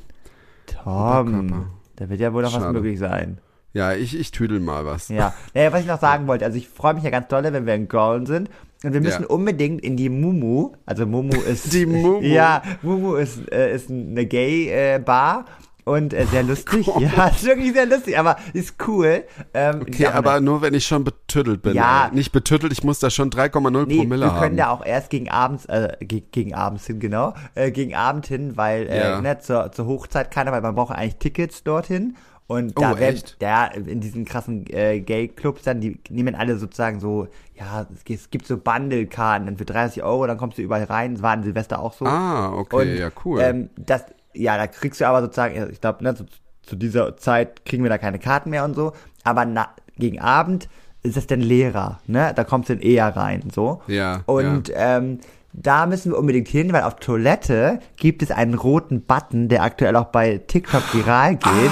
Tom, 0.66 1.28
Oberkörper. 1.28 1.66
da 1.96 2.08
wird 2.08 2.20
ja 2.20 2.32
wohl 2.32 2.42
noch 2.42 2.52
was 2.54 2.62
Schade. 2.62 2.72
möglich 2.72 2.98
sein. 2.98 3.38
Ja, 3.72 3.92
ich, 3.92 4.18
ich 4.18 4.30
tüdel 4.30 4.60
mal 4.60 4.86
was. 4.86 5.08
Ja. 5.08 5.34
Naja, 5.54 5.72
was 5.72 5.80
ich 5.82 5.86
noch 5.86 6.00
sagen 6.00 6.26
wollte, 6.26 6.44
also 6.44 6.56
ich 6.56 6.68
freue 6.68 6.94
mich 6.94 7.04
ja 7.04 7.10
ganz 7.10 7.28
dolle, 7.28 7.52
wenn 7.52 7.66
wir 7.66 7.74
in 7.74 7.88
Köln 7.88 8.26
sind. 8.26 8.48
Und 8.84 8.92
wir 8.92 9.00
müssen 9.00 9.22
Ja. 9.22 9.28
unbedingt 9.28 9.80
in 9.82 9.96
die 9.96 10.08
Mumu. 10.08 10.72
Also 10.84 11.06
Mumu 11.06 11.34
ist. 11.50 11.72
Die 11.72 11.86
Mumu. 11.86 12.20
Ja, 12.20 12.62
Mumu 12.82 13.14
ist, 13.16 13.50
äh, 13.52 13.74
ist 13.74 13.90
eine 13.90 14.26
Gay-Bar. 14.26 15.44
Und 15.84 16.12
äh, 16.14 16.26
sehr 16.26 16.42
lustig. 16.42 16.84
ja, 16.98 17.28
ist 17.28 17.44
wirklich 17.44 17.72
sehr 17.72 17.86
lustig, 17.86 18.18
aber 18.18 18.36
ist 18.52 18.74
cool. 18.88 19.22
Ähm, 19.54 19.82
Okay, 19.82 20.02
ja, 20.02 20.14
aber 20.14 20.40
nur 20.40 20.60
wenn 20.60 20.74
ich 20.74 20.84
schon 20.84 21.04
betüttelt 21.04 21.62
bin. 21.62 21.74
Ja. 21.74 22.08
ey. 22.08 22.14
Nicht 22.16 22.32
betüttelt, 22.32 22.72
ich 22.72 22.82
muss 22.82 22.98
da 22.98 23.08
schon 23.08 23.30
3,0 23.30 23.86
Nee, 23.86 23.98
Promille 23.98 24.26
wir 24.26 24.30
können 24.32 24.42
haben. 24.42 24.56
da 24.56 24.70
auch 24.70 24.84
erst 24.84 25.10
gegen 25.10 25.30
abends, 25.30 25.64
äh, 25.66 25.92
gegen, 26.00 26.26
gegen 26.32 26.54
abends 26.56 26.86
hin, 26.88 26.98
genau, 26.98 27.34
äh, 27.54 27.70
gegen 27.70 27.94
Abend 27.94 28.26
hin, 28.26 28.56
weil 28.56 28.88
äh, 28.88 28.98
Ja. 28.98 29.20
ne, 29.20 29.38
zur, 29.38 29.70
zur 29.70 29.86
Hochzeit 29.86 30.32
keiner, 30.32 30.50
weil 30.50 30.60
man 30.60 30.74
braucht 30.74 30.92
eigentlich 30.92 31.18
Tickets 31.18 31.62
dorthin. 31.62 32.16
Und 32.48 32.74
Oh, 32.76 32.80
da 32.80 32.98
werden, 33.00 33.20
ja, 33.40 33.66
in 33.66 34.00
diesen 34.00 34.24
krassen 34.24 34.66
äh, 34.70 35.00
Gay-Clubs 35.00 35.62
dann, 35.62 35.80
die 35.80 35.98
nehmen 36.10 36.34
alle 36.36 36.56
sozusagen 36.58 37.00
so, 37.00 37.26
ja, 37.54 37.86
es, 37.92 38.04
gibt- 38.04 38.20
es 38.20 38.30
gibt 38.30 38.46
so 38.46 38.56
Bundle-Karten, 38.56 39.46
dann 39.46 39.56
für 39.56 39.64
30 39.64 40.02
Euro, 40.04 40.26
dann 40.28 40.38
kommst 40.38 40.58
du 40.58 40.62
überall 40.62 40.84
rein, 40.84 41.14
das 41.14 41.22
war 41.22 41.34
in 41.34 41.42
Silvester 41.42 41.80
auch 41.80 41.92
so. 41.92 42.06
Ah, 42.06 42.52
okay, 42.54 42.76
Und, 42.92 42.98
ja, 42.98 43.10
cool. 43.24 43.40
Ähm, 43.42 43.70
das, 43.76 44.04
ja, 44.32 44.56
da 44.56 44.66
kriegst 44.68 45.00
du 45.00 45.06
aber 45.08 45.22
sozusagen, 45.22 45.70
ich 45.72 45.80
glaube, 45.80 46.04
ne, 46.04 46.14
zu, 46.14 46.24
zu 46.62 46.76
dieser 46.76 47.16
Zeit 47.16 47.64
kriegen 47.64 47.82
wir 47.82 47.90
da 47.90 47.98
keine 47.98 48.18
Karten 48.20 48.50
mehr 48.50 48.64
und 48.64 48.74
so, 48.74 48.92
aber 49.24 49.44
na, 49.44 49.70
gegen 49.96 50.20
Abend 50.20 50.68
ist 51.02 51.16
es 51.16 51.26
dann 51.26 51.40
leerer, 51.40 52.00
ne? 52.06 52.32
Da 52.34 52.42
kommst 52.44 52.68
du 52.68 52.74
dann 52.74 52.82
eher 52.82 53.08
rein, 53.16 53.44
so. 53.54 53.80
Ja, 53.86 54.22
Und 54.26 54.70
ähm, 54.74 55.20
da 55.58 55.86
müssen 55.86 56.12
wir 56.12 56.18
unbedingt 56.18 56.48
hin, 56.48 56.72
weil 56.74 56.82
auf 56.82 56.96
Toilette 56.96 57.80
gibt 57.96 58.22
es 58.22 58.30
einen 58.30 58.54
roten 58.54 59.02
Button, 59.02 59.48
der 59.48 59.62
aktuell 59.62 59.96
auch 59.96 60.06
bei 60.06 60.36
TikTok 60.46 60.82
viral 60.94 61.36
geht. 61.36 61.70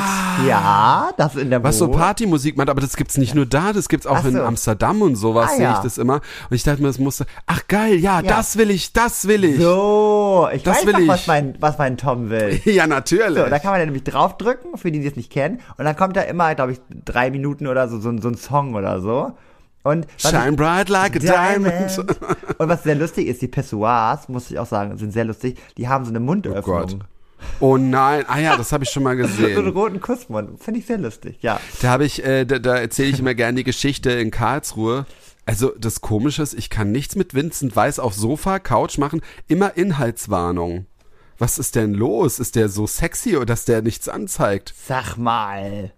Ja, 0.49 1.11
das 1.17 1.35
ist 1.35 1.43
in 1.43 1.51
der 1.51 1.61
Ah. 1.61 1.65
Was 1.65 1.79
so 1.79 1.89
Wo. 1.89 1.93
Partymusik 1.93 2.57
macht, 2.57 2.69
aber 2.71 2.81
das 2.81 2.97
gibt's 2.97 3.19
nicht 3.19 3.35
nur 3.35 3.47
da, 3.47 3.73
das 3.73 3.89
gibt's 3.89 4.07
auch 4.07 4.17
Ach 4.21 4.25
in 4.25 4.33
so. 4.33 4.43
Amsterdam 4.43 5.03
und 5.03 5.17
sowas, 5.17 5.51
Ah, 5.53 5.57
sehe 5.57 5.67
ich 5.69 5.75
ja. 5.77 5.83
das 5.83 5.99
immer. 5.99 6.15
Und 6.49 6.57
ich 6.57 6.63
dachte 6.63 6.81
mir, 6.81 6.89
das 6.89 6.99
musste, 6.99 7.27
ach 7.47 7.69
geil, 7.69 7.97
ja, 7.97 8.21
Ja. 8.21 8.23
das 8.23 8.57
will 8.57 8.71
ich, 8.71 8.93
das 8.93 9.29
will 9.29 9.45
ich. 9.45 9.61
So, 9.61 10.49
ich 10.53 10.63
Das 10.63 10.79
weiß 10.79 10.87
will 10.87 10.93
doch, 10.95 11.09
was 11.09 11.21
ich. 11.21 11.27
mein, 11.27 11.55
was 11.61 11.79
mein 11.79 11.97
Tom 11.97 12.31
will. 12.31 12.61
Ja, 12.65 12.87
natürlich. 12.87 13.39
So, 13.45 13.49
da 13.51 13.59
kann 13.59 13.71
man 13.73 13.81
dann 13.81 13.89
nämlich 13.89 14.05
draufdrücken, 14.05 14.77
für 14.79 14.91
die, 14.91 15.01
die 15.01 15.07
es 15.07 15.17
nicht 15.17 15.31
kennen. 15.31 15.61
Und 15.77 15.85
dann 15.85 15.95
kommt 15.97 16.17
da 16.17 16.23
immer, 16.23 16.55
glaube 16.55 16.73
ich, 16.73 16.81
drei 17.05 17.31
Minuten 17.31 17.67
oder 17.67 17.89
so, 17.89 17.99
so, 18.01 18.17
so 18.19 18.29
ein 18.29 18.37
Song 18.37 18.75
oder 18.75 19.01
so. 19.01 19.33
Und 19.85 20.07
ich- 20.17 20.23
Shine 20.29 20.53
bright 20.53 20.89
like 20.89 21.15
a 21.15 21.19
diamond. 21.21 21.99
Und 22.59 22.69
was 22.69 22.83
sehr 22.83 22.97
lustig 22.97 23.29
ist, 23.29 23.41
die 23.43 23.49
Pessoas, 23.49 24.29
muss 24.29 24.51
ich 24.51 24.59
auch 24.59 24.67
sagen, 24.67 24.97
sind 24.99 25.13
sehr 25.13 25.25
lustig. 25.25 25.59
Die 25.77 25.87
haben 25.89 26.05
so 26.05 26.11
eine 26.11 26.21
Mundöffnung. 26.21 26.63
Gott. 26.63 26.97
Oh 27.61 27.77
nein, 27.77 28.25
ah 28.27 28.39
ja, 28.39 28.57
das 28.57 28.73
habe 28.73 28.85
ich 28.85 28.91
schon 28.91 29.03
mal 29.03 29.15
so 29.19 29.23
einen 29.25 29.37
gesehen. 29.37 29.69
roten 29.69 30.01
Kussmund. 30.01 30.63
Finde 30.63 30.81
ich 30.81 30.87
sehr 30.87 30.97
lustig, 30.99 31.37
ja. 31.43 31.61
Da 31.83 31.91
habe 31.91 32.07
ich, 32.07 32.25
äh, 32.25 32.45
da, 32.47 32.59
da 32.59 32.77
erzähle 32.77 33.11
ich 33.11 33.21
immer 33.21 33.35
gerne 33.35 33.57
die 33.59 33.65
Geschichte 33.65 34.11
in 34.11 34.31
Karlsruhe. 34.31 35.05
Also 35.47 35.73
das 35.79 36.01
Komische 36.01 36.43
ist, 36.43 36.55
ich 36.55 36.71
kann 36.71 36.91
nichts 36.91 37.17
mit 37.17 37.35
Vincent 37.35 37.77
Weiß 37.77 37.99
auf 37.99 38.15
Sofa, 38.15 38.59
Couch 38.61 38.97
machen, 38.97 39.21
immer 39.47 39.77
Inhaltswarnung. 39.77 40.87
Was 41.37 41.59
ist 41.59 41.75
denn 41.75 41.93
los? 41.93 42.39
Ist 42.39 42.55
der 42.57 42.71
so 42.71 42.87
sexy 42.87 43.37
oder 43.37 43.45
dass 43.47 43.67
der 43.67 43.83
nichts 43.83 44.09
anzeigt? 44.09 44.73
Sag 44.87 45.17
mal. 45.19 45.93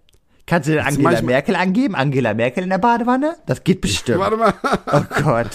Kannst 0.47 0.69
du 0.69 0.73
denn 0.75 0.85
Angela 0.85 1.03
mach 1.03 1.13
ich 1.19 1.23
mal- 1.23 1.27
Merkel 1.27 1.57
angeben? 1.57 1.95
Angela 1.95 2.33
Merkel 2.35 2.63
in 2.65 2.71
der 2.71 2.79
Badewanne? 2.79 3.37
Das 3.47 3.65
geht 3.65 3.81
bestimmt. 3.81 4.21
Warte 4.21 4.37
mal. 4.37 4.55
Oh 4.93 5.03
Gott. 5.23 5.51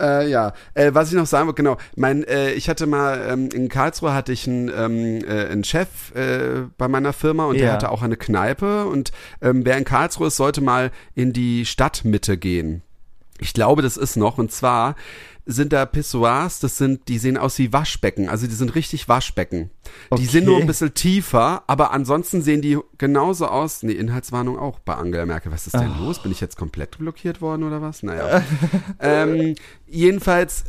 Äh, 0.00 0.28
ja, 0.28 0.52
äh, 0.74 0.90
was 0.92 1.10
ich 1.10 1.14
noch 1.16 1.24
sagen 1.26 1.46
wollte, 1.46 1.62
genau, 1.62 1.76
mein, 1.94 2.24
äh, 2.24 2.50
ich 2.50 2.68
hatte 2.68 2.86
mal, 2.88 3.28
ähm, 3.30 3.48
in 3.54 3.68
Karlsruhe 3.68 4.12
hatte 4.12 4.32
ich 4.32 4.48
einen, 4.48 4.68
ähm, 4.76 5.24
äh, 5.24 5.46
einen 5.46 5.62
Chef 5.62 6.12
äh, 6.16 6.62
bei 6.76 6.88
meiner 6.88 7.12
Firma 7.12 7.44
und 7.44 7.58
der 7.60 7.66
Ja. 7.68 7.72
hatte 7.74 7.92
auch 7.92 8.02
eine 8.02 8.16
Kneipe 8.16 8.86
und 8.86 9.12
ähm, 9.40 9.64
wer 9.64 9.78
in 9.78 9.84
Karlsruhe 9.84 10.26
ist, 10.26 10.36
sollte 10.36 10.60
mal 10.62 10.90
in 11.14 11.32
die 11.32 11.64
Stadtmitte 11.64 12.36
gehen. 12.36 12.82
Ich 13.38 13.52
glaube, 13.52 13.82
das 13.82 13.96
ist 13.96 14.16
noch, 14.16 14.36
und 14.38 14.50
zwar 14.50 14.96
sind 15.46 15.72
da 15.72 15.84
Pissoirs, 15.84 16.60
das 16.60 16.78
sind, 16.78 17.08
die 17.08 17.18
sehen 17.18 17.36
aus 17.36 17.58
wie 17.58 17.72
Waschbecken, 17.72 18.28
also 18.28 18.46
die 18.46 18.54
sind 18.54 18.74
richtig 18.74 19.08
Waschbecken. 19.08 19.70
Die 20.16 20.24
sind 20.24 20.44
nur 20.46 20.54
Okay. 20.54 20.64
ein 20.64 20.66
bisschen 20.66 20.94
tiefer, 20.94 21.62
aber 21.66 21.92
ansonsten 21.92 22.40
sehen 22.40 22.62
die 22.62 22.78
genauso 22.96 23.46
aus. 23.46 23.82
Nee, 23.82 23.92
Inhaltswarnung 23.92 24.58
auch 24.58 24.78
bei 24.78 24.94
Angela 24.94 25.26
Merkel. 25.26 25.52
Was 25.52 25.66
ist 25.66 25.74
denn 25.74 25.92
los? 25.98 26.22
Bin 26.22 26.32
ich 26.32 26.40
jetzt 26.40 26.56
komplett 26.56 26.96
blockiert 26.98 27.40
worden 27.42 27.62
oder 27.64 27.82
was? 27.82 28.02
Naja. 28.02 28.42
ähm, 29.00 29.54
jedenfalls, 29.86 30.64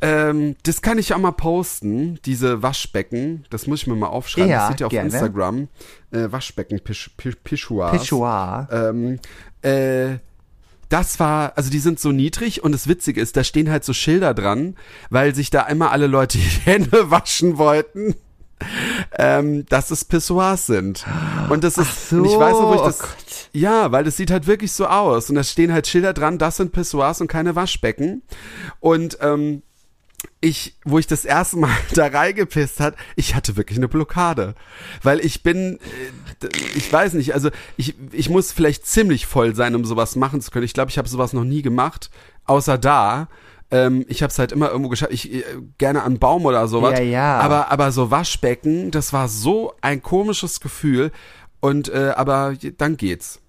ähm, 0.00 0.56
das 0.62 0.80
kann 0.80 0.98
ich 0.98 1.12
auch 1.12 1.18
mal 1.18 1.32
posten, 1.32 2.18
diese 2.24 2.62
Waschbecken. 2.62 3.44
Das 3.50 3.66
muss 3.66 3.82
ich 3.82 3.86
mir 3.86 3.94
mal 3.96 4.06
aufschreiben. 4.08 4.50
Ja, 4.50 4.60
das 4.60 4.68
seht 4.68 4.80
ihr 4.80 4.86
auf 4.86 4.90
gerne. 4.90 5.10
Instagram. 5.10 5.68
Äh, 6.10 6.32
Waschbecken, 6.32 6.80
Pisch, 6.80 7.10
Pisch. 7.16 7.36
Pissoir. 7.44 8.68
Ähm, 8.70 9.18
äh, 9.62 10.18
das 10.94 11.18
war, 11.18 11.54
also 11.56 11.70
die 11.70 11.80
sind 11.80 11.98
so 11.98 12.12
niedrig 12.12 12.62
und 12.62 12.70
das 12.70 12.86
Witzige 12.86 13.20
ist, 13.20 13.36
da 13.36 13.42
stehen 13.42 13.68
halt 13.68 13.84
so 13.84 13.92
Schilder 13.92 14.32
dran, 14.32 14.76
weil 15.10 15.34
sich 15.34 15.50
da 15.50 15.62
immer 15.62 15.90
alle 15.90 16.06
Leute 16.06 16.38
die 16.38 16.44
Hände 16.44 17.10
waschen 17.10 17.58
wollten. 17.58 18.14
Ähm, 19.18 19.66
dass 19.66 19.90
es 19.90 20.04
Pissoirs 20.04 20.66
sind. 20.66 21.04
Und 21.50 21.64
das 21.64 21.76
ist, 21.76 22.08
so, 22.08 22.24
ich 22.24 22.38
weiß 22.38 22.52
noch, 22.52 22.68
wo 22.70 22.74
ich 22.74 22.80
oh 22.80 22.86
das, 22.86 23.00
Gott. 23.00 23.50
ja, 23.52 23.90
weil 23.90 24.04
das 24.04 24.16
sieht 24.16 24.30
halt 24.30 24.46
wirklich 24.46 24.70
so 24.72 24.86
aus. 24.86 25.28
Und 25.28 25.34
da 25.34 25.42
stehen 25.42 25.72
halt 25.72 25.88
Schilder 25.88 26.14
dran, 26.14 26.38
das 26.38 26.58
sind 26.58 26.70
Pissoirs 26.70 27.20
und 27.20 27.26
keine 27.26 27.56
Waschbecken. 27.56 28.22
Und, 28.78 29.18
ähm, 29.20 29.62
ich, 30.40 30.76
wo 30.84 30.98
ich 30.98 31.06
das 31.06 31.24
erste 31.24 31.58
Mal 31.58 31.70
da 31.94 32.06
reingepisst 32.06 32.80
hat, 32.80 32.96
ich 33.16 33.34
hatte 33.34 33.56
wirklich 33.56 33.78
eine 33.78 33.88
Blockade. 33.88 34.54
Weil 35.02 35.20
ich 35.20 35.42
bin, 35.42 35.78
äh, 36.42 36.48
ich 36.74 36.92
weiß 36.92 37.14
nicht, 37.14 37.34
also 37.34 37.50
ich, 37.76 37.94
ich 38.12 38.28
muss 38.28 38.52
vielleicht 38.52 38.86
ziemlich 38.86 39.26
voll 39.26 39.54
sein, 39.54 39.74
um 39.74 39.84
sowas 39.84 40.16
machen 40.16 40.40
zu 40.40 40.50
können. 40.50 40.64
Ich 40.64 40.74
glaube, 40.74 40.90
ich 40.90 40.98
habe 40.98 41.08
sowas 41.08 41.32
noch 41.32 41.44
nie 41.44 41.62
gemacht, 41.62 42.10
außer 42.44 42.78
da. 42.78 43.28
Ähm, 43.70 44.04
ich 44.08 44.22
habe 44.22 44.30
es 44.30 44.38
halt 44.38 44.52
immer 44.52 44.70
irgendwo 44.70 44.90
geschafft. 44.90 45.12
Ich 45.12 45.32
äh, 45.32 45.44
gerne 45.78 46.02
an 46.02 46.18
Baum 46.18 46.44
oder 46.44 46.68
sowas. 46.68 46.98
Ja, 46.98 47.04
ja. 47.04 47.40
Aber 47.40 47.70
aber 47.72 47.92
so 47.92 48.10
Waschbecken, 48.10 48.90
das 48.90 49.12
war 49.12 49.28
so 49.28 49.74
ein 49.80 50.02
komisches 50.02 50.60
Gefühl. 50.60 51.10
Und 51.60 51.88
äh, 51.88 52.12
aber 52.14 52.54
dann 52.76 52.96
geht's. 52.96 53.40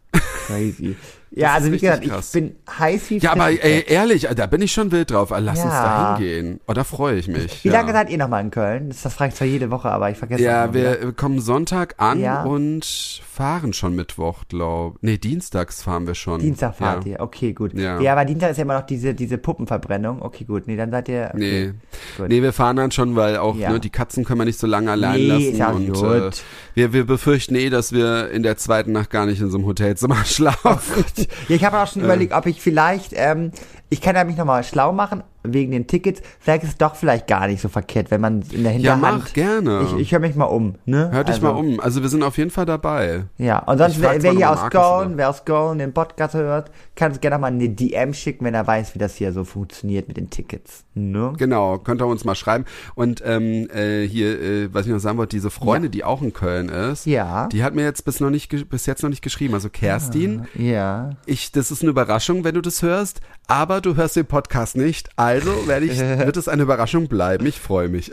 Crazy. 0.47 0.95
Ja, 1.35 1.53
also 1.53 1.71
wie 1.71 1.77
gesagt, 1.77 2.03
krass. 2.05 2.27
ich 2.27 2.31
bin 2.41 2.55
heiß 2.79 3.09
wie 3.09 3.17
Ja, 3.17 3.33
aber 3.33 3.49
ey, 3.49 3.83
ehrlich, 3.87 4.27
da 4.35 4.45
bin 4.45 4.61
ich 4.61 4.71
schon 4.71 4.91
wild 4.91 5.11
drauf. 5.11 5.31
Lass 5.31 5.59
uns 5.63 5.73
Ja. 5.73 5.83
da 5.83 6.17
hingehen. 6.17 6.59
Oh, 6.65 6.73
da 6.73 6.83
freue 6.85 7.17
ich 7.17 7.27
mich. 7.27 7.63
Wie 7.63 7.67
ja. 7.67 7.73
lange 7.73 7.91
seid 7.91 8.09
ihr 8.09 8.17
nochmal 8.17 8.41
in 8.43 8.51
Köln? 8.51 8.87
Das, 8.89 9.01
das 9.01 9.13
frage 9.13 9.29
ich 9.29 9.35
zwar 9.35 9.47
jede 9.47 9.69
Woche, 9.69 9.89
aber 9.89 10.09
ich 10.09 10.17
vergesse 10.17 10.41
Ja, 10.41 10.73
wieder. 10.73 11.01
wir 11.01 11.11
kommen 11.13 11.41
Sonntag 11.41 11.95
an 11.97 12.23
und 12.47 13.21
fahren 13.35 13.73
schon 13.73 13.95
Mittwoch, 13.95 14.43
glaub. 14.49 14.97
Nee, 15.01 15.17
dienstags 15.17 15.83
fahren 15.83 16.07
wir 16.07 16.15
schon. 16.15 16.39
Dienstag 16.39 16.75
fahrt 16.75 17.05
ja. 17.05 17.11
ihr, 17.13 17.19
okay, 17.19 17.53
gut. 17.53 17.73
Ja. 17.73 17.99
Ja. 17.99 18.13
aber 18.13 18.23
Dienstag 18.25 18.51
ist 18.51 18.57
ja 18.57 18.63
immer 18.63 18.79
noch 18.79 18.85
diese, 18.85 19.13
diese 19.13 19.37
Puppenverbrennung. 19.37 20.21
Okay, 20.21 20.45
gut. 20.45 20.67
Nee, 20.67 20.77
dann 20.77 20.89
seid 20.91 21.09
ihr. 21.09 21.31
Nee. 21.35 21.67
Okay. 21.69 21.73
Gut. 22.17 22.29
Nee, 22.29 22.41
wir 22.41 22.53
fahren 22.53 22.77
dann 22.77 22.91
schon, 22.91 23.15
weil 23.15 23.37
auch 23.37 23.55
Ja. 23.55 23.71
ne, 23.71 23.79
die 23.79 23.89
Katzen 23.89 24.23
können 24.23 24.39
wir 24.39 24.45
nicht 24.45 24.59
so 24.59 24.67
lange 24.67 24.89
allein 24.91 25.15
Nee, 25.19 25.27
lassen. 25.27 25.51
ist 25.51 25.57
ja 25.57 25.69
und 25.71 25.93
gut. 25.93 26.03
äh, 26.03 26.31
wir, 26.73 26.93
wir 26.93 27.05
befürchten 27.05 27.55
eh, 27.55 27.69
dass 27.69 27.91
wir 27.91 28.31
in 28.31 28.41
der 28.43 28.57
zweiten 28.57 28.91
Nacht 28.93 29.09
gar 29.09 29.25
nicht 29.25 29.41
in 29.41 29.49
so 29.49 29.57
einem 29.57 29.67
Hotelzimmer 29.67 30.15
schlafen. 30.25 31.03
Ja, 31.49 31.55
ich 31.55 31.65
habe 31.65 31.77
auch 31.79 31.87
schon 31.87 32.03
überlegt, 32.03 32.33
ob 32.33 32.45
ich 32.45 32.61
vielleicht, 32.61 33.11
ähm, 33.15 33.51
ich 33.89 34.01
kann 34.01 34.15
ja 34.15 34.23
mich 34.23 34.37
nochmal 34.37 34.63
schlau 34.63 34.93
machen 34.93 35.23
wegen 35.53 35.71
den 35.71 35.87
Tickets. 35.87 36.21
Vielleicht 36.39 36.63
ist 36.63 36.69
es 36.69 36.77
doch 36.77 36.95
vielleicht 36.95 37.27
gar 37.27 37.47
nicht 37.47 37.61
so 37.61 37.69
verkehrt, 37.69 38.11
wenn 38.11 38.21
man 38.21 38.41
in 38.51 38.63
der 38.63 38.71
ja, 38.77 38.93
Hinterhand. 38.95 39.01
mach 39.23 39.33
gerne. 39.33 39.81
Ich, 39.85 39.97
ich 39.99 40.11
höre 40.11 40.19
mich 40.19 40.35
mal 40.35 40.45
um, 40.45 40.75
ne? 40.85 41.09
Hör 41.11 41.23
dich 41.23 41.35
Also, 41.35 41.47
mal 41.47 41.51
um. 41.57 41.79
Also 41.79 42.01
wir 42.01 42.09
sind 42.09 42.23
auf 42.23 42.37
jeden 42.37 42.51
Fall 42.51 42.65
dabei. 42.65 43.25
Ja, 43.37 43.59
und 43.59 43.77
sonst, 43.77 44.01
wer, 44.01 44.21
wer 44.21 44.31
hier 44.31 44.51
aus 44.51 44.69
Köln, 44.69 45.17
wer 45.17 45.29
aus 45.29 45.45
Köln 45.45 45.79
den 45.79 45.93
Podcast 45.93 46.33
hört, 46.33 46.71
kann 46.95 47.11
uns 47.11 47.21
gerne 47.21 47.37
mal 47.37 47.47
eine 47.47 47.69
DM 47.69 48.13
schicken, 48.13 48.45
wenn 48.45 48.53
er 48.53 48.65
weiß, 48.65 48.95
wie 48.95 48.99
das 48.99 49.15
hier 49.15 49.31
so 49.33 49.43
funktioniert 49.43 50.07
mit 50.07 50.17
den 50.17 50.29
Tickets. 50.29 50.83
Ne? 50.93 51.33
Genau, 51.37 51.77
könnt 51.79 52.01
ihr 52.01 52.07
uns 52.07 52.23
mal 52.23 52.35
schreiben. 52.35 52.65
Und 52.95 53.21
ähm, 53.25 53.67
äh, 53.73 54.07
hier, 54.07 54.41
äh, 54.41 54.73
was 54.73 54.85
ich 54.85 54.91
noch 54.91 54.99
sagen 54.99 55.17
wollte, 55.17 55.35
diese 55.35 55.49
Freundin, 55.49 55.91
die 55.91 56.03
auch 56.03 56.21
in 56.21 56.31
Köln 56.33 56.69
ist, 56.69 57.05
Ja. 57.05 57.47
die 57.47 57.63
hat 57.63 57.75
mir 57.75 57.83
jetzt 57.83 58.05
bis 58.05 58.19
noch 58.19 58.29
nicht 58.29 58.45
bis 58.69 58.85
jetzt 58.85 59.03
noch 59.03 59.09
nicht 59.09 59.21
geschrieben. 59.21 59.53
Also 59.53 59.69
Kerstin, 59.69 60.47
Ja. 60.55 61.11
ich, 61.25 61.51
das 61.51 61.71
ist 61.71 61.81
eine 61.81 61.91
Überraschung, 61.91 62.43
wenn 62.43 62.55
du 62.55 62.61
das 62.61 62.81
hörst, 62.81 63.19
aber 63.47 63.81
du 63.81 63.95
hörst 63.95 64.15
den 64.15 64.25
Podcast 64.25 64.77
nicht. 64.77 65.09
Also 65.17 65.34
werde 65.43 65.85
ich, 65.85 65.99
wird 65.99 66.37
es 66.37 66.47
eine 66.47 66.63
Überraschung 66.63 67.07
bleiben. 67.07 67.45
Ich 67.45 67.59
freue 67.59 67.89
mich. 67.89 68.11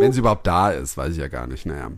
Wenn 0.00 0.12
sie 0.12 0.18
überhaupt 0.18 0.46
da 0.46 0.70
ist, 0.70 0.96
weiß 0.96 1.12
ich 1.12 1.18
ja 1.18 1.28
gar 1.28 1.46
nicht. 1.46 1.66
Naja. 1.66 1.92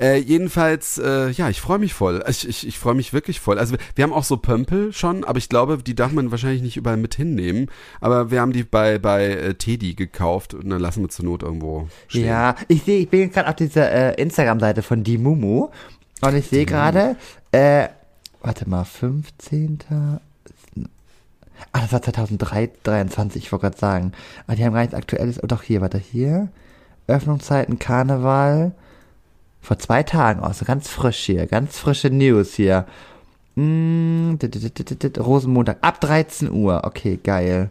Äh, 0.00 0.18
jedenfalls, 0.18 0.98
äh, 0.98 1.30
ja, 1.30 1.48
ich 1.48 1.60
freue 1.60 1.78
mich 1.78 1.94
voll. 1.94 2.24
Ich, 2.28 2.46
ich, 2.48 2.66
ich 2.66 2.78
freue 2.78 2.94
mich 2.94 3.12
wirklich 3.12 3.40
voll. 3.40 3.58
Also 3.58 3.72
wir, 3.72 3.78
wir 3.94 4.02
haben 4.02 4.12
auch 4.12 4.24
so 4.24 4.36
Pömpel 4.36 4.92
schon, 4.92 5.24
aber 5.24 5.38
ich 5.38 5.48
glaube, 5.48 5.78
die 5.78 5.94
darf 5.94 6.12
man 6.12 6.30
wahrscheinlich 6.32 6.62
nicht 6.62 6.76
überall 6.76 6.96
mit 6.96 7.14
hinnehmen. 7.14 7.70
Aber 8.00 8.30
wir 8.30 8.40
haben 8.40 8.52
die 8.52 8.64
bei, 8.64 8.98
bei 8.98 9.26
äh, 9.26 9.54
Teddy 9.54 9.94
gekauft 9.94 10.54
und 10.54 10.68
dann 10.68 10.80
lassen 10.80 11.02
wir 11.02 11.08
zur 11.08 11.24
Not 11.24 11.42
irgendwo 11.42 11.88
stehen. 12.08 12.26
Ja, 12.26 12.56
ich 12.68 12.82
sehe, 12.82 12.98
ich 12.98 13.08
bin 13.08 13.30
gerade 13.30 13.48
auf 13.48 13.56
dieser 13.56 13.90
äh, 13.90 14.20
Instagram-Seite 14.20 14.82
von 14.82 15.04
die 15.04 15.18
Mumu 15.18 15.68
und 16.20 16.34
ich 16.34 16.48
sehe 16.48 16.66
gerade, 16.66 17.16
äh, 17.52 17.88
warte 18.42 18.68
mal, 18.68 18.84
15. 18.84 19.78
Ah, 21.72 21.80
das 21.80 21.92
war 21.92 22.02
2023, 22.02 23.44
ich 23.44 23.52
wollte 23.52 23.64
gerade 23.64 23.78
sagen. 23.78 24.12
Ah, 24.46 24.54
die 24.54 24.64
haben 24.64 24.72
gar 24.72 24.80
nichts 24.80 24.94
Aktuelles. 24.94 25.42
Oh, 25.42 25.46
doch, 25.46 25.62
hier, 25.62 25.80
warte, 25.80 25.98
hier. 25.98 26.48
Öffnungszeiten, 27.06 27.78
Karneval. 27.78 28.72
Vor 29.60 29.78
zwei 29.78 30.02
Tagen 30.02 30.40
auch, 30.40 30.54
so 30.54 30.64
ganz 30.64 30.88
frisch 30.88 31.18
hier, 31.18 31.46
ganz 31.46 31.78
frische 31.78 32.10
News 32.10 32.54
hier. 32.54 32.86
Mm, 33.56 34.34
Rosenmontag, 35.18 35.78
ab 35.80 36.00
13 36.00 36.50
Uhr. 36.52 36.82
Okay, 36.84 37.18
geil. 37.22 37.70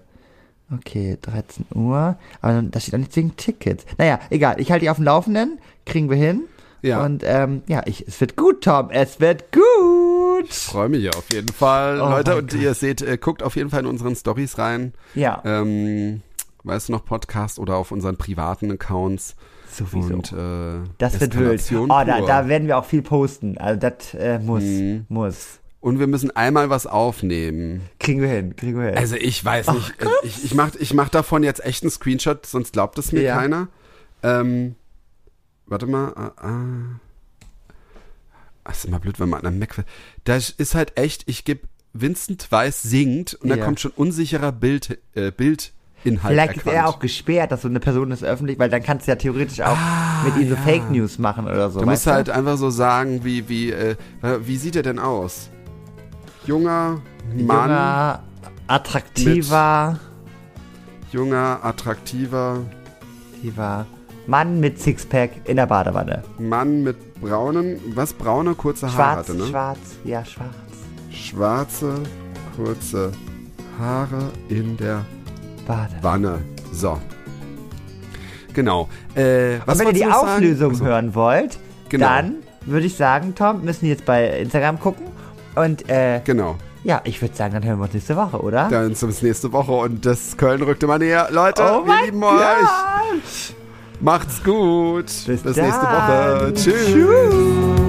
Okay, 0.74 1.18
13 1.22 1.66
Uhr. 1.76 2.18
Aber 2.42 2.62
da 2.64 2.80
steht 2.80 2.96
auch 2.96 3.00
nichts 3.00 3.16
wegen 3.16 3.36
Tickets. 3.38 3.86
Naja, 3.98 4.20
egal. 4.30 4.60
Ich 4.60 4.72
halte 4.72 4.86
die 4.86 4.90
auf 4.90 4.98
dem 4.98 5.06
Laufenden. 5.06 5.60
Kriegen 5.86 6.10
wir 6.10 6.18
hin. 6.18 6.42
Ja. 6.82 7.04
Und 7.04 7.24
ähm, 7.26 7.64
ja, 7.68 7.82
ich, 7.86 8.08
es 8.08 8.20
wird 8.22 8.36
gut, 8.36 8.64
Tom. 8.64 8.90
Es 8.92 9.20
wird 9.20 9.46
gut. 9.52 10.48
Freue 10.50 10.90
mich 10.90 11.10
auf 11.16 11.26
jeden 11.32 11.50
Fall, 11.54 12.00
Oh 12.02 12.10
Leute. 12.10 12.36
Und 12.38 12.54
ihr 12.54 12.74
seht, 12.74 13.02
äh, 13.02 13.18
guckt 13.18 13.42
auf 13.42 13.56
jeden 13.56 13.70
Fall 13.70 13.82
in 13.82 13.86
unseren 13.88 14.16
Stories 14.16 14.58
rein. 14.58 14.94
Ja, 15.16 15.42
Ähm, 15.46 16.22
weißt 16.64 16.90
du 16.90 16.94
noch, 16.94 17.06
Podcast 17.06 17.58
oder 17.60 17.76
auf 17.78 17.92
unseren 17.92 18.18
privaten 18.18 18.72
Accounts. 18.72 19.36
sowieso. 19.72 20.14
Und 20.14 20.32
äh, 20.32 20.88
das 20.98 21.20
wird 21.20 21.38
wild. 21.38 21.62
Oh, 21.74 21.88
da, 21.88 22.22
da 22.22 22.48
werden 22.48 22.68
wir 22.68 22.78
auch 22.78 22.86
viel 22.86 23.02
posten. 23.02 23.58
Also 23.58 23.80
das 23.80 24.14
äh, 24.14 24.40
muss, 24.40 24.64
Mhm. 24.64 25.06
muss. 25.10 25.60
Und 25.82 26.00
wir 26.00 26.08
müssen 26.08 26.36
einmal 26.36 26.70
was 26.72 26.88
aufnehmen. 26.88 27.82
Kriegen 28.00 28.20
wir 28.22 28.30
hin, 28.30 28.56
kriegen 28.56 28.80
wir 28.80 28.88
hin. 28.88 28.98
Also 28.98 29.16
ich 29.16 29.44
weiß 29.46 29.72
nicht, 29.72 29.90
äh, 30.02 30.06
ich, 30.24 30.44
ich 30.44 30.56
mach, 30.56 30.72
ich 30.80 30.94
mach 30.96 31.10
davon 31.10 31.44
jetzt 31.44 31.64
echt 31.64 31.84
einen 31.84 31.92
Screenshot, 31.92 32.46
sonst 32.46 32.74
glaubt 32.74 32.98
es 32.98 33.12
mir 33.12 33.22
Ja. 33.22 33.36
keiner. 33.38 33.68
Ähm, 34.24 34.76
warte 35.68 35.88
mal. 35.88 36.14
Ah, 36.16 36.32
ah. 36.38 37.00
Ach, 38.64 38.72
ist 38.74 38.86
immer 38.86 39.00
blöd, 39.00 39.20
wenn 39.20 39.30
man 39.30 39.42
an 39.42 39.48
einem 39.48 39.60
Mac... 39.60 39.84
Das 40.24 40.50
ist 40.50 40.74
halt 40.76 40.98
echt, 40.98 41.24
ich 41.28 41.46
gebe 41.46 41.62
Vincent 41.94 42.52
Weiss 42.52 42.82
singt 42.82 43.36
und 43.36 43.50
da 43.50 43.56
Ja. 43.56 43.66
kommt 43.66 43.80
schon 43.80 43.92
unsicherer 43.96 44.52
Bild, 44.52 44.98
äh, 45.14 45.32
Bildinhalt 45.32 45.72
Vielleicht 46.34 46.58
ist 46.58 46.66
erkannt. 46.66 46.76
er 46.76 46.88
auch 46.90 47.00
gesperrt, 47.00 47.52
dass 47.52 47.62
so 47.62 47.68
eine 47.68 47.80
Person 47.80 48.12
ist 48.12 48.24
öffentlich, 48.24 48.58
weil 48.60 48.70
dann 48.70 48.82
kannst 48.84 49.08
du 49.08 49.12
ja 49.12 49.16
theoretisch 49.16 49.62
auch 49.62 49.78
mit 50.26 50.36
ihm 50.38 50.50
so 50.50 50.56
Ah, 50.56 50.58
ja. 50.58 50.64
Fake 50.64 50.90
News 50.90 51.20
machen 51.20 51.46
oder 51.46 51.70
so. 51.70 51.80
Du 51.80 51.86
musst 51.86 52.06
weißt 52.08 52.16
halt 52.16 52.30
einfach 52.32 52.58
so 52.58 52.70
sagen, 52.72 53.24
wie, 53.24 53.48
wie, 53.50 53.72
äh, 53.72 53.96
wie 54.42 54.58
sieht 54.58 54.76
er 54.76 54.84
denn 54.84 55.00
aus? 55.00 55.50
Junger 56.48 57.02
Mann, 57.34 57.70
Junger, 57.70 58.24
attraktiver, 58.68 60.00
junger, 61.12 61.60
attraktiver 61.64 62.62
attraktiver 63.32 63.86
Mann 64.28 64.60
mit 64.60 64.80
Sixpack 64.82 65.32
in 65.46 65.58
der 65.58 65.68
Badewanne. 65.68 66.24
Mann 66.40 66.84
mit 66.84 66.98
braunen, 67.22 67.80
was 67.96 68.14
braune, 68.14 68.56
kurze 68.56 68.88
Haare 68.88 68.96
Schwarz, 68.96 69.30
hatte, 69.30 69.38
ne? 69.38 69.46
schwarz, 69.46 69.80
ja, 70.04 70.26
schwarz. 70.26 70.56
Schwarze, 71.12 71.94
kurze 72.56 73.12
Haare 73.80 74.30
in 74.50 74.76
der 74.78 75.06
Badewanne. 75.68 76.00
Wanne. 76.02 76.42
So. 76.72 77.00
Genau. 78.54 78.90
Äh, 79.16 79.60
was 79.66 79.80
Und 79.80 79.88
wenn 79.88 79.96
ihr 79.96 80.06
die? 80.06 80.12
Auflösung 80.12 80.72
Achso. 80.74 80.86
hören 80.86 81.14
wollt, 81.16 81.58
Genau. 81.90 82.06
dann 82.08 82.36
würde 82.66 82.86
ich 82.88 82.96
sagen, 82.96 83.36
Tom, 83.36 83.64
müssen 83.64 83.84
wir 83.84 83.90
jetzt 83.90 84.06
bei 84.06 84.40
Instagram 84.40 84.80
gucken. 84.80 85.06
Und 85.56 85.88
äh, 85.90 86.22
Genau. 86.24 86.56
ja, 86.84 87.02
ich 87.04 87.22
würde 87.22 87.36
sagen, 87.36 87.54
dann 87.54 87.64
hören 87.64 87.78
wir 87.80 87.84
uns 87.84 87.94
nächste 87.94 88.16
Woche, 88.16 88.42
oder? 88.42 88.70
Dann 88.70 88.90
bis 88.94 89.22
nächste 89.22 89.52
Woche 89.52 89.72
und 89.72 90.06
das 90.06 90.36
Köln 90.38 90.62
rückt 90.64 90.82
immer 90.84 90.98
näher. 90.98 91.28
Leute, 91.32 91.62
oh 91.64 91.86
wir 91.86 92.06
lieben 92.06 92.22
Gott! 92.22 92.32
euch. 92.34 93.56
Macht's 94.00 94.44
gut. 94.44 95.06
Bis, 95.06 95.44
nächste 95.44 95.62
dann. 95.62 96.42
Woche. 96.42 96.54
Tschüss. 96.54 96.86
Tschüss. 96.86 97.85